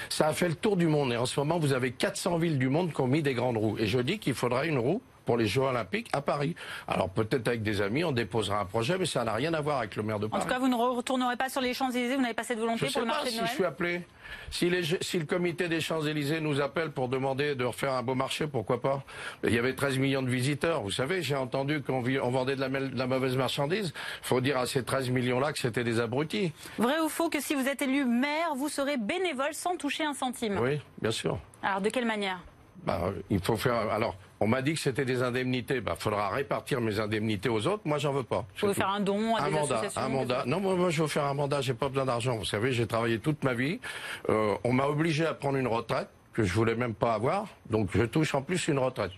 ça 0.09 0.28
a 0.28 0.32
fait 0.32 0.49
le 0.49 0.55
tour 0.55 0.76
du 0.76 0.86
monde. 0.86 1.12
Et 1.12 1.16
en 1.16 1.26
ce 1.26 1.38
moment, 1.40 1.59
vous 1.59 1.72
avez 1.72 1.90
400 1.92 2.38
villes 2.38 2.59
du 2.59 2.68
monde 2.68 2.92
qui 2.92 3.01
ont 3.01 3.07
mis 3.07 3.22
des 3.22 3.34
grandes 3.34 3.57
roues. 3.57 3.76
Et 3.78 3.86
je 3.86 3.99
dis 3.99 4.18
qu'il 4.18 4.34
faudra 4.34 4.66
une 4.66 4.78
roue 4.78 5.03
pour 5.24 5.36
les 5.36 5.46
Jeux 5.46 5.62
Olympiques 5.62 6.08
à 6.12 6.20
Paris. 6.20 6.54
Alors 6.88 7.10
peut-être 7.10 7.48
avec 7.48 7.62
des 7.62 7.80
amis, 7.80 8.04
on 8.04 8.12
déposera 8.12 8.60
un 8.60 8.64
projet, 8.64 8.98
mais 8.98 9.06
ça 9.06 9.24
n'a 9.24 9.34
rien 9.34 9.54
à 9.54 9.60
voir 9.60 9.78
avec 9.78 9.96
le 9.96 10.02
maire 10.02 10.18
de 10.18 10.26
Paris. 10.26 10.42
En 10.42 10.44
tout 10.44 10.50
cas, 10.50 10.58
vous 10.58 10.68
ne 10.68 10.74
retournerez 10.74 11.36
pas 11.36 11.48
sur 11.48 11.60
les 11.60 11.74
Champs-Élysées, 11.74 12.16
vous 12.16 12.22
n'avez 12.22 12.34
pas 12.34 12.44
cette 12.44 12.58
volonté 12.58 12.86
pour 12.86 13.00
le 13.00 13.06
marché 13.06 13.30
de 13.30 13.36
Noël 13.36 13.48
je 13.48 13.54
suis 13.54 13.64
appelé. 13.64 14.02
Si, 14.50 14.68
le 14.68 15.24
comité 15.24 15.68
des 15.68 15.80
Champs-Élysées 15.80 16.40
nous 16.40 16.60
appelle 16.60 16.90
pour 16.90 17.08
demander 17.08 17.54
de 17.54 17.64
refaire 17.64 17.92
un 17.92 18.02
beau 18.02 18.14
marché, 18.14 18.46
pourquoi 18.46 18.80
pas? 18.80 19.02
Il 19.42 19.52
y 19.52 19.58
avait 19.58 19.74
13 19.74 19.98
millions 19.98 20.22
de 20.22 20.30
visiteurs. 20.30 20.82
Vous 20.82 20.90
savez, 20.90 21.22
j'ai 21.22 21.36
entendu 21.36 21.82
qu'on 21.82 22.00
vendait 22.02 22.56
de 22.56 22.60
la, 22.60 23.06
mauvaise 23.06 23.36
marchandise. 23.36 23.92
Il 24.22 24.26
faut 24.26 24.40
dire 24.40 24.58
à 24.58 24.66
ces 24.66 24.84
13 24.84 25.10
millions-là 25.10 25.52
que 25.52 25.58
c'était 25.58 25.84
des 25.84 26.00
abrutis. 26.00 26.52
Vrai 26.78 27.00
ou 27.00 27.08
faux 27.08 27.30
que 27.30 27.40
si 27.40 27.54
vous 27.54 27.68
êtes 27.68 27.82
élu 27.82 28.04
maire, 28.04 28.54
vous 28.56 28.68
serez 28.68 28.96
bénévole 28.96 29.52
sans 29.54 29.76
toucher 29.76 30.04
un 30.04 30.14
centime? 30.14 30.58
Oui, 30.58 30.80
bien 31.00 31.10
sûr. 31.10 31.38
Alors 31.62 31.80
de 31.80 31.90
quelle 31.90 32.06
manière? 32.06 32.40
Bah, 32.85 33.12
il 33.30 33.41
faut 33.41 33.57
faire. 33.57 33.74
Alors, 33.91 34.16
on 34.41 34.47
m'a 34.47 34.62
dit 34.62 34.74
que 34.74 34.80
c'était 34.80 35.05
des 35.05 35.22
indemnités. 35.22 35.76
Il 35.76 35.80
bah, 35.80 35.97
faudra 35.99 36.28
répartir 36.28 36.80
mes 36.80 37.01
indemnités 37.01 37.49
aux 37.49 37.66
autres. 37.66 37.82
Moi, 37.85 37.99
j'en 37.99 38.12
veux 38.12 38.22
pas. 38.22 38.47
Vous 38.55 38.61
pouvez 38.61 38.74
faire 38.74 38.91
un 38.91 39.01
don 39.01 39.37
à 39.37 39.43
un 39.43 39.47
des 39.47 39.51
mandat, 39.53 39.74
associations 39.76 40.01
Un 40.01 40.09
mandat. 40.09 40.43
Non, 40.47 40.61
moi, 40.61 40.91
je 40.91 41.03
veux 41.03 41.09
faire 41.09 41.24
un 41.24 41.35
mandat. 41.35 41.61
J'ai 41.61 41.74
pas 41.74 41.89
besoin 41.89 42.05
d'argent. 42.05 42.37
Vous 42.37 42.45
savez, 42.45 42.72
j'ai 42.72 42.87
travaillé 42.87 43.18
toute 43.18 43.43
ma 43.43 43.55
vie. 43.55 43.80
Euh, 44.28 44.55
on 44.64 44.72
m'a 44.72 44.87
obligé 44.87 45.26
à 45.26 45.35
prendre 45.35 45.57
une 45.57 45.66
retraite 45.66 46.09
que 46.32 46.45
je 46.45 46.53
voulais 46.53 46.74
même 46.74 46.95
pas 46.95 47.14
avoir. 47.14 47.47
Donc, 47.70 47.91
je 47.95 48.03
touche 48.03 48.35
en 48.35 48.43
plus 48.43 48.68
une 48.68 48.78
retraite. 48.78 49.12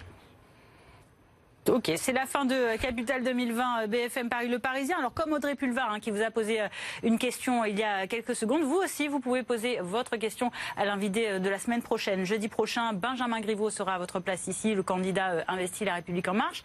Ok, 1.69 1.91
c'est 1.97 2.13
la 2.13 2.27
fin 2.27 2.45
de 2.45 2.77
Capital 2.81 3.25
2020 3.25 3.83
euh, 3.83 3.87
BFM 3.89 4.29
Paris 4.29 4.47
Le 4.47 4.61
Parisien. 4.61 4.99
Alors 4.99 5.13
comme 5.13 5.33
Audrey 5.33 5.57
Pulvar 5.57 5.91
hein, 5.91 5.99
qui 5.99 6.13
vous 6.13 6.23
a 6.23 6.31
posé 6.31 6.61
euh, 6.61 6.69
une 7.03 7.19
question 7.19 7.65
il 7.65 7.77
y 7.77 7.83
a 7.83 8.07
quelques 8.07 8.37
secondes, 8.37 8.63
vous 8.63 8.77
aussi 8.77 9.09
vous 9.09 9.19
pouvez 9.19 9.43
poser 9.43 9.79
votre 9.81 10.17
question 10.17 10.53
à 10.77 10.85
l'invité 10.85 11.29
euh, 11.29 11.39
de 11.41 11.49
la 11.49 11.59
semaine 11.59 11.83
prochaine. 11.83 12.25
Jeudi 12.25 12.47
prochain, 12.47 12.93
Benjamin 12.93 13.41
Griveaux 13.41 13.71
sera 13.71 13.95
à 13.95 13.99
votre 13.99 14.21
place 14.21 14.47
ici, 14.47 14.75
le 14.75 14.85
candidat 14.85 15.45
investi 15.49 15.85
La 15.85 15.95
République 15.95 16.29
en 16.29 16.35
marche. 16.35 16.63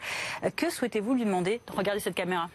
Que 0.55 0.69
souhaitez-vous 0.69 1.15
lui 1.15 1.25
demander? 1.25 1.61
Regardez 1.75 1.99
cette 1.99 2.15
caméra. 2.15 2.47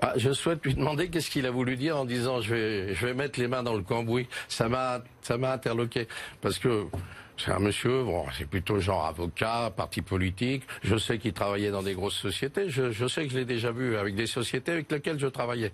Ah, 0.00 0.14
je 0.16 0.32
souhaite 0.32 0.64
lui 0.64 0.74
demander 0.74 1.10
qu'est-ce 1.10 1.30
qu'il 1.30 1.46
a 1.46 1.52
voulu 1.52 1.76
dire 1.76 1.96
en 1.96 2.04
disant 2.04 2.40
je 2.40 2.54
vais, 2.54 2.94
je 2.94 3.06
vais 3.06 3.14
mettre 3.14 3.38
les 3.38 3.46
mains 3.46 3.62
dans 3.62 3.74
le 3.74 3.82
cambouis. 3.82 4.26
Ça 4.48 4.68
m'a, 4.68 5.00
ça 5.20 5.38
m'a 5.38 5.52
interloqué 5.52 6.08
parce 6.40 6.58
que 6.58 6.86
c'est 7.44 7.50
un 7.50 7.58
monsieur, 7.58 8.04
bon, 8.04 8.24
c'est 8.36 8.46
plutôt 8.48 8.78
genre 8.78 9.06
avocat, 9.06 9.72
parti 9.76 10.00
politique. 10.00 10.62
Je 10.84 10.96
sais 10.96 11.18
qu'il 11.18 11.32
travaillait 11.32 11.70
dans 11.70 11.82
des 11.82 11.94
grosses 11.94 12.16
sociétés. 12.16 12.68
Je, 12.68 12.92
je 12.92 13.06
sais 13.06 13.24
que 13.26 13.32
je 13.32 13.38
l'ai 13.38 13.44
déjà 13.44 13.72
vu 13.72 13.96
avec 13.96 14.14
des 14.14 14.26
sociétés 14.26 14.72
avec 14.72 14.90
lesquelles 14.92 15.18
je 15.18 15.26
travaillais. 15.26 15.72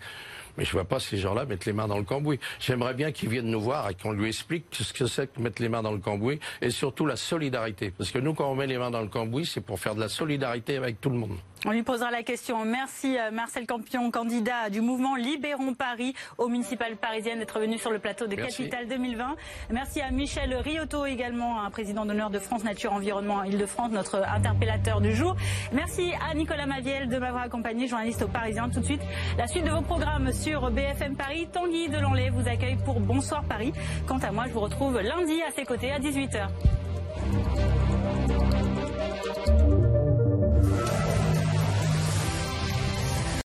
Mais 0.58 0.64
je 0.64 0.72
vois 0.72 0.84
pas 0.84 0.98
ces 0.98 1.16
gens-là 1.16 1.44
mettre 1.44 1.68
les 1.68 1.72
mains 1.72 1.86
dans 1.86 1.98
le 1.98 2.04
cambouis. 2.04 2.40
J'aimerais 2.58 2.94
bien 2.94 3.12
qu'ils 3.12 3.28
viennent 3.28 3.46
nous 3.46 3.60
voir 3.60 3.88
et 3.88 3.94
qu'on 3.94 4.10
lui 4.10 4.26
explique 4.26 4.64
ce 4.72 4.92
que 4.92 5.06
c'est 5.06 5.32
que 5.32 5.40
mettre 5.40 5.62
les 5.62 5.68
mains 5.68 5.82
dans 5.82 5.92
le 5.92 5.98
cambouis 5.98 6.40
et 6.60 6.70
surtout 6.70 7.06
la 7.06 7.14
solidarité. 7.14 7.92
Parce 7.96 8.10
que 8.10 8.18
nous, 8.18 8.34
quand 8.34 8.50
on 8.50 8.56
met 8.56 8.66
les 8.66 8.76
mains 8.76 8.90
dans 8.90 9.00
le 9.00 9.06
cambouis, 9.06 9.46
c'est 9.46 9.60
pour 9.60 9.78
faire 9.78 9.94
de 9.94 10.00
la 10.00 10.08
solidarité 10.08 10.76
avec 10.76 11.00
tout 11.00 11.10
le 11.10 11.16
monde. 11.16 11.38
On 11.66 11.72
lui 11.72 11.82
posera 11.82 12.12
la 12.12 12.22
question. 12.22 12.64
Merci 12.64 13.18
euh, 13.18 13.32
Marcel 13.32 13.66
Campion, 13.66 14.12
candidat 14.12 14.70
du 14.70 14.80
mouvement 14.80 15.16
Libérons 15.16 15.74
Paris 15.74 16.14
au 16.38 16.46
municipal 16.46 16.96
parisien 16.96 17.36
d'être 17.36 17.58
venu 17.58 17.78
sur 17.78 17.90
le 17.90 17.98
plateau 17.98 18.28
de 18.28 18.36
Capital 18.36 18.86
2020. 18.86 19.34
Merci 19.70 20.00
à 20.00 20.12
Michel 20.12 20.54
Riotto 20.54 21.04
également, 21.04 21.60
un 21.60 21.70
président 21.70 22.06
d'honneur 22.06 22.30
de 22.30 22.38
France 22.38 22.62
Nature 22.62 22.92
Environnement 22.92 23.42
Île-de-France, 23.42 23.90
notre 23.90 24.22
interpellateur 24.22 25.00
du 25.00 25.14
jour. 25.16 25.34
Merci 25.72 26.12
à 26.30 26.32
Nicolas 26.34 26.66
Maviel 26.66 27.08
de 27.08 27.18
m'avoir 27.18 27.42
accompagné, 27.42 27.88
journaliste 27.88 28.22
au 28.22 28.28
Parisien. 28.28 28.68
Tout 28.68 28.80
de 28.80 28.84
suite, 28.84 29.02
la 29.36 29.48
suite 29.48 29.64
de 29.64 29.70
vos 29.70 29.82
programmes 29.82 30.30
BFM 30.56 31.14
Paris. 31.14 31.46
Tanguy 31.52 31.88
Delanlay 31.88 32.30
vous 32.30 32.48
accueille 32.48 32.76
pour 32.84 33.00
Bonsoir 33.00 33.44
Paris. 33.44 33.72
Quant 34.06 34.18
à 34.18 34.32
moi, 34.32 34.44
je 34.48 34.52
vous 34.52 34.60
retrouve 34.60 34.98
lundi 34.98 35.42
à 35.46 35.50
ses 35.50 35.64
côtés 35.64 35.92
à 35.92 35.98
18h. 35.98 36.48